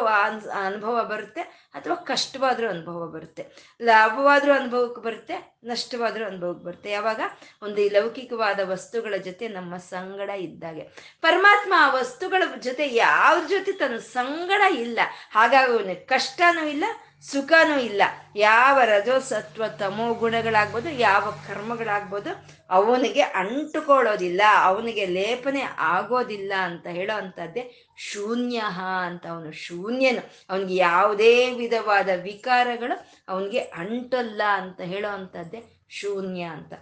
ಅನುಭವ 0.66 1.04
ಬರುತ್ತೆ, 1.04 1.40
ಅಥವಾ 1.74 1.94
ಕಷ್ಟವಾದ್ರೂ 1.94 2.68
ಅನುಭವ 2.68 3.06
ಬರುತ್ತೆ. 3.06 3.44
ಲಾಭವಾದ್ರೂ 3.82 4.52
ಅನುಭವಕ್ಕೆ 4.52 5.00
ಬರುತ್ತೆ, 5.00 5.36
ನಷ್ಟವಾದ್ರೂ 5.64 6.24
ಅನುಭವಕ್ಕೆ 6.26 6.64
ಬರುತ್ತೆ. 6.66 6.90
ಯಾವಾಗ? 6.90 7.20
ಒಂದು 7.62 7.88
ಲೌಕಿಕವಾದ 7.88 8.60
ವಸ್ತುಗಳ 8.64 9.14
ಜೊತೆ 9.16 9.48
ನಮ್ಮ 9.48 9.76
ಸಂಗಡ 9.76 10.30
ಇದ್ದಾಗೆ. 10.48 10.84
ಪರಮಾತ್ಮ 11.20 11.72
ಆ 11.76 11.88
ವಸ್ತುಗಳ 11.94 12.42
ಜೊತೆ 12.60 12.86
ಯಾವ್ದ್ರ 12.94 13.48
ಜೊತೆ 13.48 13.72
ತನ್ನ 13.72 13.96
ಸಂಗಡ 13.96 14.62
ಇಲ್ಲ 14.78 15.00
ಹಾಗಾಗಿ 15.30 15.94
ಕಷ್ಟನೂ 15.94 16.64
ಇಲ್ಲ 16.66 16.84
ಸುಖನೂ 17.24 17.78
ಇಲ್ಲ. 17.80 18.02
ಯಾವ 18.36 18.76
ರಜೋ 18.84 19.18
ಸತ್ವ 19.18 19.62
ತಮೋ 19.78 20.14
ಗುಣಗಳಾಗ್ಬೋದು, 20.14 20.90
ಯಾವ 20.90 21.24
ಕರ್ಮಗಳಾಗ್ಬೋದು, 21.48 22.30
ಅವನಿಗೆ 22.70 23.20
ಅಂಟುಕೊಳ್ಳೋದಿಲ್ಲ, 23.20 24.42
ಅವನಿಗೆ 24.62 25.04
ಲೇಪನೆ 25.06 25.60
ಆಗೋದಿಲ್ಲ 25.60 26.52
ಅಂತ 26.58 26.86
ಹೇಳೋ 26.86 27.14
ಅಂಥದ್ದೇ 27.16 27.64
ಶೂನ್ಯ 27.98 28.58
ಅಂತ 29.04 29.26
ಅವನು 29.26 29.52
ಶೂನ್ಯನು. 29.52 30.22
ಅವನಿಗೆ 30.50 30.74
ಯಾವುದೇ 30.74 31.50
ವಿಧವಾದ 31.54 32.08
ವಿಕಾರಗಳು 32.22 32.96
ಅವನಿಗೆ 33.28 33.58
ಅಂಟಲ್ಲ 33.58 34.42
ಅಂತ 34.54 34.80
ಹೇಳೋ 34.80 35.08
ಅಂಥದ್ದೇ 35.08 35.62
ಶೂನ್ಯ 35.90 36.42
ಅಂತ. 36.42 36.72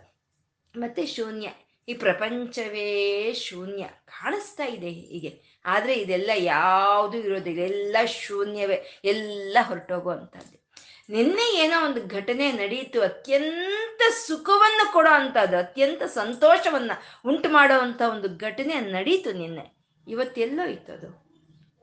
ಮತ್ತೆ 0.75 1.05
ಶೂನ್ಯ, 1.07 1.49
ಈ 1.89 1.95
ಪ್ರಪಂಚವೇ 1.95 2.91
ಶೂನ್ಯ 3.33 3.85
ಕಾಣಿಸ್ತಾ 4.05 4.65
ಇದೆ 4.65 4.89
ಹೀಗೆ. 4.89 5.50
ಆದರೆ 5.65 5.95
ಇದೆಲ್ಲ 5.95 6.31
ಯಾವುದು 6.37 7.19
ಇರೋದಿಲ್ಲ. 7.19 7.63
ಎಲ್ಲ 7.63 7.97
ಶೂನ್ಯವೇ. 8.07 9.01
ಎಲ್ಲ 9.05 9.59
ಹೊರಟೋಗುವಂಥದ್ದು. 9.63 10.61
ನಿನ್ನೆ 11.09 11.59
ಏನೋ 11.59 11.87
ಒಂದು 11.87 12.07
ಘಟನೆ 12.07 12.53
ನಡೆಯಿತು 12.53 13.03
ಅತ್ಯಂತ 13.03 14.01
ಸುಖವನ್ನು 14.27 14.93
ಕೊಡೋ 14.93 15.11
ಅಂಥದ್ದು, 15.11 15.59
ಅತ್ಯಂತ 15.59 16.03
ಸಂತೋಷವನ್ನ 16.03 16.91
ಉಂಟು 17.27 17.49
ಮಾಡೋ 17.49 17.79
ಅಂಥ 17.79 18.03
ಒಂದು 18.11 18.37
ಘಟನೆ 18.37 18.81
ನಡೀತು 18.81 19.33
ನಿನ್ನೆ. 19.33 19.77
ಇವತ್ತೆಲ್ಲೋ 20.09 20.67
ಇತ್ತು 20.69 20.93
ಅದು 20.93 21.31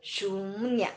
ಶೂನ್ಯ. 0.03 0.87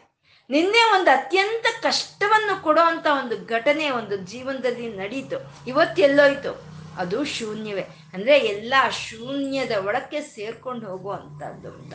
ನಿನ್ನೆ 0.50 0.92
ಒಂದು 0.94 1.10
ಅತ್ಯಂತ 1.10 1.82
ಕಷ್ಟವನ್ನು 1.82 2.62
ಕೊಡೋ 2.62 2.86
ಒಂದು 3.18 3.46
ಘಟನೆ 3.46 3.90
ಒಂದು 3.90 4.16
ಜೀವನದಲ್ಲಿ 4.16 4.92
ನಡೀತು. 4.92 5.66
ಇವತ್ತೆಲ್ಲೋಯ್ತು 5.66 6.70
ಅದು 6.96 7.24
ಶೂನ್ಯವೇ. 7.24 7.84
ಅಂದ್ರೆ 8.12 8.38
ಎಲ್ಲ 8.38 8.74
ಶೂನ್ಯದ 8.90 9.70
ಒಳಕ್ಕೆ 9.70 10.20
ಸೇರ್ಕೊಂಡು 10.20 10.86
ಹೋಗುವಂಥದ್ದು 10.86 11.68
ಅಂತ. 11.68 11.94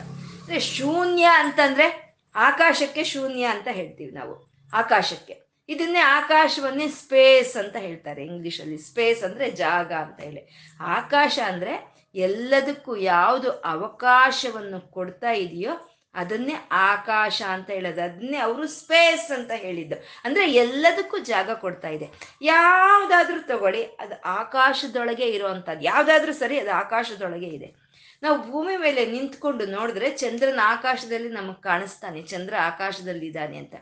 ಶೂನ್ಯ 0.60 1.24
ಅಂತಂದ್ರೆ 1.24 2.16
ಆಕಾಶಕ್ಕೆ 2.36 3.04
ಶೂನ್ಯ 3.04 3.44
ಅಂತ 3.44 3.68
ಹೇಳ್ತೀವಿ 3.70 4.10
ನಾವು. 4.10 4.52
ಆಕಾಶಕ್ಕೆ. 4.74 5.46
ಇದನ್ನೇ 5.68 5.98
ಆಕಾಶವನ್ನೇ 5.98 6.88
ಸ್ಪೇಸ್ 6.88 7.56
ಅಂತ 7.56 7.76
ಹೇಳ್ತಾರೆ 7.76 8.24
ಇಂಗ್ಲಿಷಲ್ಲಿ. 8.24 8.78
ಸ್ಪೇಸ್ 8.78 9.24
ಅಂದ್ರೆ 9.24 9.50
ಜಾಗ 9.50 9.92
ಅಂತ 9.92 10.20
ಹೇಳಿ. 10.20 10.70
ಆಕಾಶ 10.80 11.38
ಅಂದ್ರೆ 11.46 11.94
ಎಲ್ಲದಕ್ಕೂ 12.14 12.96
ಯಾವುದು 12.96 13.50
ಅವಕಾಶವನ್ನು 13.50 14.80
ಕೊಡ್ತಾ 14.80 15.30
ಇದೆಯೋ 15.30 15.90
ಅದನ್ನೇ 16.14 16.54
ಆಕಾಶ 16.72 17.42
ಅಂತ 17.48 17.70
ಹೇಳೋದು. 17.70 18.02
ಅದನ್ನೇ 18.02 18.38
ಅವರು 18.38 18.66
ಸ್ಪೇಸ್ 18.66 19.32
ಅಂತ 19.32 19.50
ಹೇಳಿದ್ದು. 19.54 20.04
ಅಂದ್ರೆ 20.24 20.52
ಎಲ್ಲದಕ್ಕೂ 20.52 21.18
ಜಾಗ 21.18 21.50
ಕೊಡ್ತಾ 21.50 21.88
ಇದೆ. 21.88 22.08
ಯಾವುದಾದ್ರೂ 22.42 23.40
ತಗೊಳ್ಳಿ, 23.40 23.84
ಅದು 23.84 24.20
ಆಕಾಶದೊಳಗೆ 24.20 25.24
ಇರುವಂತದ್ದು 25.24 25.84
ಯಾವುದಾದ್ರೂ 25.84 26.32
ಸರಿ 26.32 26.60
ಅದು 26.60 26.70
ಆಕಾಶದೊಳಗೆ 26.70 27.46
ಇದೆ. 27.46 27.85
ನಾವು 28.22 28.50
ಭೂಮಿ 28.50 28.76
ಮೇಲೆ 28.76 29.06
ನಿಂತ್ಕೊಂಡು 29.06 29.66
ನೋಡಿದ್ರೆ 29.66 30.10
ಚಂದ್ರನ 30.10 30.60
ಆಕಾಶದಲ್ಲಿ 30.64 31.28
ನಮಗೆ 31.28 31.62
ಕಾಣಿಸ್ತಾನೆ, 31.62 32.22
ಚಂದ್ರ 32.22 32.54
ಆಕಾಶದಲ್ಲಿ 32.62 33.26
ಇದ್ದಾನೆ 33.26 33.56
ಅಂತ. 33.56 33.74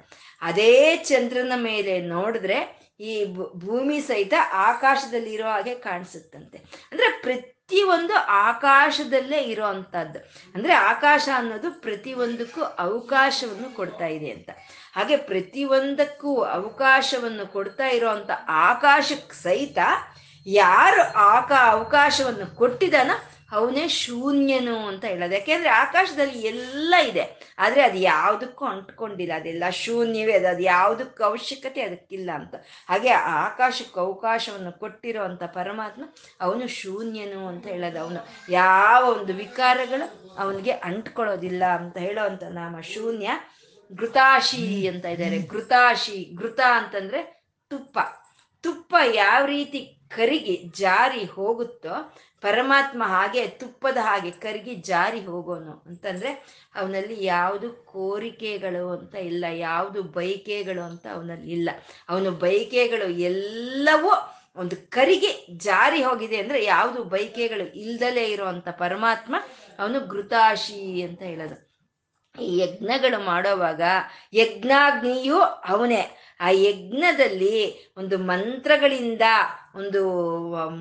ಅದೇ 0.42 0.96
ಚಂದ್ರನ 0.96 1.52
ಮೇಲೆ 1.56 2.00
ನೋಡಿದ್ರೆ 2.00 2.84
ಈ 3.00 3.24
ಭೂಮಿ 3.54 4.00
ಸಹಿತ 4.00 4.34
ಆಕಾಶದಲ್ಲಿ 4.52 5.32
ಇರೋ 5.32 5.48
ಹಾಗೆ 5.48 5.74
ಕಾಣಿಸುತ್ತಂತೆ. 5.74 6.58
ಅಂದ್ರೆ 6.92 7.20
ಪ್ರತಿಯೊಂದು 7.22 8.14
ಆಕಾಶದಲ್ಲೇ 8.28 9.38
ಇರೋ 9.38 9.64
ಅಂಥದ್ದು. 9.64 10.18
ಅಂದ್ರೆ 10.54 10.74
ಆಕಾಶ 10.74 11.28
ಅನ್ನೋದು 11.34 11.70
ಪ್ರತಿಯೊಂದಕ್ಕೂ 11.70 12.60
ಅವಕಾಶವನ್ನು 12.60 13.74
ಕೊಡ್ತಾ 13.76 14.06
ಇದೆ 14.06 14.30
ಅಂತ. 14.30 14.50
ಹಾಗೆ 14.94 15.16
ಪ್ರತಿಯೊಂದಕ್ಕೂ 15.16 16.42
ಅವಕಾಶವನ್ನು 16.42 17.52
ಕೊಡ್ತಾ 17.52 17.86
ಇರೋವಂಥ 17.86 18.30
ಆಕಾಶಕ್ಕೆ 18.48 19.42
ಸಹಿತ 19.42 19.78
ಯಾರು 20.46 21.12
ಆಕಾ, 21.12 21.70
ಅವಕಾಶವನ್ನು 21.70 22.56
ಕೊಟ್ಟಿದಾನೋ 22.56 23.33
ಅವನೇ 23.54 23.88
ಶೂನ್ಯನು 23.88 24.86
ಅಂತ 24.86 25.04
ಹೇಳೋದು. 25.04 25.34
ಯಾಕೆಂದ್ರೆ 25.34 25.70
ಆಕಾಶದಲ್ಲಿ 25.70 26.38
ಎಲ್ಲ 26.38 26.94
ಇದೆ. 27.08 27.54
ಆದ್ರೆ 27.58 27.82
ಅದು 27.82 27.98
ಯಾವುದಕ್ಕೂ 27.98 28.64
ಅಂಟ್ಕೊಂಡಿಲ್ಲ. 28.64 29.32
ಅದೆಲ್ಲ 29.32 29.64
ಶೂನ್ಯವೇ. 29.70 30.32
ಅದು 30.32 30.48
ಅದು 30.48 30.62
ಯಾವುದಕ್ಕೂ 30.62 31.24
ಅವಶ್ಯಕತೆ 31.24 31.82
ಅದಕ್ಕಿಲ್ಲ 31.82 32.30
ಅಂತ. 32.34 32.54
ಹಾಗೆ 32.88 33.08
ಆಕಾಶಕ್ಕೆ 33.10 34.00
ಅವಕಾಶವನ್ನು 34.00 34.72
ಕೊಟ್ಟಿರೋ 34.72 35.22
ಅಂತ 35.22 35.44
ಪರಮಾತ್ಮ 35.44 36.04
ಅವನು 36.40 36.66
ಶೂನ್ಯನು 36.66 37.48
ಅಂತ 37.48 37.66
ಹೇಳೋದು 37.66 38.00
ಅವನು. 38.00 38.52
ಯಾವ 38.52 39.12
ಒಂದು 39.12 39.34
ವಿಕಾರಗಳು 39.34 40.34
ಅವನಿಗೆ 40.38 40.70
ಅಂಟ್ಕೊಳ್ಳೋದಿಲ್ಲ 40.70 41.64
ಅಂತ 41.64 41.96
ಹೇಳೋ 41.96 42.24
ಅಂತ 42.24 42.42
ನಾಮ 42.44 42.80
ಶೂನ್ಯ. 42.80 43.30
ಘೃತಾಶಿ 43.96 44.88
ಅಂತ 44.88 45.04
ಇದ್ದಾರೆ. 45.04 45.38
ಘೃತಾಶಿ. 45.46 46.36
ಘೃತ 46.38 46.60
ಅಂತಂದ್ರೆ 46.60 47.44
ತುಪ್ಪ. 47.70 47.98
ತುಪ್ಪ 48.62 48.94
ಯಾವ 49.14 49.44
ರೀತಿ 49.44 50.00
ಕರಿಗಿ 50.08 50.72
ಜಾರಿ 50.76 51.24
ಹೋಗುತ್ತೋ 51.24 52.14
ಪರಮಾತ್ಮ 52.44 53.02
ಹಾಗೆ 53.06 53.42
ತುಪ್ಪದ 53.60 53.98
ಹಾಗೆ 54.02 54.30
ಕರಗಿ 54.44 54.74
ಜಾರಿ 54.90 55.20
ಹೋಗೋನು 55.26 55.74
ಅಂತಂದ್ರೆ 55.88 56.30
ಅವನಲ್ಲಿ 56.80 57.16
ಯಾವುದು 57.24 57.68
ಕೋರಿಕೆಗಳು 57.92 58.84
ಅಂತ 58.96 59.14
ಇಲ್ಲ, 59.30 59.44
ಯಾವುದು 59.68 60.00
ಬೈಕೆಗಳು 60.16 60.82
ಅಂತ 60.90 61.04
ಅವನಲ್ಲಿ 61.16 61.50
ಇಲ್ಲ. 61.58 61.70
ಅವನು 62.08 62.30
ಬೈಕೆಗಳು 62.44 63.08
ಎಲ್ಲವೂ 63.30 64.12
ಒಂದು 64.62 64.76
ಕರಿಗೆ 64.90 65.30
ಜಾರಿ 65.66 66.00
ಹೋಗಿದೆ 66.02 66.36
ಅಂದ್ರೆ 66.36 66.58
ಯಾವುದು 66.64 66.98
ಬೈಕೆಗಳು 67.14 67.64
ಇಲ್ದಲೇ 67.82 68.24
ಇರುವಂತ 68.30 68.68
ಪರಮಾತ್ಮ 68.82 69.34
ಅವನು 69.78 70.00
ಘೃತಾಶಿ 70.12 70.82
ಅಂತ 71.02 71.22
ಹೇಳೋದು. 71.22 71.56
ಈ 72.34 72.46
ಯಜ್ಞಗಳು 72.58 73.18
ಮಾಡೋವಾಗ 73.30 73.82
ಯಜ್ಞಾಗ್ನಿಯು 74.34 75.38
ಅವನೇ 75.72 76.02
ಆ 76.44 76.50
ಯಜ್ಞದಲ್ಲಿ 76.50 77.88
ಒಂದು 77.96 78.18
ಮಂತ್ರಗಳಿಂದ 78.18 79.22
ಒಂದು 79.74 80.08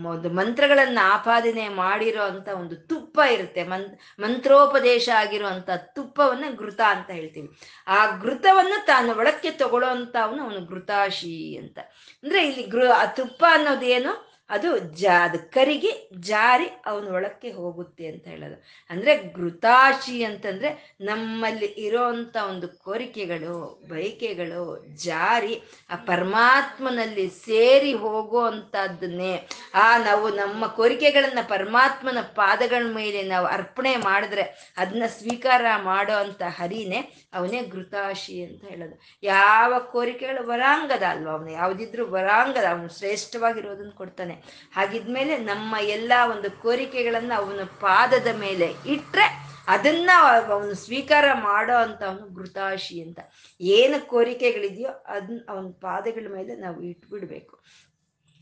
ಒಂದು 0.10 0.30
ಮಂತ್ರಗಳನ್ನು 0.30 1.06
ಆಪಾದನೆ 1.06 1.70
ಮಾಡಿರೋ 1.70 2.24
ಅಂತ 2.24 2.48
ಒಂದು 2.48 2.76
ತುಪ್ಪ 2.76 3.20
ಇರುತ್ತೆ. 3.32 3.64
ಮಂತ್ 3.64 4.22
ಮಂತ್ರೋಪದೇಶ 4.22 5.10
ಆಗಿರುವಂತ 5.16 5.70
ತುಪ್ಪವನ್ನು 5.78 6.56
ಘೃತ 6.56 6.82
ಅಂತ 6.88 7.10
ಹೇಳ್ತೀವಿ. 7.10 7.50
ಆ 7.88 8.20
ಘೃತವನ್ನು 8.20 8.86
ತಾನು 8.86 9.18
ಒಳಕ್ಕೆ 9.18 9.52
ತಗೊಳ್ಳೋ 9.52 9.90
ಅಂತ 9.90 10.16
ಅವನು 10.24 10.44
ಅವನು 10.44 10.66
ಘೃತಾಶಿ 10.66 11.58
ಅಂತ. 11.58 11.80
ಅಂದ್ರೆ 12.24 12.48
ಇಲ್ಲಿ 12.48 12.64
ಗೃ 12.64 12.88
ಆ 12.88 13.06
ತುಪ್ಪ 13.06 13.46
ಅನ್ನೋದೇನು? 13.52 14.33
ಅದು 14.50 14.78
ಜಾ, 14.78 15.24
ಅದು 15.24 15.52
ಕರಿಗೆ 15.52 16.10
ಜಾರಿ 16.20 16.66
ಅವನ 16.86 17.08
ಒಳಕ್ಕೆ 17.08 17.52
ಹೋಗುತ್ತೆ 17.52 18.08
ಅಂತ 18.08 18.28
ಹೇಳೋದು. 18.28 18.64
ಅಂದ್ರೆ 18.90 19.34
ಘೃತಾಶಿ 19.34 20.24
ಅಂತಂದ್ರೆ 20.24 20.98
ನಮ್ಮಲ್ಲಿ 21.02 21.66
ಇರೋಂಥ 21.66 22.38
ಒಂದು 22.38 22.68
ಕೋರಿಕೆಗಳು, 22.68 23.84
ಬಯಕೆಗಳು 23.90 24.86
ಜಾರಿ, 24.96 25.64
ಆ 25.90 25.96
ಪರಮಾತ್ಮನಲ್ಲಿ 25.96 27.30
ಸೇರಿ 27.30 27.94
ಹೋಗುವಂಥದ್ದನ್ನೇ, 27.94 29.48
ಆ 29.76 29.98
ನಾವು 29.98 30.30
ನಮ್ಮ 30.30 30.68
ಕೋರಿಕೆಗಳನ್ನ 30.68 31.40
ಪರಮಾತ್ಮನ 31.48 32.18
ಪಾದಗಳ 32.22 32.94
ಮೇಲೆ 32.94 33.24
ನಾವು 33.24 33.48
ಅರ್ಪಣೆ 33.48 33.96
ಮಾಡಿದ್ರೆ, 33.96 34.74
ಅದನ್ನ 34.78 35.04
ಸ್ವೀಕಾರ 35.08 35.66
ಮಾಡೋ 35.78 36.14
ಅಂತ 36.14 36.42
ಹರಿನೇ 36.44 37.23
ಅವನೇ 37.34 37.66
ಘೃತಾಶಿ 37.66 38.46
ಅಂತ 38.46 38.66
ಹೇಳೋದು. 38.66 39.02
ಯಾವ 39.24 39.80
ಕೋರಿಕೆಗಳು 39.92 40.48
ವರಾಂಗದ 40.48 41.04
ಅಲ್ವಾ 41.10 41.32
ಅವನು? 41.32 41.52
ಯಾವುದಿದ್ರೂ 41.52 42.12
ವರಾಂಗದ 42.12 42.64
ಅವನು 42.70 42.98
ಶ್ರೇಷ್ಠವಾಗಿರೋದನ್ನ 42.98 43.90
ಕೊಡ್ತಾನೆ. 43.90 44.34
ಹಾಗಿದ್ಮೇಲೆ 44.76 45.38
ನಮ್ಮ 45.38 45.76
ಎಲ್ಲ 45.82 46.14
ಒಂದು 46.32 46.52
ಕೋರಿಕೆಗಳನ್ನ 46.52 47.32
ಅವನ 47.36 47.64
ಪಾದದ 47.80 48.28
ಮೇಲೆ 48.40 48.74
ಇಟ್ಟರೆ 48.86 49.54
ಅದನ್ನ 49.68 50.10
ಅವನು 50.50 50.74
ಸ್ವೀಕಾರ 50.74 51.34
ಮಾಡೋ 51.34 51.78
ಅಂತ 51.78 52.04
ಅವನು 52.04 52.36
ಘೃತಾಶಿ 52.36 53.02
ಅಂತ. 53.02 53.20
ಏನು 53.62 54.08
ಕೋರಿಕೆಗಳಿದೆಯೋ 54.08 54.90
ಅದನ್ನ 54.90 55.40
ಅವನ 55.50 55.66
ಪಾದಗಳ 55.82 56.28
ಮೇಲೆ 56.32 56.56
ನಾವು 56.56 56.82
ಇಟ್ಬಿಡ್ಬೇಕು. 56.82 57.64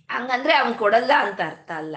ಹಂಗಂದ್ರೆ 0.10 0.54
ಅವನು 0.54 0.74
ಕೊಡಲ್ಲ 0.74 1.12
ಅಂತ 1.20 1.42
ಅರ್ಥ 1.46 1.72
ಅಲ್ಲ. 1.76 1.96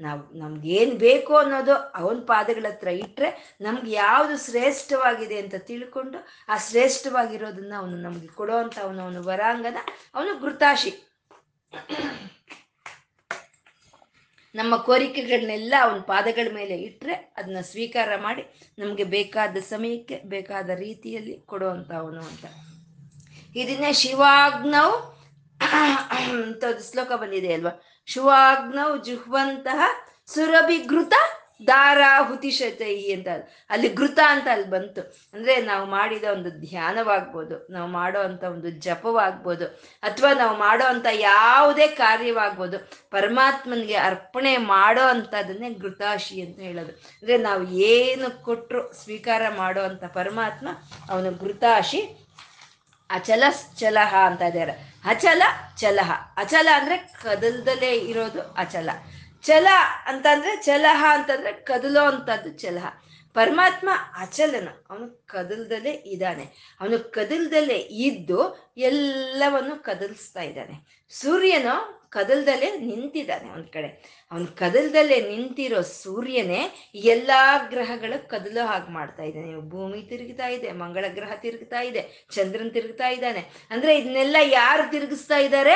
ನಾವು, 0.00 0.34
ನಮ್ಗೆ 0.34 0.68
ಏನ್ 0.74 0.92
ಬೇಕು 0.98 1.36
ಅನ್ನೋದು 1.36 1.74
ಅವನ 1.94 2.18
ಪಾದಗಳ 2.26 2.66
ಹತ್ರ 2.68 2.88
ಇಟ್ಟರೆ 2.96 3.28
ನಮ್ಗೆ 3.60 3.90
ಯಾವುದು 3.96 4.44
ಶ್ರೇಷ್ಠವಾಗಿದೆ 4.44 5.38
ಅಂತ 5.38 5.54
ತಿಳ್ಕೊಂಡು 5.66 6.18
ಆ 6.48 6.56
ಶ್ರೇಷ್ಠವಾಗಿರೋದನ್ನ 6.58 7.72
ಅವನು 7.78 7.96
ನಮ್ಗೆ 7.96 8.26
ಕೊಡೋ 8.34 8.56
ಅಂತ 8.56 8.78
ಅವನು 8.82 9.02
ಅವನು 9.02 9.22
ವರಾಂಗನ 9.22 9.78
ಅವನು 10.14 10.40
ಘೃತಾಶಿ 10.40 10.92
ನಮ್ಮ 14.54 14.76
ಕೋರಿಕೆಗಳನ್ನೆಲ್ಲ 14.76 15.74
ಅವನ 15.80 16.00
ಪಾದಗಳ 16.06 16.48
ಮೇಲೆ 16.54 16.76
ಇಟ್ಟರೆ 16.78 17.14
ಅದನ್ನ 17.36 17.60
ಸ್ವೀಕಾರ 17.62 18.16
ಮಾಡಿ 18.16 18.42
ನಮಗೆ 18.78 19.04
ಬೇಕಾದ 19.04 19.56
ಸಮಯಕ್ಕೆ 19.68 20.22
ಬೇಕಾದ 20.26 20.70
ರೀತಿಯಲ್ಲಿ 20.78 21.34
ಕೊಡುವಂತ 21.46 21.92
ಅವನು 21.92 22.20
ಅಂತ. 22.22 22.44
ಇದನ್ನೇ 23.56 23.92
ಶಿವಾಗ್ನವು 23.92 24.94
ಶ್ಲೋಕ 26.90 27.12
ಬಂದಿದೆ 27.12 27.52
ಅಲ್ವಾ? 27.52 27.72
ಶಿವಾಗ್ನೌ 28.06 28.96
ಜುಹ್ವಂತಹ 28.96 29.80
ಸುರಭಿಘೃತ 30.26 31.14
ದಾರಾಹುತಿಶತೈ 31.66 33.12
ಅಂತ 33.12 33.28
ಅಲ್ಲಿ 33.70 33.94
ಘೃತ 33.94 34.18
ಅಂತ 34.26 34.46
ಅಲ್ಲಿ 34.52 34.70
ಬಂತು. 34.70 35.00
ಅಂದ್ರೆ 35.34 35.56
ನಾವು 35.60 35.86
ಮಾಡಿದ 35.86 36.24
ಒಂದು 36.32 36.50
ಧ್ಯಾನವಾಗ್ಬೋದು, 36.50 37.72
ನಾವು 37.72 37.88
ಮಾಡೋ 37.90 38.20
ಅಂತ 38.20 38.44
ಒಂದು 38.44 38.70
ಜಪವಾಗ್ಬೋದು, 38.70 39.64
ಅಥವಾ 40.02 40.32
ನಾವು 40.32 40.58
ಮಾಡೋ 40.58 40.84
ಅಂತ 40.84 41.06
ಯಾವುದೇ 41.12 41.86
ಕಾರ್ಯವಾಗ್ಬೋದು, 41.86 42.78
ಪರಮಾತ್ಮನಿಗೆ 43.10 43.94
ಅರ್ಪಣೆ 43.94 44.56
ಮಾಡೋ 44.56 45.02
ಅಂತದನ್ನೇ 45.02 45.70
ಘೃತಾಶಿ 45.74 46.42
ಅಂತ 46.42 46.58
ಹೇಳೋದು. 46.60 46.90
ಅಂದ್ರೆ 46.90 47.38
ನಾವು 47.38 47.64
ಏನು 47.68 48.44
ಕೊಟ್ಟರು 48.44 48.92
ಸ್ವೀಕಾರ 48.92 49.42
ಮಾಡೋ 49.56 49.82
ಅಂತ 49.82 50.04
ಪರಮಾತ್ಮ 50.04 50.68
ಅವನು 51.10 51.32
ಘೃತಾಶಿ. 51.38 52.23
ಅಚಲ 53.14 53.42
ಚಲಹ 53.76 54.14
ಅಂತ 54.14 54.42
ಇದ್ದಾರೆ. 54.42 54.72
ಅಚಲ 55.04 55.42
ಚಲಹ. 55.76 56.12
ಅಚಲ 56.36 56.68
ಅಂದ್ರೆ 56.74 56.98
ಕದಲ್ದಲೇ 56.98 57.90
ಇರೋದು 57.90 58.40
ಅಚಲ. 58.42 58.90
ಚಲ 59.42 59.68
ಅಂತಂದ್ರೆ 60.06 60.56
ಚಲಹ 60.56 61.04
ಅಂತಂದ್ರೆ 61.08 61.52
ಕದಲೋ 61.52 62.04
ಅಂತದ್ದು 62.04 62.50
ಚಲಹ. 62.50 63.03
ಪರಮಾತ್ಮ 63.34 63.88
ಅಚಲನ, 64.18 64.68
ಅವನು 64.90 65.26
ಕದಲ್ದಲ್ಲೇ 65.26 65.90
ಇದ್ದಾನೆ. 65.90 66.76
ಅವನು 66.80 66.98
ಕದಲ್ದಲ್ಲೇ 66.98 67.74
ಇದ್ದು 67.74 68.72
ಎಲ್ಲವನ್ನು 68.76 69.82
ಕದಲ್ಸ್ತಾ 69.82 70.42
ಇದ್ದಾನೆ. 70.42 71.06
ಸೂರ್ಯನು 71.10 72.04
ಕದಲ್ದಲ್ಲೇ 72.08 72.76
ನಿಂತಿದ್ದಾನೆ 72.78 73.50
ಒಂದ್ 73.50 73.68
ಕಡೆ. 73.68 73.88
ಅವನು 74.32 74.46
ಕದಲ್ದಲ್ಲೇ 74.46 75.20
ನಿಂತಿರೋ 75.28 75.80
ಸೂರ್ಯನೇ 75.80 76.90
ಎಲ್ಲಾ 76.94 77.58
ಗ್ರಹಗಳು 77.58 78.28
ಕದಲೋ 78.28 78.66
ಹಾಗೆ 78.66 78.92
ಮಾಡ್ತಾ 78.92 79.22
ಇದ್ದಾನೆ. 79.22 79.70
ಭೂಮಿ 79.70 80.02
ತಿರುಗ್ತಾ 80.02 80.48
ಇದೆ, 80.48 80.72
ಮಂಗಳ 80.72 81.04
ಗ್ರಹ 81.08 81.34
ತಿರುಗ್ತಾ 81.34 81.80
ಇದೆ, 81.80 82.26
ಚಂದ್ರನ್ 82.34 82.70
ತಿರುಗ್ತಾ 82.70 83.08
ಇದ್ದಾನೆ. 83.08 83.66
ಅಂದ್ರೆ 83.70 83.98
ಇದನ್ನೆಲ್ಲ 83.98 84.36
ಯಾರು 84.42 84.90
ತಿರುಗಿಸ್ತಾ 84.90 85.36
ಇದ್ದಾರೆ? 85.36 85.74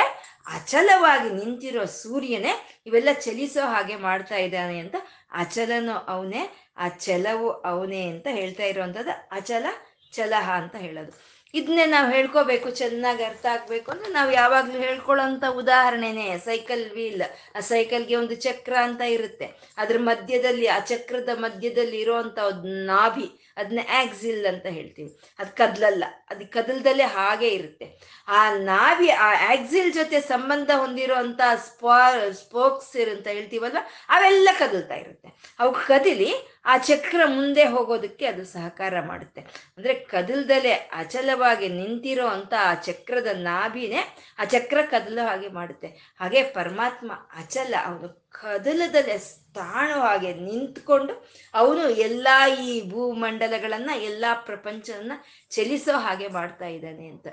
ಅಚಲವಾಗಿ 0.53 1.45
ನಿಂತಿರೋ 1.45 1.85
ಸೂರ್ಯನೇ 1.85 2.81
ಇವೆಲ್ಲ 2.85 3.09
ಚಲಿಸೋ 3.13 3.67
ಹಾಗೆ 3.67 3.95
ಮಾಡ್ತಾ 3.95 4.35
ಇದ್ದಾನೆ 4.35 4.79
ಅಂತ 4.79 4.95
ಅಚಲನು 5.31 5.93
ಅವನೇ 5.93 6.68
ಆ 6.79 6.87
ಛಲವು 6.87 7.51
ಅವನೇ 7.51 8.03
ಅಂತ 8.07 8.27
ಹೇಳ್ತಾ 8.31 8.63
ಇರುವಂಥದ್ದು 8.63 9.29
ಅಚಲ 9.31 9.65
ಚಲಹ 10.13 10.49
ಅಂತ 10.51 10.75
ಹೇಳೋದು. 10.75 11.39
ಇದನ್ನೇ 11.53 11.85
ನಾವು 11.85 12.11
ಹೇಳ್ಕೋಬೇಕು, 12.11 12.69
ಚೆನ್ನಾಗಿ 12.69 13.23
ಅರ್ಥ 13.23 13.45
ಆಗ್ಬೇಕು 13.51 13.91
ಅಂದ್ರೆ 13.91 14.11
ನಾವು 14.11 14.31
ಯಾವಾಗಲೂ 14.31 14.79
ಹೇಳ್ಕೊಳ್ಳೋಂಥ 14.79 15.43
ಉದಾಹರಣೆನೇ 15.45 16.37
ಸೈಕಲ್ 16.37 16.89
ವೀಲ್. 16.89 17.21
ಆ 17.55 17.59
ಸೈಕಲ್ಗೆ 17.59 18.15
ಒಂದು 18.15 18.35
ಚಕ್ರ 18.35 18.73
ಅಂತ 18.81 19.01
ಇರುತ್ತೆ. 19.01 19.47
ಅದ್ರ 19.77 19.97
ಮಧ್ಯದಲ್ಲಿ, 19.99 20.67
ಆ 20.67 20.79
ಚಕ್ರದ 20.79 21.29
ಮಧ್ಯದಲ್ಲಿ 21.35 21.99
ಇರುವಂತ 21.99 22.39
ಒಂದು 22.39 22.85
ನಾಭಿ 22.85 23.27
ಅದನ್ನ 23.57 23.79
ಆಕ್ಸಿಲ್ 23.93 24.45
ಅಂತ 24.45 24.65
ಹೇಳ್ತೀವಿ. 24.65 25.19
ಅದು 25.39 25.55
ಕದಲಲ್ಲ, 25.55 26.03
ಅದು 26.29 26.51
ಕದಲ್ದಲ್ಲೇ 26.51 27.03
ಹಾಗೆ 27.03 27.49
ಇರುತ್ತೆ. 27.49 27.87
ಆ 28.27 28.53
ನಾಭಿ, 28.53 29.09
ಆ 29.09 29.53
ಆಕ್ಸಿಲ್ 29.53 29.93
ಜೊತೆ 29.93 30.21
ಸಂಬಂಧ 30.21 30.71
ಹೊಂದಿರುವಂತ 30.75 31.41
ಸ್ಪಾ, 31.55 32.11
ಸ್ಪೋಕ್ಸ್ 32.31 33.09
ಅಂತ 33.09 33.27
ಹೇಳ್ತೀವಲ್ವ, 33.27 33.77
ಅವೆಲ್ಲ 34.09 34.49
ಕದಲ್ತಾ 34.59 34.95
ಇರುತ್ತೆ. 34.95 35.29
ಅವು 35.59 35.71
ಕದಿಲಿ 35.73 36.31
ಆ 36.65 36.77
ಚಕ್ರ 36.77 37.21
ಮುಂದೆ 37.25 37.63
ಹೋಗೋದಕ್ಕೆ 37.63 38.25
ಅದು 38.25 38.45
ಸಹಕಾರ 38.45 39.01
ಮಾಡುತ್ತೆ. 39.01 39.41
ಅಂದ್ರೆ 39.41 39.93
ಕದಲ್ದಲೆ 39.93 40.71
ಅಚಲವಾಗಿ 40.71 41.69
ನಿಂತಿರೋ 41.69 42.27
ಅಂತ 42.27 42.53
ಆ 42.59 42.73
ಚಕ್ರದ 42.73 43.27
ನಾಭಿನೇ 43.33 44.17
ಆ 44.39 44.43
ಚಕ್ರ 44.43 44.81
ಕದಲೋ 44.81 45.27
ಹಾಗೆ 45.27 45.47
ಮಾಡುತ್ತೆ. 45.47 45.87
ಹಾಗೆ 46.19 46.43
ಪರಮಾತ್ಮ 46.43 47.11
ಅಚಲ, 47.35 47.75
ಅವನು 47.85 48.29
ಕದಲದಲ್ಲೇ 48.29 49.17
ತಾಣೋ 49.53 49.99
ಹಾಗೆ 49.99 50.33
ನಿಂತ್ಕೊಂಡು 50.33 51.27
ಅವನು 51.53 51.89
ಎಲ್ಲ 51.89 52.27
ಈ 52.63 52.89
ಭೂಮಂಡಲಗಳನ್ನು, 52.89 53.99
ಎಲ್ಲಾ 53.99 54.33
ಪ್ರಪಂಚವನ್ನ 54.33 55.11
ಚಲಿಸೋ 55.49 55.97
ಹಾಗೆ 55.97 56.27
ಮಾಡ್ತಾ 56.27 56.65
ಇದ್ದಾನೆ 56.65 57.07
ಅಂತ. 57.07 57.27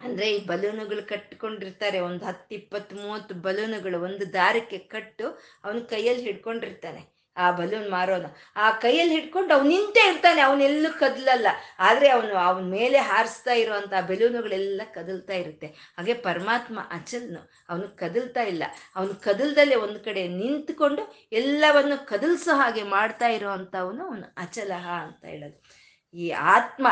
ಅಂದ್ರೆ 0.00 0.30
ಈ 0.30 0.46
ಬಲೂನುಗಳು 0.46 1.08
ಕಟ್ಕೊಂಡಿರ್ತಾರೆ, 1.08 2.00
ಒಂದು 2.00 2.24
ಹತ್ತು 2.24 2.54
ಇಪ್ಪತ್ತು 2.54 2.96
ಮೂವತ್ತು 2.96 3.34
ಬಲೂನುಗಳು 3.34 4.00
ಒಂದು 4.00 4.32
ದಾರಕ್ಕೆ 4.32 4.78
ಕಟ್ಟು 4.78 5.28
ಅವನ 5.64 5.78
ಕೈಯಲ್ಲಿ 5.78 6.24
ಹಿಡ್ಕೊಂಡಿರ್ತಾನೆ. 6.24 7.15
ಆ 7.36 7.50
ಬಲೂನ್ 7.50 7.90
ಮಾರೋನ. 7.90 8.26
ಆ 8.56 8.70
ಕೈಯಲ್ಲಿ 8.70 9.14
ಹಿಡ್ಕೊಂಡು 9.14 9.54
ಅವ್ನು 9.54 9.68
ನಿಂತೇ 9.68 10.12
ಇರ್ತಾನೆ 10.12 10.40
ಅವನೆಲ್ಲೂ 10.40 10.98
ಕದಲಲ್ಲ. 10.98 11.46
ಆದ್ರೆ 11.78 12.08
ಅವನು, 12.08 12.36
ಅವನ 12.36 12.62
ಮೇಲೆ 12.62 12.98
ಹಾರಿಸ್ತಾ 12.98 13.52
ಇರುವಂತ 13.52 13.92
ಬೆಲೂನುಗಳೆಲ್ಲ 14.06 14.82
ಕದಲ್ತಾ 14.94 15.32
ಇರುತ್ತೆ. 15.32 15.66
ಹಾಗೆ 15.66 16.14
ಪರಮಾತ್ಮ 16.14 16.80
ಅಚಲ್ನು, 16.90 17.50
ಅವನು 17.68 17.96
ಕದಲ್ತಾ 17.96 18.42
ಇಲ್ಲ. 18.42 18.64
ಅವನು 18.96 19.14
ಕದಲ್ದಲ್ಲೇ 19.14 19.74
ಒಂದು 19.74 20.00
ಕಡೆ 20.00 20.28
ನಿಂತ್ಕೊಂಡು 20.28 21.28
ಎಲ್ಲವನ್ನು 21.32 22.06
ಕದಲ್ಸೋ 22.06 22.56
ಹಾಗೆ 22.56 22.82
ಮಾಡ್ತಾ 22.82 23.26
ಇರುವಂತವನು 23.26 24.06
ಅವನು 24.06 24.34
ಅಚಲಹ 24.36 24.88
ಅಂತ 24.88 25.24
ಹೇಳೋದು. 25.24 25.86
ಈ 26.18 26.30
ಆತ್ಮ, 26.30 26.88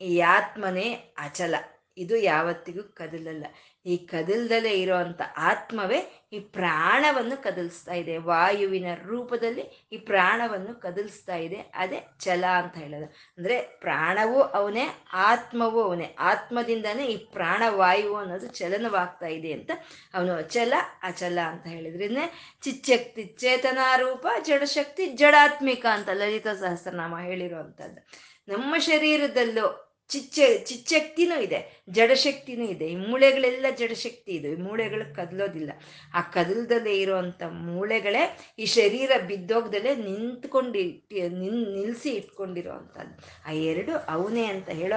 ಈ 0.00 0.20
ಆತ್ಮನೇ 0.20 0.92
ಅಚಲ. 1.18 1.54
ಇದು 1.98 2.16
ಯಾವತ್ತಿಗೂ 2.16 2.82
ಕದಲಲ್ಲ. 2.82 3.46
ಈ 3.86 3.96
ಕದಲ್ದಲೇ 3.96 4.70
ಇರೋವಂಥ 4.70 5.20
ಆತ್ಮವೇ 5.36 6.22
ಈ 6.32 6.38
ಪ್ರಾಣವನ್ನು 6.38 7.42
ಕದಲಿಸ್ತಾ 7.42 7.94
ಇದೆ. 7.94 8.18
ವಾಯುವಿನ 8.18 8.86
ರೂಪದಲ್ಲಿ 9.06 9.88
ಈ 9.92 9.96
ಪ್ರಾಣವನ್ನು 9.96 10.80
ಕದಲಿಸ್ತಾ 10.80 11.36
ಇದೆ. 11.36 11.56
ಅದೇ 11.56 12.00
ಛಲ 12.24 12.44
ಅಂತ 12.46 12.74
ಹೇಳೋದು. 12.76 13.04
ಅಂದ್ರೆ 13.04 13.60
ಪ್ರಾಣವೂ 13.60 14.40
ಅವನೇ, 14.40 14.88
ಆತ್ಮವೂ 15.12 15.80
ಅವನೇ. 15.82 16.16
ಆತ್ಮದಿಂದನೇ 16.18 17.06
ಈ 17.06 17.16
ಪ್ರಾಣವಾಯು 17.16 18.14
ಅನ್ನೋದು 18.14 18.46
ಚಲನವಾಗ್ತಾ 18.46 19.26
ಇದೆ 19.26 19.52
ಅಂತ 19.52 19.70
ಅವನು 20.14 20.32
ಅಚಲ 20.32 20.74
ಅಚಲ 21.02 21.38
ಅಂತ 21.46 21.66
ಹೇಳಿದ್ರಿಂದ 21.66 22.18
ಚಿಚ್ಚಕ್ತಿ 22.62 23.24
ಚೇತನ 23.24 23.78
ರೂಪ, 23.96 24.26
ಜಡಶಕ್ತಿ 24.44 25.06
ಜಡಾತ್ಮಿಕ 25.06 25.86
ಅಂತ 25.86 26.08
ಲಲಿತಾ 26.08 26.54
ಸಹಸ್ರನಾಮ 26.54 27.18
ಹೇಳಿರುವಂಥದ್ದು 27.18 28.08
ನಮ್ಮ 28.48 28.74
ಶರೀರದಲ್ಲೂ 28.78 29.85
ಚಿಚ್ಚ, 30.08 30.40
ಚಿಚ್ಚಕ್ತಿನೂ 30.64 31.40
ಇದೆ, 31.40 31.82
ಜಡಶಕ್ತಿನೂ 31.90 32.64
ಇದೆ. 32.64 32.86
ಈ 32.88 32.96
ಮೂಳೆಗಳೆಲ್ಲ 32.96 33.66
ಜಡಶಕ್ತಿ 33.76 34.32
ಇದೆ. 34.32 34.48
ಈ 34.48 34.56
ಮೂಳೆಗಳು 34.56 35.14
ಕದಲೋದಿಲ್ಲ. 35.14 35.70
ಆ 36.14 36.20
ಕದಲ್ದಲ್ಲೇ 36.20 37.00
ಇರೋವಂಥ 37.00 37.42
ಮೂಳೆಗಳೇ 37.42 38.38
ಈ 38.58 38.64
ಶರೀರ 38.64 39.10
ಬಿದ್ದೋಗ್ದಲ್ಲೇ 39.26 39.94
ನಿಂತ್ಕೊಂಡು 39.94 40.72
ನಿನ್ 40.72 41.74
ನಿಲ್ಲಿಸಿ 41.76 42.10
ಇಟ್ಕೊಂಡಿರೋ 42.10 42.72
ಅಂಥದ್ದು 42.72 43.48
ಆ 43.48 43.52
ಎರಡು 43.52 43.96
ಅವನೇ 43.96 44.44
ಅಂತ 44.44 44.68
ಹೇಳೋ 44.68 44.96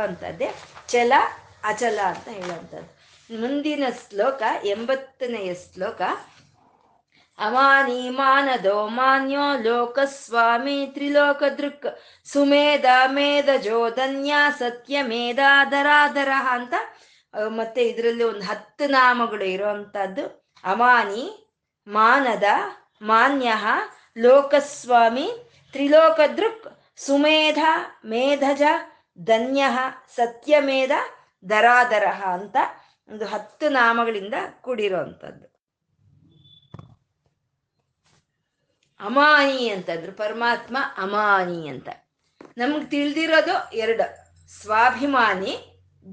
ಚಲ 0.87 1.13
ಅಚಲ 1.63 1.99
ಅಂತ 2.05 2.27
ಹೇಳೋವಂಥದ್ದು. 2.27 2.99
ಮುಂದಿನ 3.39 3.83
ಶ್ಲೋಕ 4.09 4.43
ಎಂಬತ್ತನೆಯ 4.65 5.53
ಶ್ಲೋಕ 5.53 6.01
ಅಮಾನಿ 7.39 8.09
ಮಾನದೋ 8.09 8.87
ಮಾನ್ಯೋ 8.87 9.57
ಲೋಕಸ್ವಾಮಿ 9.63 10.85
ತ್ರಿಲೋಕದೃಕ್ 10.93 11.87
ಸುಮೇಧ 12.27 12.85
ಮೇಧ 13.07 13.49
ಜೋಧನ್ಯ 13.63 14.33
ಸತ್ಯ 14.59 15.01
ಮೇಧಾಧರಾಧರ 15.01 16.31
ಅಂತ. 16.49 16.73
ಮತ್ತೆ 17.47 17.81
ಇದರಲ್ಲಿ 17.83 18.23
ಒಂದು 18.23 18.41
ಹತ್ತು 18.41 18.89
ನಾಮಗಳು 18.89 19.43
ಇರುವಂತಹದ್ದು. 19.43 20.51
ಅಮಾನಿ, 20.63 21.25
ಮಾನದ, 21.87 22.43
ಮಾನ್ಯ, 23.01 23.53
ಲೋಕಸ್ವಾಮಿ 24.17 25.31
ತ್ರಿಲೋಕದೃಕ್ 25.71 26.67
ಸುಮೇಧ, 26.97 27.59
ಮೇಧಜ, 28.05 28.61
ಧನ್ಯ 29.23 29.63
ಸತ್ಯಮೇಧ 30.15 30.91
ದರಾದರಹ 31.49 32.23
ಅಂತ. 32.25 32.57
ಒಂದು 33.09 33.25
ಹತ್ತು 33.25 33.69
ನಾಮಗಳಿಂದ 33.69 34.33
ಕೂಡಿರೋವಂಥದ್ದು 34.61 35.48
ಅಮಾನಿ 38.99 39.69
ಅಂತಂದ್ರು 39.69 40.11
ಪರಮಾತ್ಮ 40.11 40.77
ಅಮಾನಿ 40.97 41.67
ಅಂತ. 41.67 41.89
ನಮ್ಗೆ 42.57 42.85
ತಿಳಿದಿರೋದು 42.85 43.75
ಎರಡು. 43.75 44.29
ಸ್ವಾಭಿಮಾನಿ, 44.61 45.53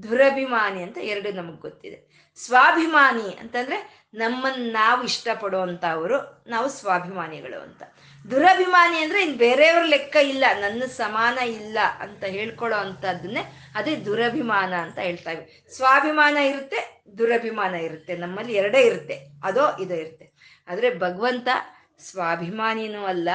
ದುರಭಿಮಾನಿ 0.03 0.83
ಅಂತ 0.83 0.97
ಎರಡು 0.97 1.31
ನಮಗೆ 1.31 1.57
ಗೊತ್ತಿದೆ. 1.57 2.07
ಸ್ವಾಭಿಮಾನಿ 2.45 3.37
ಅಂತಂದ್ರೆ 3.39 4.07
ನಮ್ಮನ್ನು 4.13 4.71
ನಾವು 4.71 5.03
ಇಷ್ಟಪಡುವಂಥವರು, 5.03 6.43
ನಾವು 6.47 6.69
ಸ್ವಾಭಿಮಾನಿಗಳು 6.69 7.61
ಅಂತ. 7.61 7.83
ದುರಭಿಮಾನಿ 8.31 8.97
ಅಂದ್ರೆ 8.97 9.23
ಇನ್ 9.23 9.35
ಬೇರೆಯವ್ರ 9.35 9.85
ಲೆಕ್ಕ 9.85 10.15
ಇಲ್ಲ, 10.15 10.45
ನನ್ನ 10.59 10.83
ಸಮಾನ 10.85 11.37
ಇಲ್ಲ 11.37 11.77
ಅಂತ 11.99 12.23
ಹೇಳ್ಕೊಳ್ಳೋ 12.23 12.77
ಅಂಥದ್ದನ್ನೇ 12.77 13.71
ಅದೇ 13.75 13.95
ದುರಭಿಮಾನ 13.95 14.73
ಅಂತ 14.73 14.99
ಹೇಳ್ತಾ 14.99 15.31
ಇವೆ. 15.31 15.67
ಸ್ವಾಭಿಮಾನ 15.75 16.37
ಇರುತ್ತೆ, 16.37 17.03
ದುರಭಿಮಾನ 17.17 17.75
ಇರುತ್ತೆ. 17.75 18.17
ನಮ್ಮಲ್ಲಿ 18.17 18.53
ಎರಡೇ 18.53 18.81
ಇರುತ್ತೆ. 18.81 19.19
ಅದೋ 19.43 19.77
ಇದೋ 19.77 19.93
ಇರುತ್ತೆ. 19.93 20.31
ಆದರೆ 20.67 20.99
ಭಗವಂತ 20.99 21.47
ಸ್ವಾಭಿಮಾನಿನೂ 21.99 23.05
ಅಲ್ಲ, 23.05 23.29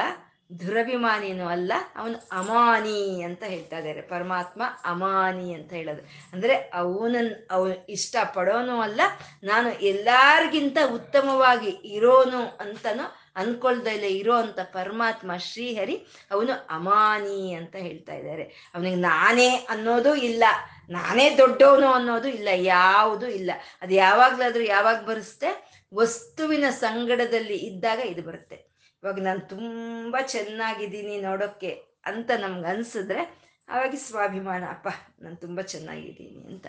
ದುರಭಿಮಾನಿನೂ 0.59 1.47
ಅಲ್ಲ, 1.47 1.73
ಅವನು 1.95 2.17
ಅಮಾನಿ 2.31 3.23
ಅಂತ 3.23 3.43
ಹೇಳ್ತಾ 3.43 3.77
ಇದ್ದಾರೆ. 3.77 4.01
ಪರಮಾತ್ಮ 4.01 4.61
ಅಮಾನಿ 4.85 5.53
ಅಂತ 5.53 5.73
ಹೇಳೋದು. 5.73 6.01
ಅಂದ್ರೆ 6.33 6.53
ಅವನನ್ನು 6.53 7.47
ಅವನು 7.51 7.85
ಇಷ್ಟ 7.89 8.15
ಪಡೋನು 8.33 8.81
ಅಲ್ಲ, 8.81 9.01
ನಾನು 9.43 9.69
ಎಲ್ಲಾರ್ಗಿಂತ 9.69 10.77
ಉತ್ತಮವಾಗಿ 10.91 11.69
ಇರೋನು 11.69 12.41
ಅಂತನೂ 12.59 13.19
ಅನ್ಕೊಳ್ದಲ್ಲೇ 13.35 14.07
ಇರೋ 14.07 14.33
ಅಂತ 14.33 14.59
ಪರಮಾತ್ಮ 14.59 15.37
ಶ್ರೀಹರಿ 15.37 16.07
ಅವನು 16.31 16.53
ಅಮಾನಿ 16.69 17.53
ಅಂತ 17.53 17.75
ಹೇಳ್ತಾ 17.75 18.13
ಇದ್ದಾರೆ. 18.13 18.71
ಅವನಿಗೆ 18.75 18.95
ನಾನೇ 18.95 19.65
ಅನ್ನೋದು 19.69 20.15
ಇಲ್ಲ, 20.15 20.43
ನಾನೇ 20.89 21.37
ದೊಡ್ಡವನು 21.37 21.93
ಅನ್ನೋದು 21.93 22.27
ಇಲ್ಲ, 22.27 22.47
ಯಾವುದು 22.53 23.27
ಇಲ್ಲ. 23.27 23.51
ಅದು 23.81 23.93
ಯಾವಾಗ್ಲಾದ್ರೂ 23.93 24.63
ಯಾವಾಗ 24.63 25.05
ಬರುತ್ತೆ? 25.05 25.73
ವಸ್ತುವಿನ 25.93 26.65
ಸಂಗಡದಲ್ಲಿ 26.85 27.57
ಇದ್ದಾಗ 27.69 27.99
ಇದು 28.11 28.21
ಬರುತ್ತೆ. 28.21 28.57
ಇವಾಗ 29.03 29.19
ನಾನು 29.19 29.41
ತುಂಬ 29.53 30.15
ಚೆನ್ನಾಗಿದ್ದೀನಿ 30.33 31.15
ನೋಡೋಕ್ಕೆ 31.21 31.71
ಅಂತ 32.05 32.31
ನಮ್ಗೆ 32.39 32.67
ಅನ್ಸಿದ್ರೆ 32.67 33.23
ಅವಾಗ 33.69 33.95
ಸ್ವಾಭಿಮಾನ, 34.07 34.63
ಅಪ್ಪ, 34.69 34.87
ನಾನು 35.21 35.35
ತುಂಬ 35.35 35.61
ಚೆನ್ನಾಗಿದ್ದೀನಿ 35.73 36.41
ಅಂತ. 36.51 36.67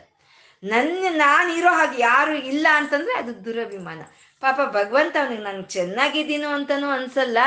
ನನ್ನ 0.62 1.04
ನಾನಿರೋ 1.16 1.70
ಹಾಗೆ 1.74 1.98
ಯಾರು 2.02 2.34
ಇಲ್ಲ 2.52 2.66
ಅಂತಂದ್ರೆ 2.72 3.14
ಅದು 3.14 3.44
ದುರಭಿಮಾನ. 3.44 4.00
ಪಾಪ 4.42 4.60
ಭಗವಂತ 4.72 5.16
ಅವನಿಗೆ 5.22 5.42
ನಂಗೆ 5.42 5.68
ಚೆನ್ನಾಗಿದ್ದೀನೋ 5.68 6.48
ಅಂತನೂ 6.48 6.88
ಅನ್ಸಲ್ಲ, 6.90 7.38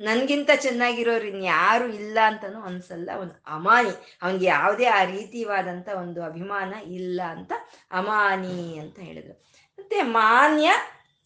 ನನಗಿಂತ 0.00 0.50
ಚೆನ್ನಾಗಿರೋರು 0.56 1.26
ಇನ್ಯಾರು 1.26 1.86
ಇಲ್ಲ 1.98 2.18
ಅಂತನೂ 2.26 2.60
ಅನ್ಸಲ್ಲ. 2.60 3.08
ಅವನು 3.14 3.32
ಅಮಾನಿ, 3.46 3.92
ಅವನಿಗೆ 4.22 4.46
ಯಾವುದೇ 4.46 4.86
ಆ 4.98 5.04
ರೀತಿವಾದಂಥ 5.04 5.88
ಒಂದು 6.02 6.22
ಅಭಿಮಾನ 6.24 6.72
ಇಲ್ಲ 6.98 7.20
ಅಂತ 7.34 7.52
ಅಮಾನಿ 7.90 8.58
ಅಂತ 8.78 8.98
ಹೇಳಿದ್ರು. 8.98 9.36
ಮತ್ತೆ 9.78 10.02
ಮಾನ್ಯ 10.18 10.70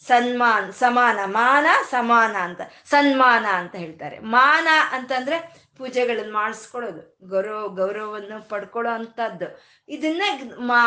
ಸನ್ಮಾನ್, 0.07 0.73
ಸಮಾನ, 0.73 1.19
ಮಾನ, 1.25 1.67
ಸಮಾನ 1.91 2.35
ಅಂತ, 2.37 2.61
ಸನ್ಮಾನ 2.91 3.47
ಅಂತ 3.61 3.75
ಹೇಳ್ತಾರೆ. 3.75 4.19
ಮಾನ 4.19 4.69
ಅಂತಂದ್ರೆ 4.93 5.39
ಪೂಜೆಗಳನ್ನು 5.79 6.33
ಮಾಡಿಸ್ಕೊಳ್ಳೋದು, 6.33 7.03
ಗೌರವ, 7.29 7.61
ಗೌರವವನ್ನು 7.69 8.49
ಪಡ್ಕೊಳ್ಳೋ 8.49 8.93
ಅಂಥದ್ದು. 8.93 9.49
ಇದನ್ನ 9.89 10.23
ಮಾ, 10.71 10.81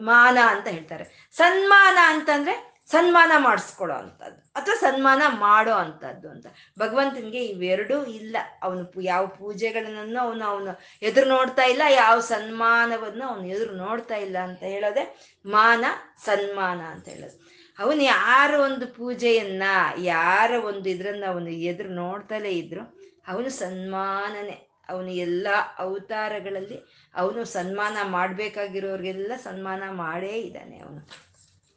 ಮಾನ 0.00 0.38
ಅಂತ 0.48 0.66
ಹೇಳ್ತಾರೆ. 0.66 1.04
ಸನ್ಮಾನ 1.36 1.98
ಅಂತಂದ್ರೆ 2.02 2.54
ಸನ್ಮಾನ 2.92 3.32
ಮಾಡಿಸ್ಕೊಳ್ಳೋ 3.38 3.96
ಅಂಥದ್ದು, 3.96 4.40
ಅಥವಾ 4.56 4.74
ಸನ್ಮಾನ 4.74 5.22
ಮಾಡೋ 5.28 5.74
ಅಂಥದ್ದು 5.74 6.26
ಅಂತ. 6.30 6.46
ಭಗವಂತನಿಗೆ 6.78 7.42
ಇವೆರಡೂ 7.44 8.04
ಇಲ್ಲ. 8.04 8.36
ಅವನು 8.62 9.02
ಯಾವ 9.02 9.26
ಪೂಜೆಗಳನ್ನ 9.26 10.16
ಅವನು 10.20 10.44
ಅವನು 10.44 10.72
ಎದುರು 11.02 11.28
ನೋಡ್ತಾ 11.28 11.64
ಇಲ್ಲ, 11.64 11.82
ಯಾವ 11.88 12.16
ಸನ್ಮಾನವನ್ನು 12.20 13.24
ಅವನು 13.28 13.46
ಎದುರು 13.46 13.76
ನೋಡ್ತಾ 13.76 14.14
ಇಲ್ಲ 14.14 14.38
ಅಂತ 14.38 14.62
ಹೇಳೋದೆ 14.62 15.04
ಮಾನ, 15.46 15.84
ಸನ್ಮಾನ 16.24 16.80
ಅಂತ 16.94 17.08
ಹೇಳೋದು. 17.08 17.38
ಅವನು 17.78 18.02
ಯಾರ 18.02 18.54
ಒಂದು 18.60 18.86
ಪೂಜೆಯನ್ನ, 18.86 19.62
ಯಾರ 19.98 20.50
ಒಂದು 20.64 20.88
ಇದ್ರನ್ನ 20.88 21.24
ಅವನು 21.28 21.50
ಎದುರು 21.50 21.88
ನೋಡ್ತಲೇ 21.88 22.50
ಇದ್ರು. 22.50 22.98
ಅವನು 23.28 23.48
ಸನ್ಮಾನನೆ. 23.48 24.72
ಅವನು 24.88 25.10
ಎಲ್ಲ 25.10 25.46
ಅವತಾರಗಳಲ್ಲಿ 25.78 27.08
ಅವನು 27.14 27.44
ಸನ್ಮಾನ 27.44 27.96
ಮಾಡಬೇಕಾಗಿರೋರಿಗೆಲ್ಲ 28.02 29.32
ಸನ್ಮಾನ 29.36 29.82
ಮಾಡೇ 29.90 30.28
ಇದ್ದಾನೆ 30.28 30.78
ಅವನು. 30.78 31.08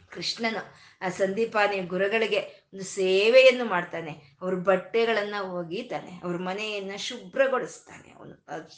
ಕೃಷ್ಣನು 0.10 0.74
ಆ 1.02 1.10
ಸಂದೀಪಾನಿ 1.10 1.80
ಗುರುಗಳಿಗೆ 1.80 2.40
ಒಂದು 2.74 2.84
ಸೇವೆಯನ್ನು 2.84 3.66
ಮಾಡ್ತಾನೆ. 3.66 4.35
ಅವ್ರ 4.42 4.56
ಬಟ್ಟೆಗಳನ್ನ 4.56 5.36
ಒಗೀತಾನೆ, 5.60 6.14
ಅವ್ರ 6.24 6.38
ಮನೆಯನ್ನ 6.38 6.96
ಶುಭ್ರಗೊಳಿಸ್ತಾನೆ 6.98 8.10
ಅವನು 8.18 8.34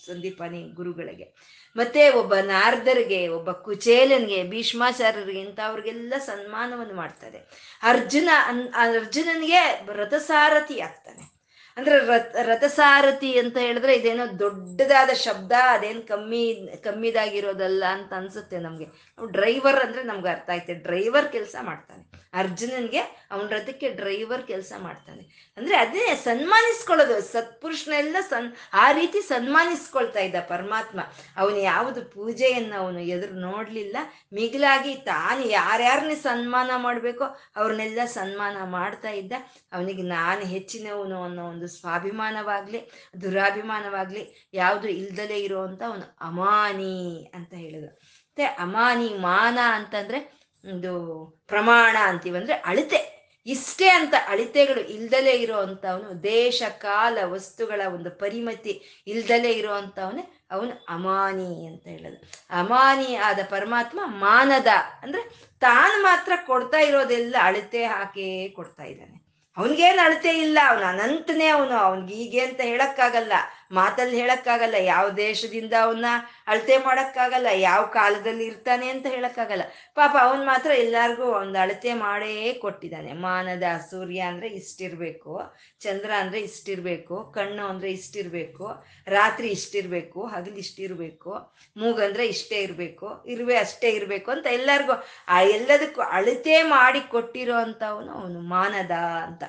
ಸಂದೀಪಾನಿ 0.05 0.61
ಗುರುಗಳಿಗೆ. 0.73 1.27
ಮತ್ತೆ 1.75 2.09
ಒಬ್ಬ 2.09 2.35
ನಾರದರಿಗೆ, 2.35 3.27
ಒಬ್ಬ 3.27 3.51
ಕುಚೇಲನ್ಗೆ, 3.51 4.43
ಭೀಷ್ಮಾಚಾರ್ಯರಿಗೆ 4.43 5.41
ಇಂಥವ್ರಿಗೆಲ್ಲ 5.41 6.13
ಸನ್ಮಾನವನ್ನು 6.17 6.95
ಮಾಡ್ತಾರೆ. 6.95 7.39
ಅರ್ಜುನ 7.83 8.29
ಅನ್, 8.45 8.61
ಅರ್ಜುನನಿಗೆ 8.73 9.63
ರಥಸಾರಥಿ 9.93 10.79
ಆಗ್ತಾನೆ. 10.79 11.37
ಅಂದ್ರೆ 11.77 11.97
ರಥ, 12.05 12.35
ರಥಸಾರಥಿ 12.41 13.39
ಅಂತ 13.39 13.57
ಹೇಳಿದ್ರೆ 13.57 13.95
ಇದೇನೋ 13.95 14.39
ದೊಡ್ಡದಾದ 14.39 15.09
ಶಬ್ದ, 15.13 15.51
ಅದೇನು 15.69 16.01
ಕಮ್ಮಿ, 16.01 16.69
ಕಮ್ಮಿದಾಗಿರೋದಲ್ಲ 16.83 17.83
ಅಂತ 17.85 18.13
ಅನ್ಸುತ್ತೆ 18.13 18.59
ನಮ್ಗೆ. 18.59 18.85
ಡ್ರೈವರ್ 19.31 19.75
ಅಂದ್ರೆ 19.75 20.03
ನಮ್ಗೆ 20.03 20.29
ಅರ್ಥ 20.29 20.49
ಆಯ್ತೆ, 20.49 20.73
ಡ್ರೈವರ್ 20.73 21.31
ಕೆಲಸ 21.31 21.55
ಮಾಡ್ತಾನೆ. 21.61 22.03
ಅರ್ಜುನನ್ಗೆ 22.33 22.99
ಅವನ 23.31 23.47
ರಥಕ್ಕೆ 23.49 23.89
ಡ್ರೈವರ್ 23.89 24.43
ಕೆಲಸ 24.43 24.73
ಮಾಡ್ತಾನೆ. 24.77 25.53
ಅಂದ್ರೆ 25.57 25.75
ಅದೇ 25.75 26.15
ಸನ್ಮಾನಿಸ್ಕೊಳ್ಳೋದು, 26.15 27.21
ಸತ್ಪುರುಷನೆಲ್ಲ 27.21 28.15
ಸನ್, 28.29 28.55
ಆ 28.73 28.91
ರೀತಿ 28.91 29.21
ಸನ್ಮಾನಿಸ್ಕೊಳ್ತಾ 29.21 30.19
ಇದ್ದ 30.19 30.35
ಪರಮಾತ್ಮ. 30.49 30.99
ಅವನು 31.37 31.57
ಯಾವುದು 31.57 32.01
ಪೂಜೆಯನ್ನು 32.01 32.79
ಅವನು 32.79 32.99
ಎದುರು 32.99 33.33
ನೋಡ್ಲಿಲ್ಲ. 33.33 33.97
ಮಿಗಿಲಾಗಿ 34.33 34.95
ತಾನು 34.95 35.49
ಯಾರ್ಯಾರನ್ನ 35.49 36.13
ಸನ್ಮಾನ 36.13 36.71
ಮಾಡಬೇಕೋ 36.75 37.23
ಅವ್ರನ್ನೆಲ್ಲ 37.55 37.99
ಸನ್ಮಾನ 38.05 38.57
ಮಾಡ್ತಾ 38.63 39.09
ಇದ್ದ. 39.09 39.33
ಅವನಿಗೆ 39.73 40.01
ನಾನು 40.01 40.41
ಹೆಚ್ಚಿನವನು 40.41 41.23
ಅನ್ನೋ 41.23 41.45
ಒಂದು 41.45 41.67
ಸ್ವಾಭಿಮಾನವಾಗ್ಲಿ, 41.67 42.91
ದುರಾಭಿಮಾನವಾಗ್ಲಿ 43.21 44.49
ಯಾವುದು 44.53 44.87
ಇಲ್ದಲೇ 44.87 45.39
ಇರುವಂತ 45.39 45.83
ಅವನು 45.83 46.17
ಅಮಾನಿ 46.21 47.31
ಅಂತ 47.33 47.53
ಹೇಳಿದ್ರು 47.53 47.87
ಮತ್ತೆ 47.87 48.43
ಅಮಾನಿ 48.43 49.09
ಮಾನ 49.09 49.59
ಅಂತಂದ್ರೆ 49.73 50.36
ಒಂದು 50.67 51.25
ಪ್ರಮಾಣ 51.47 51.97
ಅಂತೀವಂದ್ರೆ 52.03 52.53
ಅಳತೆ. 52.53 53.17
ಇಷ್ಟೇ 53.45 53.89
ಅಂತ 53.89 54.13
ಅಳಿತೆಗಳು 54.27 54.79
ಇಲ್ದಲೇ 54.79 55.31
ಇರೋ 55.31 55.57
ಅಂಥವನು 55.57 56.23
ದೇಶ, 56.23 56.63
ಕಾಲ, 56.77 57.17
ವಸ್ತುಗಳ 57.23 57.81
ಒಂದು 57.93 58.11
ಪರಿಮಿತಿ 58.11 59.03
ಇಲ್ದಲೇ 59.07 59.51
ಇರೋ 59.51 59.73
ಅಂಥವನೇ 59.73 60.45
ಅವನು 60.51 60.85
ಅಮಾನಿ 60.89 61.67
ಅಂತ 61.67 61.87
ಹೇಳೋದು. 61.87 62.31
ಅಮಾನಿ 62.49 63.15
ಆದ 63.15 63.39
ಪರಮಾತ್ಮ 63.49 63.99
ಮಾನದ. 64.03 64.67
ಅಂದ್ರೆ 65.01 65.23
ತಾನು 65.59 66.03
ಮಾತ್ರ 66.03 66.31
ಕೊಡ್ತಾ 66.45 66.79
ಇರೋದೆಲ್ಲ 66.79 67.35
ಅಳತೆ 67.41 67.85
ಹಾಕೇ 67.85 68.49
ಕೊಡ್ತಾ 68.49 68.83
ಇದ್ದಾನೆ. 68.83 69.27
ಅವನಿಗೇನು 69.57 70.05
ಅಳತೆ 70.05 70.29
ಇಲ್ಲ, 70.29 70.59
ಅವನು 70.67 70.85
ಅನಂತನೇ 70.85 71.47
ಅವನು 71.47 71.73
ಅವನಿಗೆ 71.73 72.13
ಹೀಗೆ 72.13 72.39
ಅಂತ 72.39 72.61
ಹೇಳಕ್ಕಾಗಲ್ಲ. 72.61 73.33
ಮಾತಲ್ಲಿ 73.71 74.17
ಹೇಳಕ್ಕಾಗಲ್ಲ, 74.17 74.75
ಯಾವ 74.75 75.09
ದೇಶದಿಂದ 75.09 75.73
ಅವನ್ನ 75.81 76.05
ಅಳತೆ 76.47 76.77
ಮಾಡಕ್ಕಾಗಲ್ಲ, 76.77 77.47
ಯಾವ 77.53 77.85
ಕಾಲದಲ್ಲಿ 77.85 78.45
ಇರ್ತಾನೆ 78.45 78.89
ಅಂತ 78.89 79.05
ಹೇಳಕ್ಕಾಗಲ್ಲ. 79.05 79.61
ಪಾಪ 79.95 80.17
ಅವನ್ 80.21 80.45
ಮಾತ್ರ 80.45 80.71
ಎಲ್ಲಾರ್ಗೂ 80.71 81.23
ಒಂದು 81.23 81.59
ಅಳತೆ 81.59 81.93
ಮಾಡೇ 81.93 82.53
ಕೊಟ್ಟಿದ್ದಾನೆ. 82.53 83.13
ಮಾನದ 83.13 83.63
ಸೂರ್ಯ 83.89 84.19
ಅಂದ್ರೆ 84.19 84.47
ಇಷ್ಟಿರ್ಬೇಕು, 84.47 85.41
ಚಂದ್ರ 85.79 86.11
ಅಂದ್ರೆ 86.19 86.39
ಇಷ್ಟಿರ್ಬೇಕು, 86.39 87.31
ಕಣ್ಣು 87.35 87.65
ಅಂದ್ರೆ 87.67 87.91
ಇಷ್ಟಿರ್ಬೇಕು, 87.91 88.67
ರಾತ್ರಿ 89.07 89.47
ಇಷ್ಟಿರ್ಬೇಕು, 89.47 90.25
ಹಗಲು 90.25 90.55
ಇಷ್ಟಿರ್ಬೇಕು 90.55 91.33
ಮೂಗಂದ್ರೆ 91.77 92.27
ಇಷ್ಟೇ 92.27 92.55
ಇರ್ಬೇಕು, 92.55 93.23
ಇರುವೆ 93.27 93.57
ಅಷ್ಟೇ 93.57 93.89
ಇರ್ಬೇಕು 93.89 94.31
ಅಂತ 94.31 94.45
ಎಲ್ಲರಿಗೂ 94.45 94.93
ಆ 95.27 95.41
ಎಲ್ಲದಕ್ಕೂ 95.41 96.01
ಅಳತೆ 96.01 96.63
ಮಾಡಿ 96.63 96.99
ಕೊಟ್ಟಿರೋ 96.99 97.53
ಅಂತವನು 97.53 98.11
ಅವನು 98.11 98.39
ಮಾನದ 98.41 98.91
ಅಂತ. 98.91 99.43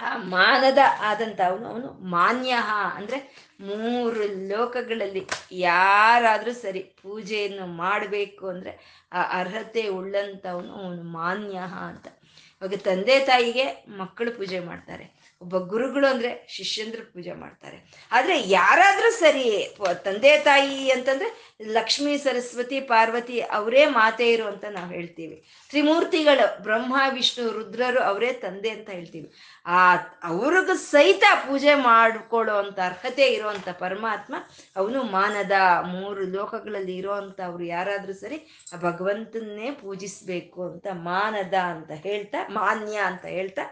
ಆ 0.00 0.16
ಮಾನದ 0.16 0.78
ಆದಂತ 1.00 1.40
ಅವನು 1.40 1.68
ಅವನು 1.68 1.88
ಮಾನ್ಯ 2.10 2.54
ಅಂದ್ರೆ 2.94 3.18
ಮೂರು 3.60 4.48
ಲೋಕಗಳಲ್ಲಿ 4.48 5.22
ಯಾರಾದ್ರೂ 5.52 6.52
ಸರಿ 6.52 6.80
ಪೂಜೆಯನ್ನು 7.02 7.66
ಮಾಡಬೇಕು 7.66 8.48
ಅಂದ್ರೆ 8.48 9.02
ಆ 9.12 9.22
ಅರ್ಹತೆ 9.40 9.88
ಉಳ್ಳಂತವನು 9.88 10.72
ಅವನು 10.74 11.02
ಮಾನ್ಯ 11.02 11.56
ಅಂತ. 11.88 12.06
ಇವಾಗ 12.62 12.74
ತಂದೆ 12.84 13.20
ತಾಯಿಗೆ 13.20 13.64
ಮಕ್ಕಳು 13.88 14.32
ಪೂಜೆ 14.32 14.60
ಮಾಡ್ತಾರೆ. 14.60 15.15
ಒಬ್ಬ 15.40 15.58
ಗುರುಗಳು 15.58 16.06
ಅಂದ್ರೆ 16.06 16.46
ಶಿಷ್ಯಂದ್ರ 16.48 17.00
ಪೂಜೆ 17.12 17.32
ಮಾಡ್ತಾರೆ. 17.32 17.78
ಆದ್ರೆ 18.12 18.36
ಯಾರಾದ್ರೂ 18.48 19.10
ಸರಿ 19.10 19.74
ತಂದೆ 20.04 20.38
ತಾಯಿ 20.38 20.90
ಅಂತಂದ್ರೆ 20.90 21.28
ಲಕ್ಷ್ಮೀ, 21.72 22.16
ಸರಸ್ವತಿ, 22.16 22.80
ಪಾರ್ವತಿ 22.80 23.40
ಅವರೇ 23.40 23.86
ಮಾತೆ 23.86 24.32
ಇರು 24.32 24.46
ಅಂತ 24.46 24.64
ನಾವು 24.70 24.90
ಹೇಳ್ತೀವಿ. 24.90 25.36
ತ್ರಿಮೂರ್ತಿಗಳು, 25.70 26.62
ಬ್ರಹ್ಮ, 26.62 26.96
ವಿಷ್ಣು, 27.12 27.44
ರುದ್ರರು 27.50 28.00
ಅವರೇ 28.02 28.32
ತಂದೆ 28.32 28.70
ಅಂತ 28.70 28.90
ಹೇಳ್ತೀವಿ. 28.90 29.28
ಆ 29.66 29.78
ಅವ್ರಿಗೂ 30.22 30.74
ಸಹಿತ 30.76 31.24
ಪೂಜೆ 31.46 31.74
ಮಾಡ್ಕೊಳ್ಳೋ 31.74 32.56
ಅಂತ 32.56 32.78
ಅರ್ಹತೆ 32.86 33.26
ಇರುವಂತ 33.26 33.68
ಪರಮಾತ್ಮ 33.68 34.34
ಅವನು 34.76 35.02
ಮಾನದ 35.02 35.52
ಮೂರು 35.94 36.20
ಲೋಕಗಳಲ್ಲಿ 36.20 36.96
ಇರೋವಂಥ 36.96 37.40
ಅವ್ರು 37.40 37.64
ಯಾರಾದ್ರೂ 37.64 38.12
ಸರಿ 38.12 38.40
ಆ 38.74 38.78
ಭಗವಂತನ್ನೇ 38.80 39.70
ಪೂಜಿಸ್ಬೇಕು 39.70 40.60
ಅಂತ 40.72 40.86
ಮಾನದ 40.92 41.54
ಅಂತ 41.54 41.90
ಹೇಳ್ತಾ, 41.90 42.38
ಮಾನ್ಯ 42.50 42.96
ಅಂತ 42.96 43.24
ಹೇಳ್ತಾ 43.24 43.64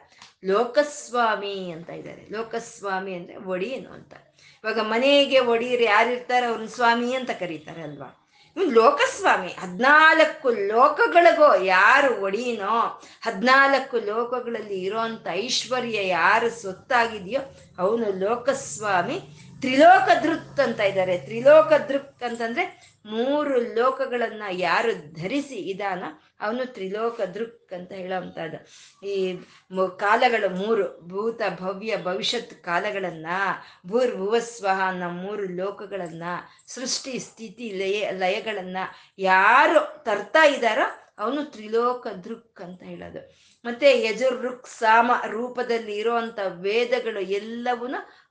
ಲೋಕಸ್ವಾಮಿ 0.44 1.70
ಅಂತ 1.70 1.90
ಇದ್ದಾರೆ. 1.90 2.28
ಲೋಕಸ್ವಾಮಿ 2.32 3.14
ಅಂದ್ರೆ 3.14 3.36
ಒಡಿಯನು 3.36 3.92
ಅಂತ. 3.92 4.14
ಇವಾಗ 4.64 4.78
ಮನೆಗೆ 4.80 5.38
ಒಡಿಯರು 5.38 5.82
ಯಾರಿರ್ತಾರೆ 5.82 6.46
ಅವ್ರನ್ನ 6.46 6.66
ಸ್ವಾಮಿ 6.66 7.14
ಅಂತ 7.14 7.30
ಕರೀತಾರೆ 7.30 7.82
ಅಲ್ವಾ? 7.82 8.20
ಇವ್ನು 8.56 8.70
ಲೋಕಸ್ವಾಮಿ. 8.70 9.48
ಹದ್ನಾಲ್ಕು 9.48 10.50
ಲೋಕಗಳಿಗೋ 10.50 11.54
ಯಾರು 11.54 12.22
ಒಡಿಯನೋ 12.22 13.02
ಹದಿನಾಲ್ಕು 13.22 13.98
ಲೋಕಗಳಲ್ಲಿ 13.98 14.82
ಇರೋಂಥ 14.82 15.26
ಐಶ್ವರ್ಯ 15.30 16.08
ಯಾರು 16.08 16.62
ಸೊತ್ತಾಗಿದೆಯೋ 16.62 17.40
ಅವನು 17.78 18.18
ಲೋಕಸ್ವಾಮಿ. 18.18 19.20
ತ್ರಿಲೋಕ 19.60 20.08
ದೃಕ್ 20.22 20.60
ಅಂತ 20.60 20.80
ಇದ್ದಾರೆ. 20.80 21.18
ತ್ರಿಲೋಕ 21.18 21.72
ದೃಕ್ 21.72 22.22
ಅಂತಂದ್ರೆ 22.22 22.93
ಮೂರು 23.04 23.74
ಲೋಕಗಳನ್ನ 23.74 24.42
ಯಾರು 24.50 25.12
ಧರಿಸಿ 25.12 25.56
ಇದಾನ, 25.56 26.04
ಅವನು 26.40 26.72
ತ್ರಿಲೋಕ 26.72 27.20
ದೃಕ್ 27.20 27.72
ಅಂತ 27.72 27.92
ಹೇಳೋವಂಥದ್ದು 27.92 28.58
ಈ 29.06 29.38
ಕಾಲಗಳು 29.98 30.48
ಮೂರು, 30.56 31.00
ಭೂತ, 31.08 31.40
ಭವ್ಯ, 31.60 31.96
ಭವಿಷ್ಯತ್ 32.02 32.54
ಕಾಲಗಳನ್ನ, 32.54 33.26
ಭೂರ್ 33.86 34.16
ಭುವಸ್ವಹ 34.16 34.80
ಅನ್ನೋ 34.86 35.10
ಮೂರು 35.10 35.42
ಲೋಕಗಳನ್ನ, 35.42 36.22
ಸೃಷ್ಟಿ, 36.66 37.18
ಸ್ಥಿತಿ, 37.18 37.70
ಲಯ, 37.70 38.10
ಲಯಗಳನ್ನ 38.10 38.76
ಯಾರು 39.18 40.04
ತರ್ತಾ 40.04 40.44
ಇದ್ದಾರೋ 40.44 41.00
ಅವನು 41.18 41.44
ತ್ರಿಲೋಕ 41.44 42.06
ದೃಕ್ 42.06 42.60
ಅಂತ 42.60 42.82
ಹೇಳೋದು. 42.82 43.44
ಮತ್ತೆ 43.64 44.00
ಯಜುರ್ 44.02 44.42
ಋಕ್ 44.42 44.66
ಸಾಮ 44.66 45.12
ರೂಪದಲ್ಲಿ 45.26 45.96
ಇರುವಂತ 45.96 46.38
ವೇದಗಳು 46.46 47.20
ಎಲ್ಲವೂ 47.20 47.86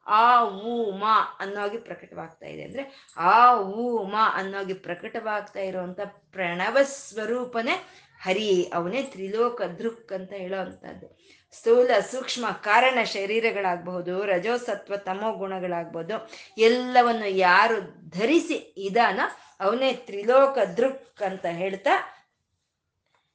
ಆ 0.07 0.45
ಊ, 0.45 0.91
ಮ 0.91 1.03
ಅನ್ನೋಗಿ 1.39 1.77
ಪ್ರಕಟವಾಗ್ತಾ 1.77 2.45
ಇದೆ. 2.45 2.63
ಅಂದ್ರೆ 2.63 2.83
ಆ 3.17 3.59
ಊ, 3.59 4.03
ಮ 4.03 4.15
ಅನ್ನೋಗಿ 4.33 4.73
ಪ್ರಕಟವಾಗ್ತಾ 4.73 5.59
ಇರುವಂತ 5.59 5.99
ಪ್ರಣವ 6.31 6.77
ಸ್ವರೂಪನೇ 6.83 7.75
ಹರಿ, 8.21 8.71
ಅವನೇ 8.73 9.03
ತ್ರಿಲೋಕ 9.03 9.61
ದೃಕ್ 9.61 10.11
ಅಂತ 10.11 10.33
ಹೇಳೋವಂಥದ್ದು 10.33 11.07
ಸ್ಥೂಲ 11.53 11.91
ಸೂಕ್ಷ್ಮ 12.11 12.45
ಕಾರಣ 12.51 12.99
ಶರೀರಗಳಾಗಬಹುದು, 13.03 14.25
ರಜೋಸತ್ವ 14.25 14.95
ತಮೋ 14.97 15.31
ಗುಣಗಳಾಗ್ಬೋದು 15.33 16.15
ಎಲ್ಲವನ್ನು 16.57 17.27
ಯಾರು 17.27 17.81
ಧರಿಸಿ 18.09 18.73
ಇದಾನ 18.77 19.19
ಅವನೇ 19.59 19.93
ತ್ರಿಲೋಕ 19.93 20.57
ದೃಕ್ 20.77 21.21
ಅಂತ 21.21 21.45
ಹೇಳ್ತಾ 21.45 22.22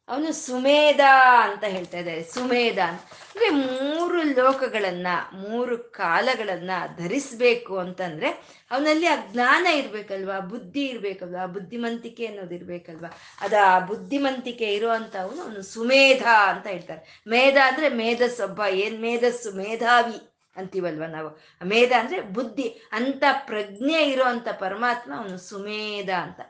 ಅವನು 0.09 0.33
ಸುಮೇಧ 0.33 1.01
ಅಂತ 1.41 1.65
ಹೇಳ್ತಾ 1.65 1.99
ಇದ್ದಾರೆ, 1.99 2.23
ಸುಮೇಧ 2.23 2.79
ಅಂದ್ರೆ 2.79 3.49
ಮೂರು 3.49 4.23
ಲೋಕಗಳನ್ನ, 4.23 5.07
ಮೂರು 5.33 5.79
ಕಾಲಗಳನ್ನ 5.79 6.71
ಧರಿಸ್ಬೇಕು 6.99 7.79
ಅಂತಂದ್ರೆ 7.79 8.59
ಅವನಲ್ಲಿ 8.71 9.07
ಆ 9.07 9.17
ಜ್ಞಾನ 9.33 9.67
ಇರ್ಬೇಕಲ್ವಾ, 9.67 10.41
ಬುದ್ಧಿ 10.41 10.87
ಇರ್ಬೇಕಲ್ವಾ, 10.87 11.47
ಬುದ್ಧಿಮಂತಿಕೆ 11.47 12.27
ಅನ್ನೋದು 12.27 12.55
ಇರ್ಬೇಕಲ್ವಾ. 12.55 13.19
ಅದ 13.41 13.53
ಆ 13.67 13.79
ಬುದ್ಧಿಮಂತಿಕೆ 13.79 14.75
ಇರುವಂತ 14.75 15.17
ಅವನು 15.17 15.63
ಸುಮೇಧ 15.63 16.23
ಅಂತ 16.23 16.67
ಹೇಳ್ತಾರೆ. 16.67 17.23
ಮೇಧ 17.29 17.57
ಅಂದ್ರೆ 17.67 17.89
ಮೇಧಸ್ಸೊಬ್ಬ, 17.89 18.63
ಏನ್ 18.71 19.01
ಮೇಧಸ್ಸು? 19.01 19.53
ಮೇಧಾವಿ 19.53 20.29
ಅಂತೀವಲ್ವ 20.57 21.05
ನಾವು. 21.05 21.41
ಮೇಧ 21.65 21.93
ಅಂದ್ರೆ 22.01 22.21
ಬುದ್ಧಿ, 22.21 22.83
ಅಂತ 22.93 23.25
ಪ್ರಜ್ಞೆ 23.47 24.03
ಇರುವಂತ 24.03 24.49
ಪರಮಾತ್ಮ 24.49 25.17
ಅವನು 25.17 25.39
ಸುಮೇಧ 25.39 26.11
ಅಂತ. 26.11 26.41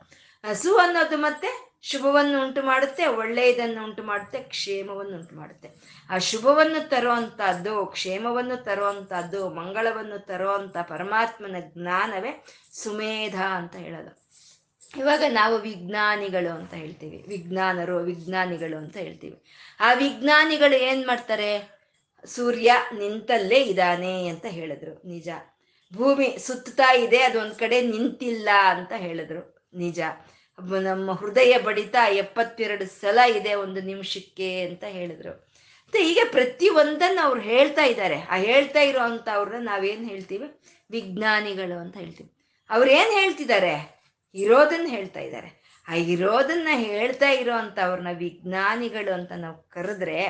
ಸು 0.53 0.77
ಅನ್ನೋದು 0.77 1.17
ಮತ್ತೆ 1.17 1.68
ಶುಭವನ್ನು 1.83 2.47
ಉಂಟು 2.47 2.62
ಮಾಡುತ್ತೆ 2.62 3.07
ಒಳ್ಳೆಯದನ್ನು 3.07 3.85
ಉಂಟು 3.85 4.03
ಮಾಡುತ್ತೆ 4.03 4.39
ಕ್ಷೇಮವನ್ನು 4.39 5.16
ಉಂಟು 5.16 5.37
ಮಾಡುತ್ತೆ 5.37 5.70
ಆ 6.11 6.18
ಶುಭವನ್ನು 6.18 6.89
ತರುವಂತಹದ್ದು, 6.89 7.87
ಕ್ಷೇಮವನ್ನು 7.87 8.57
ತರುವಂತಹದ್ದು, 8.57 9.51
ಮಂಗಳವನ್ನು 9.51 10.26
ತರುವಂತ 10.26 10.76
ಪರಮಾತ್ಮನ 10.79 11.57
ಜ್ಞಾನವೇ 11.61 12.45
ಸುಮೇಧ 12.72 13.35
ಅಂತ 13.35 13.76
ಹೇಳೋದು. 13.76 14.29
ಇವಾಗ 14.97 15.24
ನಾವು 15.29 15.59
ವಿಜ್ಞಾನಿಗಳು 15.59 16.55
ಅಂತ 16.55 16.74
ಹೇಳ್ತೀವಿ. 16.74 17.24
ವಿಜ್ಞಾನರು, 17.29 17.97
ವಿಜ್ಞಾನಿಗಳು 17.97 18.76
ಅಂತ 18.76 18.97
ಹೇಳ್ತೀವಿ. 18.97 19.43
ಆ 19.81 19.93
ವಿಜ್ಞಾನಿಗಳು 19.93 20.76
ಏನ್ 20.76 21.07
ಮಾಡ್ತಾರೆ? 21.07 21.79
ಸೂರ್ಯ 22.24 22.72
ನಿಂತಲ್ಲೇ 22.95 23.57
ಇದ್ದಾನೆ 23.57 24.29
ಅಂತ 24.29 24.47
ಹೇಳಿದ್ರು. 24.47 25.09
ನಿಜ. 25.09 25.29
ಭೂಮಿ 25.95 26.37
ಸುತ್ತಾ 26.39 26.95
ಇದೆ 26.95 27.22
ಅದೊಂದ್ 27.22 27.55
ಕಡೆ 27.55 27.81
ನಿಂತಿಲ್ಲ 27.81 28.49
ಅಂತ 28.64 28.93
ಹೇಳಿದ್ರು. 28.97 29.68
ನಿಜ. 29.74 30.01
ನಮ್ಮ 30.67 31.13
ಹೃದಯ 31.13 31.59
ಬಡಿತ 31.59 31.97
ಎಪ್ಪತ್ತೆರಡು 32.11 32.87
ಸಲ 32.87 33.19
ಇದೆ 33.37 33.55
ಒಂದು 33.55 33.81
ನಿಮಿಷಕ್ಕೆ 33.81 34.61
ಅಂತ 34.61 34.85
ಹೇಳಿದ್ರು. 34.85 35.49
ಮತ್ತೆ 35.85 36.03
ಹೀಗೆ 36.03 36.25
ಪ್ರತಿ 36.25 36.69
ಒಂದನ್ನು 36.69 37.21
ಅವ್ರು 37.21 37.41
ಹೇಳ್ತಾ 37.41 37.85
ಇದ್ದಾರೆ. 37.85 38.21
ಆ 38.21 38.37
ಹೇಳ್ತಾ 38.37 38.81
ಇರೋ 38.81 38.99
ಅಂತ 38.99 39.29
ಅವ್ರನ್ನ 39.33 39.65
ನಾವೇನು 39.65 40.09
ಹೇಳ್ತೀವಿ? 40.09 40.61
ವಿಜ್ಞಾನಿಗಳು 40.91 41.81
ಅಂತ 41.81 41.97
ಹೇಳ್ತೀವಿ. 41.97 42.31
ಅವ್ರು 42.71 42.91
ಏನು 42.91 43.11
ಹೇಳ್ತಿದ್ದಾರೆ? 43.11 44.03
ಇರೋದನ್ನ 44.35 44.87
ಹೇಳ್ತಾ 44.89 45.21
ಇದ್ದಾರೆ. 45.21 45.83
ಆ 45.89 45.95
ಇರೋದನ್ನ 45.95 46.69
ಹೇಳ್ತಾ 46.73 47.29
ಇರೋ 47.29 47.55
ಅಂತ 47.55 47.79
ಅವ್ರನ್ನ 47.79 48.09
ವಿಜ್ಞಾನಿಗಳು 48.13 49.15
ಅಂತ 49.15 49.33
ನಾವು 49.33 49.69
ಕರೆದ್ರೆ 49.69 50.27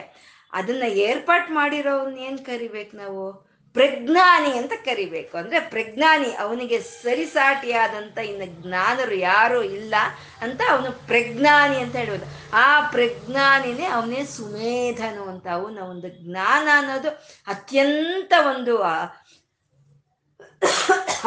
ಅದನ್ನ 0.53 0.83
ಏರ್ಪಾಟ್ 0.83 1.51
ಮಾಡಿರೋನ್ 1.51 2.18
ಏನ್ 2.18 2.39
ಕರಿಬೇಕು 2.39 2.97
ನಾವು? 2.97 3.47
ಪ್ರಜ್ಞಾನಿ 3.79 4.51
ಅಂತ 4.59 4.72
ಕರಿಬೇಕು. 4.85 5.35
ಅಂದ್ರೆ 5.39 5.59
ಪ್ರಜ್ಞಾನಿ 5.61 6.31
ಅವನಿಗೆ 6.39 6.79
ಸರಿಸಾಟಿಯಾದಂತ 6.81 8.18
ಇನ್ನು 8.18 8.47
ಜ್ಞಾನರು 8.47 9.14
ಯಾರು 9.14 9.62
ಇಲ್ಲ 9.62 9.95
ಅಂತ 10.41 10.61
ಅವನು 10.70 10.91
ಪ್ರಜ್ಞಾನಿ 11.07 11.76
ಅಂತ 11.76 11.97
ಹೇಳುವುದು 11.97 12.26
ಆ 12.53 12.68
ಪ್ರಜ್ಞಾನಿನೇ 12.91 13.87
ಅವನೇ 13.87 14.24
ಸುಮೇಧನು 14.24 15.22
ಅಂತ 15.29 15.47
ಅವನ 15.53 15.79
ಒಂದು 15.79 16.09
ಜ್ಞಾನ 16.09 16.68
ಅನ್ನೋದು 16.74 17.11
ಅತ್ಯಂತ 17.47 18.33
ಒಂದು 18.57 18.74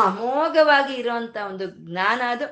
ಅಮೋಘವಾಗಿ 0.01 0.93
ಇರುವಂತ 0.93 1.37
ಒಂದು 1.49 1.65
ಜ್ಞಾನ 1.65 2.21
ಅದು. 2.29 2.45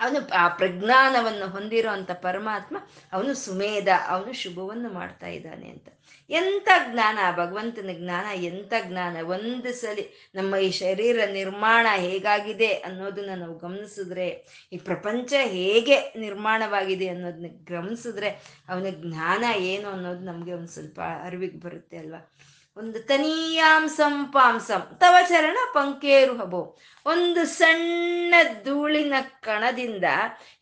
ಅವನು 0.00 0.28
ಆ 0.34 0.48
ಪ್ರಜ್ಞಾನವನ್ನು 0.48 1.48
ಹೊಂದಿರೋ 1.48 1.88
ಪರಮಾತ್ಮ 2.22 2.76
ಅವನು 3.12 3.34
ಸುಮೇಧ, 3.34 3.88
ಅವನು 4.08 4.32
ಶುಭವನ್ನು 4.32 4.92
ಮಾಡ್ತಾ 4.92 5.26
ಇದ್ದಾನೆ 5.26 5.68
ಅಂತ. 5.68 5.88
ಎಂಥ 6.30 6.68
ಜ್ಞಾನ? 6.92 7.18
ಭಗವಂತನ 7.36 7.90
ಜ್ಞಾನ 7.92 8.40
ಎಂಥ 8.40 8.72
ಜ್ಞಾನ? 8.88 9.16
ಒಂದು 9.24 9.72
ಸಲಿ 9.72 10.30
ನಮ್ಮ 10.34 10.56
ಈ 10.56 10.70
ಶರೀರ 10.70 11.20
ನಿರ್ಮಾಣ 11.32 11.86
ಹೇಗಾಗಿದೆ 11.94 12.66
ಅನ್ನೋದನ್ನ 12.66 13.30
ನಾವು 13.34 13.58
ಗಮನಿಸಿದ್ರೆ, 13.58 14.44
ಈ 14.72 14.76
ಪ್ರಪಂಚ 14.76 15.32
ಹೇಗೆ 15.36 16.14
ನಿರ್ಮಾಣವಾಗಿದೆ 16.16 17.08
ಅನ್ನೋದನ್ನ 17.08 17.46
ಗಮನಿಸಿದ್ರೆ, 17.68 18.28
ಅವನ 18.68 18.86
ಜ್ಞಾನ 18.90 19.44
ಏನು 19.56 19.88
ಅನ್ನೋದು 19.88 20.20
ನಮಗೆ 20.20 20.52
ಒಂದು 20.52 20.68
ಸ್ವಲ್ಪ 20.68 21.00
ಅರಿವಿಗೆ 21.24 21.60
ಬರುತ್ತೆ 21.60 21.96
ಅಲ್ವಾ? 21.96 22.30
ಒಂದು 22.76 23.00
ತನೀಯಾಂಸಂ 23.00 24.26
ಪಾಂಸಂ, 24.26 24.96
ತವ 25.00 25.16
ಚರಣ 25.28 25.58
ಪಂಕೇರು 25.74 26.36
ಹಬು. 26.36 26.78
ಒಂದು 27.06 27.46
ಸಣ್ಣ 27.46 28.34
ಧೂಳಿನ 28.64 29.14
ಕಣದಿಂದ 29.40 30.04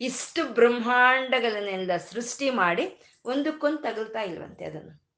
ಇಷ್ಟು 0.01 0.45
ಬ್ರಹ್ಮಾಂಡಗಳನ್ನೆಲ್ಲ 0.45 1.97
ಸೃಷ್ಟಿ 1.97 2.51
ಮಾಡಿ 2.51 2.97
ಒಂದಕ್ಕೊಂದು 3.25 3.79
ತಗಲ್ತಾ 3.79 4.21
ಇಲ್ವಂತೆ 4.21 4.65
ಅದನ್ನು. 4.65 5.09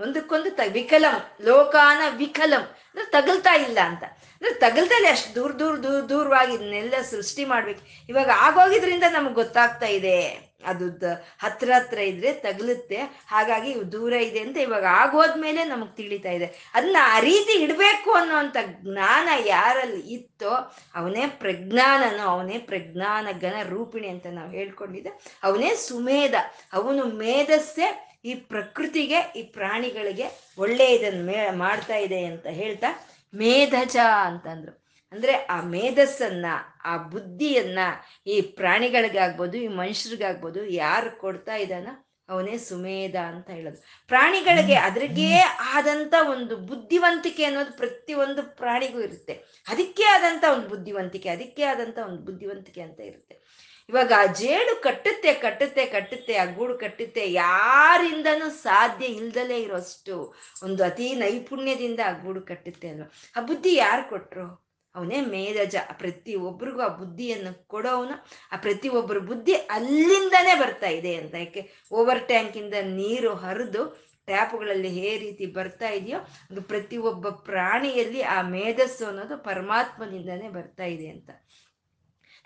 ಒಂದಕ್ಕೊಂದು 0.00 0.50
ತ, 0.50 0.60
ವಿಕಲಂ, 0.72 1.22
ಲೋಕಾನ 1.40 2.16
ವಿಕಲಂ. 2.16 2.60
ಅಂದ್ರೆ 2.60 3.06
ತಗಲ್ತಾ 3.06 3.54
ಇಲ್ಲ 3.54 3.78
ಅಂತ. 3.80 4.04
ಅಂದ್ರೆ 4.04 4.96
ಇಲ್ಲ, 4.96 5.06
ಅಷ್ಟು 5.10 5.34
ದೂರ 5.34 5.52
ದೂರ 5.52 5.76
ದೂರ 5.76 6.02
ದೂರವಾಗಿ 6.02 6.54
ಇದನ್ನೆಲ್ಲ 6.54 6.94
ಸೃಷ್ಟಿ 7.10 7.44
ಮಾಡ್ಬೇಕು. 7.44 8.06
ಇವಾಗ 8.08 8.30
ಆಗೋಗಿದ್ರಿಂದ 8.36 9.04
ನಮ್ಗೆ 9.12 9.34
ಗೊತ್ತಾಗ್ತಾ 9.34 9.86
ಇದೆ. 9.86 10.51
ಅದು 10.64 11.14
ಹತ್ರ 11.38 11.70
ಹತ್ರ 11.74 11.98
ಇದ್ರೆ 11.98 12.32
ತಗಲುತ್ತೆ. 12.32 12.96
ಹಾಗಾಗಿ 13.26 13.92
ದೂರ 13.92 14.12
ಇದೆ 14.12 14.40
ಅಂತ 14.40 14.56
ಇವಾಗ 14.56 14.84
ಆಗೋದ್ಮೇಲೆ 14.84 15.64
ನಮಗ್ 15.64 15.96
ತಿಳಿತಾ 15.96 16.30
ಇದೆ. 16.30 16.70
ಅದನ್ನ 16.74 16.96
ಆ 17.00 17.20
ರೀತಿ 17.20 17.62
ಇಡಬೇಕು 17.62 18.12
ಅನ್ನೋಂಥ 18.12 18.56
ಜ್ಞಾನ 18.66 19.28
ಯಾರಲ್ಲಿ 19.46 20.00
ಇತ್ತೋ 20.00 20.76
ಅವನೇ 20.94 21.26
ಪ್ರಜ್ಞಾನನು, 21.26 22.22
ಅವನೇ 22.22 22.58
ಪ್ರಜ್ಞಾನ 22.58 23.28
ಘನ 23.40 23.54
ರೂಪಿಣಿ 23.68 24.08
ಅಂತ 24.08 24.26
ನಾವು 24.30 24.50
ಹೇಳ್ಕೊಂಡಿದ್ದೆ. 24.50 25.40
ಅವನೇ 25.42 25.74
ಸುಮೇಧ. 25.74 26.34
ಅವನು 26.72 27.04
ಮೇಧಸ್ಸೆ 27.04 28.12
ಈ 28.24 28.34
ಪ್ರಕೃತಿಗೆ, 28.34 29.32
ಈ 29.36 29.42
ಪ್ರಾಣಿಗಳಿಗೆ 29.42 30.54
ಒಳ್ಳೆಯದನ್ನು 30.58 31.24
ಮೇ, 31.24 31.50
ಮಾಡ್ತಾ 31.50 31.96
ಇದೆ 31.96 32.24
ಅಂತ 32.24 32.46
ಹೇಳ್ತಾ 32.46 32.86
ಮೇಧಜ 33.34 33.96
ಅಂತಂದ್ರು. 34.22 34.81
ಅಂದ್ರೆ 35.12 35.32
ಆ 35.32 35.60
ಮೇಧಸ್ಸನ್ನ 35.60 36.46
ಆ 36.84 36.96
ಬುದ್ಧಿಯನ್ನ 36.96 37.78
ಈ 38.26 38.40
ಪ್ರಾಣಿಗಳಿಗಾಗ್ಬೋದು 38.40 39.58
ಈ 39.58 39.68
ಮನುಷ್ಯರಿಗಾಗ್ಬೋದು 39.68 40.64
ಯಾರು 40.64 41.10
ಕೊಡ್ತಾ 41.16 41.54
ಇದ್ದಾನ 41.54 41.88
ಅವನೇ 42.28 42.58
ಸುಮೇಧ 42.58 43.16
ಅಂತ 43.16 43.50
ಹೇಳೋದು. 43.50 43.82
ಪ್ರಾಣಿಗಳಿಗೆ 44.08 44.74
ಅದ್ರಿಗೇ 44.74 45.40
ಆದಂತ 45.58 46.14
ಒಂದು 46.30 46.56
ಬುದ್ಧಿವಂತಿಕೆ 46.56 47.44
ಅನ್ನೋದು 47.44 47.76
ಪ್ರತಿಯೊಂದು 47.76 48.42
ಪ್ರಾಣಿಗೂ 48.42 49.00
ಇರುತ್ತೆ. 49.00 49.32
ಅದಕ್ಕೆ 49.68 50.02
ಆದಂತ 50.02 50.44
ಒಂದು 50.52 50.68
ಬುದ್ಧಿವಂತಿಕೆ 50.68 51.28
ಅದಕ್ಕೆ 51.28 51.62
ಆದಂತ 51.62 51.98
ಒಂದು 51.98 52.22
ಬುದ್ಧಿವಂತಿಕೆ 52.22 52.80
ಅಂತ 52.80 53.00
ಇರುತ್ತೆ. 53.00 53.42
ಇವಾಗ 53.88 54.12
ಆ 54.16 54.26
ಜೇಡು 54.26 54.82
ಕಟ್ಟುತ್ತೆ 54.82 55.34
ಕಟ್ಟುತ್ತೆ 55.34 55.86
ಕಟ್ಟುತ್ತೆ 55.86 56.34
ಆ 56.34 56.44
ಗೂಡು 56.44 56.78
ಕಟ್ಟುತ್ತೆ 56.78 57.32
ಯಾರಿಂದನೂ 57.32 58.50
ಸಾಧ್ಯ 58.50 59.06
ಇಲ್ದಲೇ 59.06 59.58
ಇರೋಷ್ಟು 59.60 60.36
ಒಂದು 60.62 60.84
ಅತಿ 60.84 61.14
ನೈಪುಣ್ಯದಿಂದ 61.14 62.00
ಆ 62.06 62.10
ಗೂಡು 62.10 62.40
ಕಟ್ಟುತ್ತೆ 62.40 62.88
ಅಲ್ವಾ? 62.88 63.12
ಆ 63.36 63.40
ಬುದ್ಧಿ 63.40 63.74
ಯಾರು 63.74 64.10
ಕೊಟ್ರು? 64.10 64.61
ಅವನೇ 64.94 65.20
ಮೇಧಜ 65.20 65.76
ಪ್ರತಿ 65.92 66.34
ಒಬ್ರಿಗೂ 66.34 66.80
ಆ 66.80 66.88
ಬುದ್ಧಿಯನ್ನು 66.88 67.68
ಕೊಡೋವನು, 67.68 68.26
ಆ 68.52 68.56
ಪ್ರತಿ 68.56 68.88
ಒಬ್ಬರ 68.88 69.18
ಬುದ್ಧಿ 69.18 69.52
ಅಲ್ಲಿಂದನೇ 69.52 70.54
ಬರ್ತಾ 70.60 70.86
ಇದೆ 70.86 71.14
ಅಂತ. 71.14 71.34
ಯಾಕೆ? 71.34 71.88
ಓವರ್ 71.92 72.28
ಟ್ಯಾಂಕಿಂದ 72.28 72.74
ನೀರು 72.82 73.34
ಹರಿದು 73.34 74.12
ಟ್ಯಾಪ್ಗಳಲ್ಲಿ 74.26 74.88
ಹೇ 74.88 75.18
ರೀತಿ 75.18 75.46
ಬರ್ತಾ 75.46 75.88
ಇದೆಯೋ, 75.88 76.18
ಅದು 76.18 76.62
ಪ್ರತಿ 76.62 76.96
ಒಬ್ಬ 76.96 77.28
ಪ್ರಾಣಿಯಲ್ಲಿ 77.28 78.22
ಆ 78.22 78.42
ಮೇಧಸ್ಸು 78.42 79.06
ಅನ್ನೋದು 79.06 79.38
ಪರಮಾತ್ಮನಿಂದನೇ 79.38 80.48
ಬರ್ತಾ 80.48 80.84
ಇದೆ 80.84 81.08
ಅಂತ. 81.08 81.30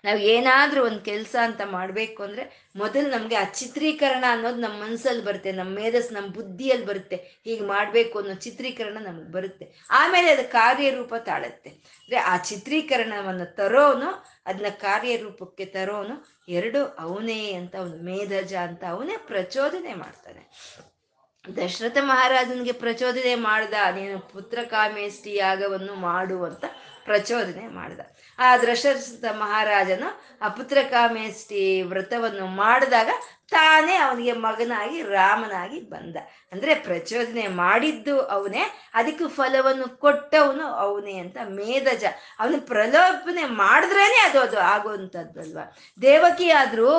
ನಾವು 0.03 0.19
ಏನಾದ್ರೂ 0.19 0.85
ಒಂದು 0.85 0.99
ಕೆಲಸ 0.99 1.35
ಅಂತ 1.43 1.61
ಮಾಡಬೇಕು 1.65 2.23
ಅಂದ್ರೆ 2.23 2.71
ಮೊದಲು 2.75 3.09
ನಮಗೆ 3.09 3.35
ಆ 3.35 3.43
ಚಿತ್ರೀಕರಣ 3.43 4.23
ಅನ್ನೋದು 4.27 4.59
ನಮ್ಮ 4.61 4.83
ಮನಸ್ಸಲ್ಲಿ 4.83 5.23
ಬರುತ್ತೆ 5.23 5.51
ನಮ್ಮ 5.51 5.75
ಮೇಧಸ್ 5.75 6.13
ನಮ್ಮ 6.13 6.27
ಬುದ್ಧಿಯಲ್ಲಿ 6.27 6.85
ಬರುತ್ತೆ 6.85 7.15
ಹೀಗೆ 7.15 7.63
ಮಾಡಬೇಕು 7.63 8.19
ಅನ್ನೋ 8.19 8.33
ಚಿತ್ರೀಕರಣ 8.33 8.97
ನಮಗೆ 8.99 9.31
ಬರುತ್ತೆ. 9.31 9.85
ಆಮೇಲೆ 9.89 10.31
ಅದು 10.31 10.51
ಕಾರ್ಯರೂಪ 10.51 11.15
ತಾಳುತ್ತೆ. 11.15 11.69
ಅಂದ್ರೆ 11.69 12.17
ಆ 12.17 12.37
ಚಿತ್ರೀಕರಣವನ್ನು 12.37 13.55
ತರೋನು 13.55 14.25
ಅದನ್ನ 14.45 14.69
ಕಾರ್ಯರೂಪಕ್ಕೆ 14.69 15.65
ತರೋನು 15.65 16.43
ಎರಡು 16.49 16.85
ಅವನೇ 16.85 17.53
ಅಂತ 17.53 17.75
ಅವನು 17.75 18.03
ಮೇಧಜ 18.03 18.53
ಅಂತ 18.53 18.83
ಅವನೇ 18.89 19.17
ಪ್ರಚೋದನೆ 19.17 19.93
ಮಾಡ್ತಾನೆ. 19.93 20.51
ದಶರಥ 21.57 21.97
ಮಹಾರಾಜನಿಗೆ 22.01 22.71
ಪ್ರಚೋದನೆ 22.71 23.35
ಮಾಡ್ದ, 23.35 23.73
ನೀನು 23.95 24.19
ಪುತ್ರ 24.19 24.59
ಕಾಮೇಷ್ಟಿ 24.63 25.35
ಯಾಗವನ್ನು 25.35 25.95
ಮಾಡು 25.95 26.43
ಅಂತ 26.43 26.65
ಪ್ರಚೋದನೆ 27.05 27.67
ಮಾಡ್ದ. 27.67 27.99
ಆ 28.39 28.57
ದಶರಥ 28.57 29.25
ಮಹಾರಾಜನು 29.37 30.09
ಆ 30.41 30.47
ಪುತ್ರಕಾಮೇಷ್ಟಿ 30.47 31.81
ವ್ರತವನ್ನು 31.81 32.47
ಮಾಡಿದಾಗ 32.47 33.09
ತಾನೇ 33.51 33.95
ಅವನಿಗೆ 34.05 34.33
ಮಗನಾಗಿ, 34.45 34.97
ರಾಮನಾಗಿ 35.15 35.79
ಬಂದ. 35.93 36.17
ಅಂದ್ರೆ 36.53 36.73
ಪ್ರಚೋದನೆ 36.85 37.45
ಮಾಡಿದ್ದು 37.61 38.15
ಅವನೇ, 38.35 38.63
ಅದಕ್ಕೆ 38.93 39.25
ಫಲವನ್ನು 39.37 39.87
ಕೊಟ್ಟವನು 40.03 40.65
ಅವನೇ 40.83 41.15
ಅಂತ 41.23 41.37
ಮೇಧಜ 41.57 42.03
ಅವನು 42.39 42.57
ಪ್ರಲೋಭನೆ 42.71 43.43
ಮಾಡಿದ್ರೇನೆ 43.61 44.19
ಅದು 44.27 44.39
ಅದು 44.39 44.57
ಆಗುವಂಥದ್ದಲ್ವಾ? 44.73 45.65
ದೇವಕಿ 46.01 46.47
ಆದ್ರೂ 46.59 46.89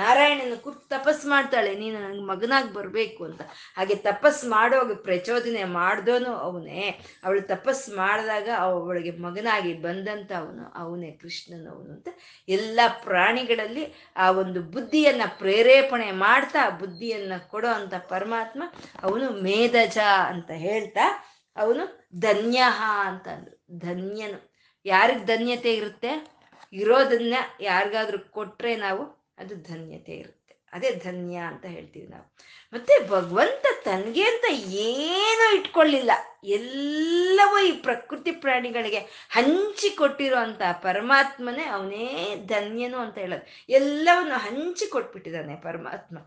ನಾರಾಯಣನ 0.00 0.56
ಕುರಿತು 0.64 0.84
ತಪಸ್ 0.94 1.24
ಮಾಡ್ತಾಳೆ, 1.26 1.72
ನೀನು 1.82 1.96
ನನಗೆ 2.00 2.24
ಮಗನಾಗಿ 2.32 2.70
ಬರಬೇಕು 2.78 3.20
ಅಂತ. 3.24 3.42
ಹಾಗೆ 3.76 3.96
ತಪಸ್ 4.08 4.42
ಮಾಡೋಗ 4.54 4.96
ಪ್ರಚೋದನೆ 5.08 5.64
ಮಾಡ್ದೋನು 5.78 6.32
ಅವನೇ. 6.46 6.84
ಅವಳು 7.24 7.42
ತಪಸ್ 7.52 7.84
ಮಾಡಿದಾಗ 8.00 8.48
ಅವಳಿಗೆ 8.66 9.14
ಮಗನಾಗಿ 9.26 9.74
ಬಂದಂತ 9.86 10.30
ಅವನು, 10.42 10.64
ಅವನೇ 10.82 11.10
ಕೃಷ್ಣನವನು 11.22 11.90
ಅಂತ. 11.96 12.08
ಎಲ್ಲ 12.48 12.80
ಪ್ರಾಣಿಗಳಲ್ಲಿ 13.04 13.86
ಆ 14.16 14.28
ಒಂದು 14.42 14.60
ಬುದ್ಧಿಯನ್ನ 14.90 15.22
ಪ್ರೇರೇಪಣೆ 15.38 16.12
ಮಾಡ್ತಾ 16.12 16.70
ಬುದ್ಧಿಯನ್ನ 16.70 17.32
ಕೊಡೋ 17.48 17.68
ಅಂತ 17.68 17.94
ಪರಮಾತ್ಮ 17.94 18.62
ಅವನು 19.02 19.30
ಮೇಧಜ 19.30 19.98
ಅಂತ 20.26 20.50
ಹೇಳ್ತಾ 20.50 21.24
ಅವನು 21.56 22.10
ಧನ್ಯ 22.18 22.62
ಅಂತ 23.06 23.28
ಅಂದ್ರು. 23.28 23.78
ಧನ್ಯನು. 23.78 24.52
ಯಾರಿಗೆ 24.84 25.24
ಧನ್ಯತೆ 25.24 25.74
ಇರುತ್ತೆ? 25.74 26.30
ಇರೋದನ್ನ 26.72 27.34
ಯಾರಿಗಾದ್ರೂ 27.60 28.18
ಕೊಟ್ರೆ 28.18 28.76
ನಾವು 28.76 29.32
ಅದು 29.38 29.54
ಧನ್ಯತೆ 29.56 30.12
ಇರುತ್ತೆ. 30.12 30.39
ಅದೇ 30.72 30.94
ಧನ್ಯ 30.94 31.36
ಅಂತ 31.36 31.66
ಹೇಳ್ತೀವಿ 31.66 32.06
ನಾವು. 32.06 32.36
ಮತ್ತೆ 32.72 33.08
ಭಗವಂತ 33.08 33.66
ತನಗೆ 33.84 34.22
ಅಂತ 34.22 34.44
ಏನೂ 34.66 35.56
ಇಟ್ಕೊಳ್ಳಿಲ್ಲ. 35.56 36.10
ಎಲ್ಲವೂ 36.44 37.58
ಈ 37.58 37.72
ಪ್ರಕೃತಿ 37.72 38.32
ಪ್ರಾಣಿಗಳಿಗೆ 38.32 38.98
ಹಂಚಿಕೊಟ್ಟಿರೋ 39.30 40.36
ಅಂತ 40.36 40.62
ಪರಮಾತ್ಮನೇ 40.82 41.64
ಅವನೇ 41.64 42.36
ಧನ್ಯನು 42.46 42.98
ಅಂತ 42.98 43.18
ಹೇಳೋದು. 43.18 43.46
ಎಲ್ಲವನ್ನು 43.68 44.34
ಹಂಚಿ 44.34 44.86
ಕೊಟ್ಬಿಟ್ಟಿದ್ದಾನೆ 44.86 45.56
ಪರಮಾತ್ಮ. 45.56 46.18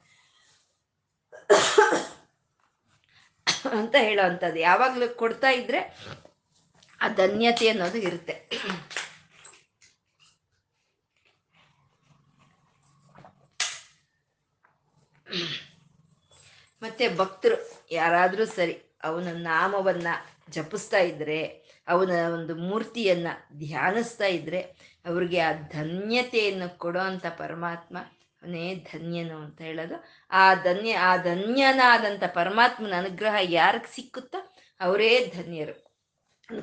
ಅಂತ 3.71 3.95
ಹೇಳೋ 3.99 4.25
ಅಂಥದ್ದು 4.25 4.59
ಯಾವಾಗಲೂ 4.59 5.15
ಕೊಡ್ತಾ 5.15 5.49
ಇದ್ರೆ 5.49 5.79
ಆ 7.01 7.07
ಧನ್ಯತೆ 7.07 7.67
ಅನ್ನೋದು 7.67 7.97
ಇರುತ್ತೆ. 7.97 8.49
ಮತ್ತೆ 16.81 17.15
ಭಕ್ತರು 17.15 17.85
ಯಾರಾದರೂ 17.91 18.45
ಸರಿ 18.45 18.73
ಅವನ 19.03 19.27
ನಾಮವನ್ನ 19.33 20.07
ಜಪಿಸ್ತಾ 20.49 20.99
ಇದ್ದರೆ 20.99 21.63
ಅವನ 21.87 22.09
ಒಂದು 22.33 22.55
ಮೂರ್ತಿಯನ್ನ 22.55 23.27
ಧ್ಯಾನಿಸ್ತಾ 23.53 24.25
ಇದ್ದರೆ 24.25 24.61
ಅವ್ರಿಗೆ 25.05 25.39
ಆ 25.39 25.51
ಧನ್ಯತೆಯನ್ನು 25.51 26.77
ಕೊಡೋ 26.77 26.99
ಅಂಥ 26.99 27.25
ಪರಮಾತ್ಮ 27.25 27.97
ಅವನೇ 28.43 28.75
ಧನ್ಯನು 28.75 29.37
ಅಂತ 29.37 29.61
ಹೇಳೋದು. 29.61 30.03
ಆ 30.31 30.53
ಧನ್ಯ, 30.53 30.93
ಆ 30.93 31.17
ಧನ್ಯನಾದಂಥ 31.17 32.23
ಪರಮಾತ್ಮನ 32.23 32.93
ಅನುಗ್ರಹ 32.97 33.35
ಯಾರಿಗೆ 33.41 33.95
ಸಿಕ್ಕುತ್ತೋ 33.95 34.55
ಅವರೇ 34.79 35.33
ಧನ್ಯರು. 35.35 35.93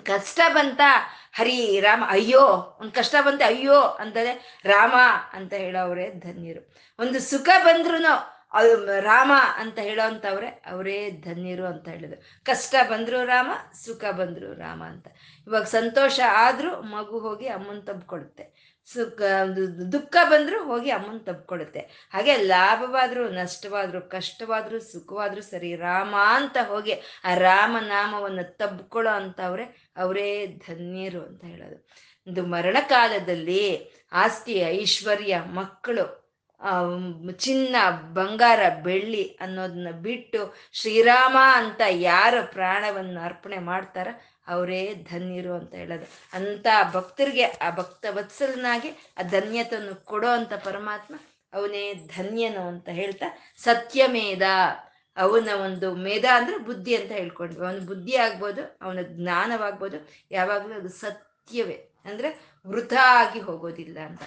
ಕಷ್ಟ 0.05 0.41
ಬಂತ 0.49 0.81
ಹರಿ 1.33 1.81
ರಾಮ, 1.81 2.05
ಅಯ್ಯೋ, 2.09 2.79
ಒಂದು 2.81 2.93
ಕಷ್ಟ 2.93 3.15
ಬಂತೆ 3.21 3.45
ಅಯ್ಯೋ 3.45 3.81
ಅಂತಂದ್ರೆ 3.81 4.61
ರಾಮ 4.65 4.95
ಅಂತ 5.33 5.53
ಹೇಳೋವ್ರೆ 5.53 6.11
ಧನ್ಯರು. 6.11 6.75
ಒಂದು 6.99 7.21
ಸುಖ 7.21 7.49
ಬಂದ್ರು 7.65 7.99
ಅದು 8.53 9.01
ರಾಮ 9.01 9.33
ಅಂತ 9.57 9.79
ಹೇಳೋಂಥವ್ರೆ, 9.79 10.47
ಅವರೇ 10.47 11.11
ಧನ್ಯರು 11.11 11.67
ಅಂತ 11.67 11.89
ಹೇಳಿದ್ರು. 11.89 12.45
ಕಷ್ಟ 12.45 12.75
ಬಂದ್ರು 12.91 13.25
ರಾಮ, 13.25 13.51
ಸುಖ 13.85 14.05
ಬಂದ್ರು 14.05 14.53
ರಾಮ 14.53 14.83
ಅಂತ. 14.85 15.07
ಇವಾಗ 15.47 15.63
ಸಂತೋಷ 15.63 16.21
ಆದ್ರೂ 16.29 16.83
ಮಗು 16.83 17.19
ಹೋಗಿ 17.19 17.47
ಅಮ್ಮನ್ 17.47 17.87
ತಬ್ಕೊಡುತ್ತೆ. 17.87 18.77
ಸುಖ 18.87 19.23
ದುಃಖ 19.93 20.17
ಬಂದ್ರು 20.31 20.65
ಹೋಗಿ 20.65 20.91
ಅಮ್ಮನ್ 20.91 21.27
ತಬ್ಕೊಡುತ್ತೆ. 21.27 21.81
ಹಾಗೆ 22.13 22.37
ಲಾಭವಾದ್ರು, 22.37 23.29
ನಷ್ಟವಾದ್ರು, 23.29 24.01
ಕಷ್ಟವಾದ್ರು, 24.01 24.81
ಸುಖವಾದ್ರು 24.81 25.43
ಸರಿ 25.43 25.77
ರಾಮ 25.77 26.15
ಅಂತ 26.29 26.57
ಹೋಗಿ 26.67 26.93
ಆ 27.25 27.35
ರಾಮನಾಮವನ್ನು 27.35 28.57
ತಬ್ಕೊಳ್ಳೋ 28.57 29.13
ಅಂತವ್ರೆ 29.13 29.93
ಅವರೇ 29.97 30.47
ಧನ್ಯರು 30.47 31.23
ಅಂತ 31.23 31.45
ಹೇಳೋದು. 31.45 31.89
ಒಂದು 32.29 32.47
ಮರಣಕಾಲದಲ್ಲಿ 32.47 33.91
ಆಸ್ತಿ 34.13 34.53
ಐಶ್ವರ್ಯ 34.53 35.41
ಮಕ್ಕಳು 35.41 36.20
ಚಿನ್ನ, 37.39 37.77
ಬಂಗಾರ, 38.13 38.61
ಬೆಳ್ಳಿ 38.83 39.25
ಅನ್ನೋದನ್ನ 39.41 39.89
ಬಿಟ್ಟು 39.91 40.55
ಶ್ರೀರಾಮ 40.73 41.37
ಅಂತ 41.53 41.81
ಯಾರು 41.91 42.53
ಪ್ರಾಣವನ್ನು 42.53 43.21
ಅರ್ಪಣೆ 43.21 43.59
ಮಾಡ್ತಾರ 43.59 44.09
ಅವರೇ 44.49 44.95
ಧನ್ಯರು 45.11 45.53
ಅಂತ 45.55 45.75
ಹೇಳೋದು. 45.75 46.07
ಅಂತ 46.33 46.67
ಭಕ್ತರಿಗೆ, 46.93 47.45
ಆ 47.45 47.71
ಭಕ್ತ 47.71 48.07
ವತ್ಸಲನಾಗಿ 48.11 48.89
ಆ 48.89 49.23
ಧನ್ಯತನ್ನು 49.23 49.95
ಕೊಡೋ 50.05 50.29
ಅಂತ 50.29 50.53
ಪರಮಾತ್ಮ 50.53 51.15
ಅವನೇ 51.53 51.95
ಧನ್ಯನು 51.95 52.69
ಅಂತ 52.69 52.89
ಹೇಳ್ತಾ 52.89 53.27
ಸತ್ಯಮೇಧ 53.59 54.43
ಅವನ 55.17 55.49
ಒಂದು 55.65 55.95
ಮೇಧ 55.95 56.25
ಅಂದ್ರೆ 56.35 56.59
ಬುದ್ಧಿ 56.59 56.97
ಅಂತ 56.97 57.13
ಹೇಳ್ಕೊಂಡ್ವಿ. 57.13 57.67
ಅವನ 57.67 57.79
ಬುದ್ಧಿ 57.79 58.17
ಆಗ್ಬೋದು, 58.17 58.79
ಅವನ 58.83 58.99
ಜ್ಞಾನವಾಗ್ಬೋದು, 59.03 60.09
ಯಾವಾಗಲೂ 60.31 60.75
ಅದು 60.75 60.89
ಸತ್ಯವೇ. 60.89 61.79
ಅಂದ್ರೆ 62.05 62.29
ವೃಥಾ 62.67 63.21
ಆಗಿ 63.21 63.41
ಹೋಗೋದಿಲ್ಲ 63.41 63.99
ಅಂತ. 64.07 64.23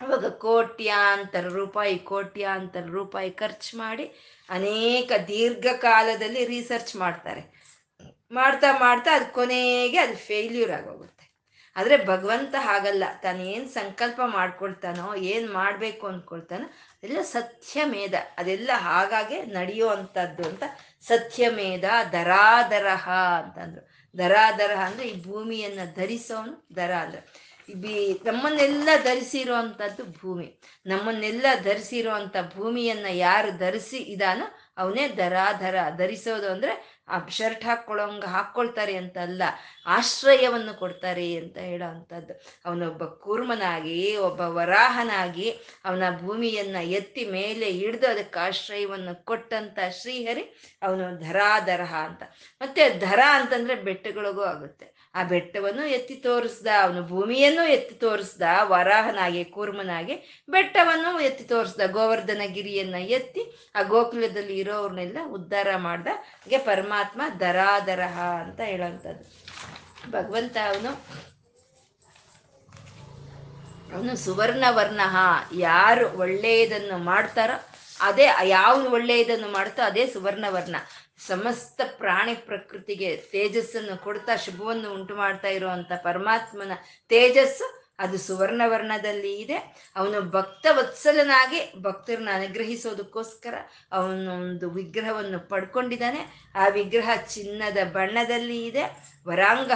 ಅವಾಗ 0.00 0.26
ಕೋಟ್ಯಾಂತರ 0.26 1.48
ರೂಪಾಯಿ 1.48 1.98
ಕೋಟ್ಯಾಂತರ 1.98 2.84
ರೂಪಾಯಿ 2.90 3.30
ಖರ್ಚು 3.30 3.78
ಮಾಡಿ 3.78 4.04
ಅನೇಕ 4.48 5.12
ದೀರ್ಘಕಾಲದಲ್ಲಿ 5.28 6.44
ರಿಸರ್ಚ್ 6.44 6.96
ಮಾಡ್ತಾರೆ. 6.96 7.42
ಮಾಡ್ತಾ 8.30 8.78
ಮಾಡ್ತಾ 8.78 9.10
ಅದು 9.14 9.26
ಕೊನೆಗೆ 9.32 9.98
ಅದು 9.98 10.16
ಫೇಲ್ಯೂರ್ 10.16 10.70
ಆಗೋಗುತ್ತೆ. 10.70 11.26
ಆದರೆ 11.76 11.96
ಭಗವಂತ 12.04 12.54
ಹಾಗಲ್ಲ. 12.58 13.04
ತಾನೇನು 13.22 13.68
ಸಂಕಲ್ಪ 13.68 14.20
ಮಾಡ್ಕೊಳ್ತಾನೋ, 14.24 15.14
ಏನು 15.14 15.52
ಮಾಡಬೇಕು 15.52 16.06
ಅಂದ್ಕೊಳ್ತಾನೋ 16.06 16.66
ಅದೆಲ್ಲ 16.94 17.22
ಸತ್ಯಮೇಧ. 17.22 18.14
ಅದೆಲ್ಲ 18.38 18.70
ಹಾಗಾಗೆ 18.74 19.42
ನಡೆಯೋ 19.42 19.88
ಅಂಥದ್ದು 19.88 20.44
ಅಂತ 20.48 20.64
ಸತ್ಯಮೇಧ, 21.00 21.84
ದರಾದರಹ 22.12 23.08
ಅಂತಂದ್ರು. 23.42 23.82
ದರಾದರಹ 24.18 24.80
ಅಂದರೆ 24.80 25.04
ಈ 25.08 25.22
ಭೂಮಿಯನ್ನು 25.22 25.94
ಧರಿಸೋನು 25.94 26.76
ದರ 26.76 26.92
ಅಂದ್ರೆ 26.92 27.20
ಬಿ, 27.74 28.20
ನಮ್ಮನ್ನೆಲ್ಲ 28.24 28.88
ಧರಿಸಿರುವಂಥದ್ದು 29.04 30.04
ಭೂಮಿ. 30.04 30.60
ನಮ್ಮನ್ನೆಲ್ಲ 30.86 31.46
ಧರಿಸಿರುವಂಥ 31.62 32.36
ಭೂಮಿಯನ್ನ 32.56 33.06
ಯಾರು 33.10 33.58
ಧರಿಸಿ 33.58 33.96
ಇದಾನೋ 33.96 34.58
ಅವನೇ 34.78 35.08
ದರಾಧರ. 35.08 35.76
ಧರಿಸೋದು 35.96 36.50
ಅಂದ್ರೆ 36.50 37.00
ಆ 37.08 37.26
ಶರ್ಟ್ 37.28 37.64
ಹಾಕ್ಕೊಳ್ಳೋಂಗ 37.64 38.24
ಹಾಕ್ಕೊಳ್ತಾರೆ 38.24 38.96
ಅಂತ 38.96 39.18
ಅಲ್ಲ 39.18 39.42
ಆಶ್ರಯವನ್ನು 39.86 40.78
ಕೊಡ್ತಾರೆ 40.78 41.34
ಅಂತ 41.34 41.58
ಹೇಳೋ 41.58 41.88
ಅಂಥದ್ದು 41.88 42.32
ಅವನೊಬ್ಬ 42.66 43.04
ಕೂರ್ಮನಾಗಿ, 43.04 44.16
ಒಬ್ಬ 44.16 44.40
ವರಾಹನಾಗಿ 44.40 45.50
ಅವನ 45.84 46.02
ಭೂಮಿಯನ್ನ 46.16 46.76
ಎತ್ತಿ 46.76 47.24
ಮೇಲೆ 47.24 47.70
ಹಿಡಿದು 47.70 48.06
ಅದಕ್ಕೆ 48.06 48.38
ಆಶ್ರಯವನ್ನು 48.38 49.24
ಕೊಟ್ಟಂತ 49.24 49.78
ಶ್ರೀಹರಿ 49.90 50.42
ಅವನು 50.82 51.18
ಧರಾಧರ 51.18 51.80
ಅಂತ. 51.80 52.22
ಮತ್ತೆ 52.60 52.98
ಧರ 52.98 53.20
ಅಂತಂದ್ರೆ 53.26 53.74
ಬೆಟ್ಟಗಳಿಗೂ 53.74 54.42
ಆಗುತ್ತೆ. 54.42 54.99
ಆ 55.14 55.22
ಬೆಟ್ಟವನ್ನು 55.22 55.84
ಎತ್ತಿ 55.86 56.16
ತೋರಿಸ್ದ, 56.16 56.68
ಅವನು 56.82 57.00
ಭೂಮಿಯನ್ನು 57.06 57.64
ಎತ್ತಿ 57.68 57.94
ತೋರಿಸ್ದ, 57.94 58.42
ವರಾಹನಾಗಿ, 58.62 59.42
ಕೂರ್ಮನಾಗಿ 59.44 60.14
ಬೆಟ್ಟವನ್ನು 60.48 61.10
ಎತ್ತಿ 61.20 61.44
ತೋರಿಸ್ದ 61.44 61.86
ಗೋವರ್ಧನ 61.90 62.42
ಗಿರಿಯನ್ನ 62.52 62.98
ಎತ್ತಿ 63.18 63.44
ಆ 63.74 63.82
ಗೋಕುಲದಲ್ಲಿ 63.82 64.56
ಇರೋರ್ನೆಲ್ಲ 64.58 65.18
ಉದ್ಧಾರ 65.30 65.68
ಮಾಡ್ದ, 65.76 66.06
ಹಾಗೆ 66.36 66.58
ಪರಮಾತ್ಮ 66.70 67.22
ದರಾದರಹ 67.40 68.18
ಅಂತ 68.44 68.60
ಹೇಳೋಂಥದ್ದು 68.60 69.26
ಭಗವಂತ 70.12 70.56
ಅವನು 70.68 70.92
ಅವನು 73.92 74.12
ಸುವರ್ಣ 74.16 74.64
ವರ್ಣ 74.70 75.00
ಯಾರು 75.60 76.06
ಒಳ್ಳೆಯದನ್ನು 76.18 76.98
ಮಾಡ್ತಾರೋ, 77.04 77.56
ಅದೇ, 78.00 78.26
ಯಾವ 78.48 78.74
ಒಳ್ಳೆಯದನ್ನು 78.92 79.48
ಮಾಡ್ತೋ 79.48 79.80
ಅದೇ 79.82 80.04
ಸುವರ್ಣ 80.06 80.44
ವರ್ಣ 80.48 80.76
ಸಮಸ್ತ 81.26 81.80
ಪ್ರಾಣಿ 81.98 82.34
ಪ್ರಕೃತಿಗೆ 82.34 83.16
ತೇಜಸ್ಸನ್ನು 83.16 84.04
ಕೊಡ್ತಾ 84.04 84.36
ಶುಭವನ್ನು 84.36 84.94
ಉಂಟು 84.94 85.14
ಮಾಡ್ತಾ 85.14 85.48
ಇರುವಂತ 85.48 85.92
ಪರಮಾತ್ಮನ 86.02 86.72
ತೇಜಸ್ಸು 87.08 87.80
ಅದು 87.98 88.18
ಸುವರ್ಣ 88.18 88.62
ವರ್ಣದಲ್ಲಿ 88.66 89.40
ಇದೆ. 89.40 89.56
ಅವನು 89.96 90.30
ಭಕ್ತ 90.30 90.66
ವತ್ಸಲನಾಗಿ 90.70 91.72
ಭಕ್ತರನ್ನ 91.82 92.28
ಅನುಗ್ರಹಿಸೋದಕ್ಕೋಸ್ಕರ 92.32 93.54
ಅವನು 93.92 94.34
ಒಂದು 94.34 94.70
ವಿಗ್ರಹವನ್ನು 94.70 95.48
ಪಡ್ಕೊಂಡಿದ್ದಾನೆ. 95.48 96.52
ಆ 96.54 96.68
ವಿಗ್ರಹ 96.68 97.10
ಚಿನ್ನದ 97.28 97.78
ಬಣ್ಣದಲ್ಲಿ 97.92 98.66
ಇದೆ. 98.66 98.84
ವರಾಂಗ 99.28 99.72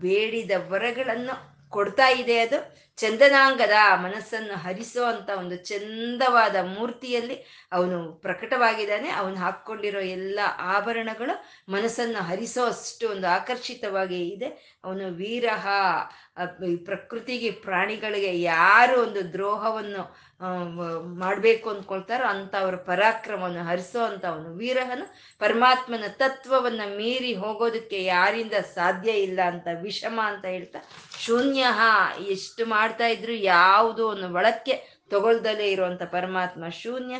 ಬೇಡಿದ 0.00 0.50
ವರಗಳನ್ನು 0.68 1.36
ಕೊಡ್ತಾ 1.70 2.08
ಇದೆ 2.08 2.38
ಅದು. 2.38 2.87
ಚಂದನಾಂಗದ 2.98 3.76
ಮನಸ್ಸನ್ನು 4.02 4.56
ಹರಿಸೋ 4.56 5.04
ಅಂತ 5.04 5.30
ಒಂದು 5.38 5.56
ಚಂದವಾದ 5.64 6.56
ಮೂರ್ತಿಯಲ್ಲಿ 6.76 7.36
ಅವನು 7.72 7.98
ಪ್ರಕಟವಾಗಿದ್ದಾನೆ. 8.22 9.08
ಅವನು 9.10 9.36
ಹಾಕ್ಕೊಂಡಿರೋ 9.36 10.00
ಎಲ್ಲ 10.00 10.38
ಆಭರಣಗಳು 10.74 11.34
ಮನಸ್ಸನ್ನು 11.72 12.22
ಹರಿಸೋ 12.22 12.64
ಅಷ್ಟು 12.66 13.10
ಒಂದು 13.10 13.26
ಆಕರ್ಷಿತವಾಗಿ 13.28 14.20
ಇದೆ. 14.28 14.78
ಅವನು 14.84 15.06
ವೀರಹ 15.14 15.64
ಪ್ರಕೃತಿಗೆ 16.84 17.50
ಪ್ರಾಣಿಗಳಿಗೆ 17.50 18.32
ಯಾರು 18.42 19.02
ಒಂದು 19.02 19.32
ದ್ರೋಹವನ್ನು 19.32 20.02
ಮಾಡಬೇಕು 21.18 21.66
ಅಂದ್ಕೊಳ್ತಾರೋ 21.70 22.26
ಅಂತ 22.26 22.54
ಅವರ 22.56 22.76
ಪರಾಕ್ರಮವನ್ನು 22.86 23.62
ಹರಿಸೋ 23.64 24.00
ಅಂತ 24.04 24.24
ಅವನು 24.24 24.50
ವೀರಹನು 24.56 25.06
ಪರಮಾತ್ಮನ 25.40 26.08
ತತ್ವವನ್ನು 26.18 26.86
ಮೀರಿ 26.96 27.32
ಹೋಗೋದಕ್ಕೆ 27.34 28.00
ಯಾರಿಂದ 28.04 28.58
ಸಾಧ್ಯ 28.74 29.10
ಇಲ್ಲ 29.20 29.40
ಅಂತ 29.46 29.68
ವಿಷಮ 29.82 30.18
ಅಂತ 30.24 30.44
ಹೇಳ್ತಾ 30.46 30.80
ಶೂನ್ಯ 31.24 31.64
ಎಷ್ಟು 32.30 32.66
ಮಾಡ್ತಾ 32.66 33.08
ಇದ್ರು 33.08 33.36
ಯಾವುದೋ 33.50 34.04
ಒಂದು 34.08 34.28
ಒಳಕ್ಕೆ 34.34 34.76
ತಗೊಳ್ದಲೇ 35.10 35.66
ಇರುವಂತ 35.70 36.02
ಪರಮಾತ್ಮ 36.12 36.64
ಶೂನ್ಯ 36.80 37.16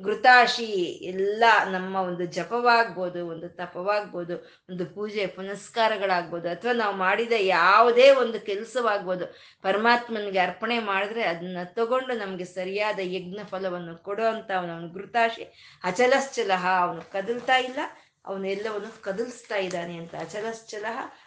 ಘೃತಾಶಿ 0.00 0.66
ಎಲ್ಲ 1.04 1.44
ನಮ್ಮ 1.72 1.96
ಒಂದು 1.96 2.24
ಜಪವಾಗ್ಬೋದು, 2.26 3.28
ಒಂದು 3.28 3.48
ತಪವಾಗ್ಬೋದು, 3.48 4.34
ಒಂದು 4.68 4.84
ಪೂಜೆ 4.86 5.26
ಪುನಸ್ಕಾರಗಳಾಗ್ಬೋದು, 5.26 6.48
ಅಥವಾ 6.48 6.72
ನಾವು 6.72 6.96
ಮಾಡಿದ 6.96 7.32
ಯಾವುದೇ 7.46 8.10
ಒಂದು 8.10 8.40
ಕೆಲಸವಾಗ್ಬೋದು, 8.40 9.26
ಪರಮಾತ್ಮನಿಗೆ 9.62 10.38
ಅರ್ಪಣೆ 10.38 10.78
ಮಾಡಿದ್ರೆ 10.78 11.22
ಅದನ್ನ 11.22 11.64
ತಗೊಂಡು 11.72 12.14
ನಮಗೆ 12.14 12.44
ಸರಿಯಾದ 12.44 12.98
ಯಜ್ಞ 13.16 13.38
ಫಲವನ್ನು 13.44 13.96
ಕೊಡುವಂತ 14.02 14.50
ಅವನು 14.50 14.88
ಘೃತಾಶಿ 14.94 15.44
ಅಚಲಶ್ಚಲಹ, 15.84 16.66
ಅವನು 16.80 17.02
ಕದಲ್ತಾ 17.12 17.58
ಇಲ್ಲ. 17.58 17.80
ಅವನೆಲ್ಲವನ್ನು 18.26 19.02
ಕದಲ್ಸ್ತಾ 19.02 19.56
ಇದ್ದಾನೆ 19.56 19.96
ಅಂತ. 19.96 20.14
ಅಚಲಶ್ಚಲ 20.14 20.84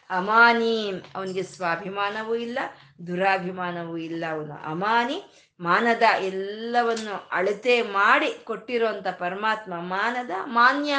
ಅಮಾನಿ, 0.10 0.92
ಅವನಿಗೆ 1.16 1.44
ಸ್ವಾಭಿಮಾನವೂ 1.44 2.36
ಇಲ್ಲ, 2.36 2.60
ದುರಾಭಿಮಾನವೂ 3.08 3.98
ಇಲ್ಲ. 3.98 4.24
ಅವನು 4.32 4.54
ಅಮಾನಿ, 4.54 5.24
ಮಾನದ 5.60 6.04
ಎಲ್ಲವನ್ನು 6.20 7.30
ಅಳತೆ 7.32 7.82
ಮಾಡಿ 7.82 8.42
ಕೊಟ್ಟಿರುವಂತ 8.44 9.08
ಪರಮಾತ್ಮ, 9.08 9.74
ಮಾನದ 9.78 10.32
ಮಾನ್ಯ 10.44 10.96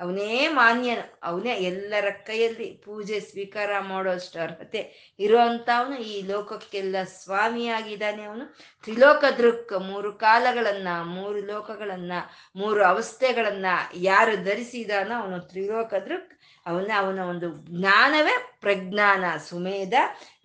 ಅವನೇ 0.00 0.48
ಮಾನ್ಯನು, 0.48 1.18
ಅವನೇ 1.22 1.54
ಎಲ್ಲರ 1.54 2.10
ಕೈಯಲ್ಲಿ 2.10 2.82
ಪೂಜೆ 2.84 3.20
ಸ್ವೀಕಾರ 3.20 3.78
ಮಾಡೋಷ್ಟು 3.78 4.40
ಅರ್ಹತೆ 4.40 5.14
ಇರುವಂಥವನು 5.18 5.98
ಈ 5.98 6.22
ಲೋಕಕ್ಕೆಲ್ಲ 6.22 6.96
ಸ್ವಾಮಿಯಾಗಿದ್ದಾನೆ 7.04 8.24
ಅವನು. 8.24 8.56
ತ್ರಿಲೋಕ 8.82 9.24
ದೃಕ್, 9.38 9.80
ಮೂರು 9.80 10.12
ಕಾಲಗಳನ್ನ, 10.12 10.88
ಮೂರು 11.04 11.46
ಲೋಕಗಳನ್ನ, 11.46 12.12
ಮೂರು 12.56 12.84
ಅವಸ್ಥೆಗಳನ್ನ 12.84 13.66
ಯಾರು 13.94 14.44
ಧರಿಸಿದಾನೋ 14.44 15.14
ಅವನು 15.14 15.40
ತ್ರಿಲೋಕ 15.40 15.94
ದೃಕ್. 15.94 16.38
ಅವನ 16.66 16.90
ಅವನ 16.96 17.18
ಒಂದು 17.20 17.48
ಜ್ಞಾನವೇ 17.50 18.58
ಪ್ರಜ್ಞಾನ, 18.60 19.24
ಸುಮೇಧ, 19.36 19.94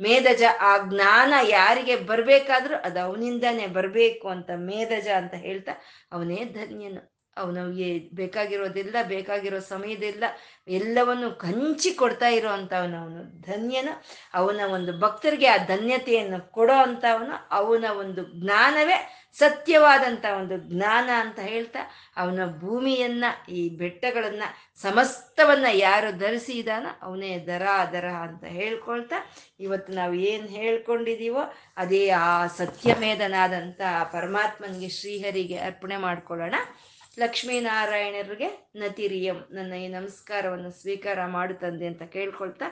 ಮೇಧಜ. 0.01 0.43
ಆ 0.59 0.77
ಜ್ಞಾನ 0.77 1.33
ಯಾರಿಗೆ 1.43 1.95
ಬರ್ಬೇಕಾದ್ರೂ 1.95 2.75
ಅದು 2.75 2.99
ಅವನಿಂದಾನೆ 2.99 3.67
ಬರಬೇಕು 3.67 4.29
ಅಂತ 4.29 4.49
ಮೇಧಜ 4.55 5.07
ಅಂತ 5.07 5.33
ಹೇಳ್ತಾ 5.33 5.71
ಅವನೇ 6.11 6.35
ಧನ್ಯನು. 6.35 7.16
ಅವನು 7.41 7.61
ಬೇಕಾಗಿರೋದೆಲ್ಲ, 8.19 8.95
ಬೇಕಾಗಿರೋ 9.13 9.59
ಸಮಯದೆಲ್ಲ 9.73 10.23
ಎಲ್ಲವನ್ನು 10.79 11.29
ಕಂಚಿ 11.45 11.91
ಕೊಡ್ತಾ 12.01 12.29
ಇರೋ 12.37 12.49
ಅಂಥವನು 12.57 12.97
ಅವನು. 13.03 13.21
ಧನ್ಯನ 13.49 13.89
ಅವನ 14.39 14.61
ಒಂದು 14.77 14.93
ಭಕ್ತರಿಗೆ 15.03 15.47
ಆ 15.55 15.59
ಧನ್ಯತೆಯನ್ನು 15.73 16.39
ಕೊಡೋ 16.57 16.77
ಅಂಥವನು 16.87 17.35
ಅವನ 17.59 17.85
ಒಂದು 18.03 18.23
ಜ್ಞಾನವೇ 18.41 18.97
ಸತ್ಯವಾದಂಥ 19.37 20.25
ಒಂದು 20.39 20.55
ಜ್ಞಾನ 20.69 21.09
ಅಂತ 21.23 21.39
ಹೇಳ್ತಾ 21.49 21.81
ಅವನ 22.21 22.39
ಭೂಮಿಯನ್ನ, 22.61 23.25
ಈ 23.57 23.61
ಬೆಟ್ಟಗಳನ್ನ, 23.81 24.43
ಸಮಸ್ತವನ್ನ 24.83 25.67
ಯಾರು 25.87 26.09
ಧರಿಸಿದಾನ 26.23 26.87
ಅವನೇ 27.01 27.31
ದರ 27.49 27.65
ದರ 27.93 28.07
ಅಂತ 28.25 28.43
ಹೇಳ್ಕೊಳ್ತಾ 28.59 29.19
ಇವತ್ತು 29.65 29.91
ನಾವು 29.93 30.15
ಏನು 30.31 30.47
ಹೇಳ್ಕೊಂಡಿದೀವೋ 30.57 31.43
ಅದೇ 31.83 32.03
ಆ 32.23 32.27
ಸತ್ಯಮೇಧನಾದಂಥ 32.59 33.81
ಪರಮಾತ್ಮನಿಗೆ 34.15 34.89
ಶ್ರೀಹರಿಗೆ 34.99 35.57
ಅರ್ಪಣೆ 35.69 35.97
ಮಾಡ್ಕೊಳ್ಳೋಣ. 35.97 36.55
ಲಕ್ಷ್ಮೀನಾರಾಯಣರಿಗೆ 37.19 38.47
ನತಿರಿಯಂ 38.75 39.37
ನನ್ನ 39.51 39.73
ಈ 39.73 39.87
ನಮಸ್ಕಾರವನ್ನು 39.87 40.71
ಸ್ವೀಕಾರ 40.71 41.25
ಮಾಡುತ್ತಂದೆ 41.25 41.87
ಅಂತ 41.87 42.03
ಕೇಳ್ಕೊಳ್ತಾ 42.03 42.65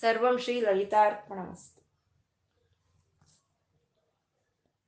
ಸರ್ವಂ 0.00 0.38
ಶ್ರೀ 0.38 0.60
ಲಲಿತಾರ್ಪಣ 0.60 1.38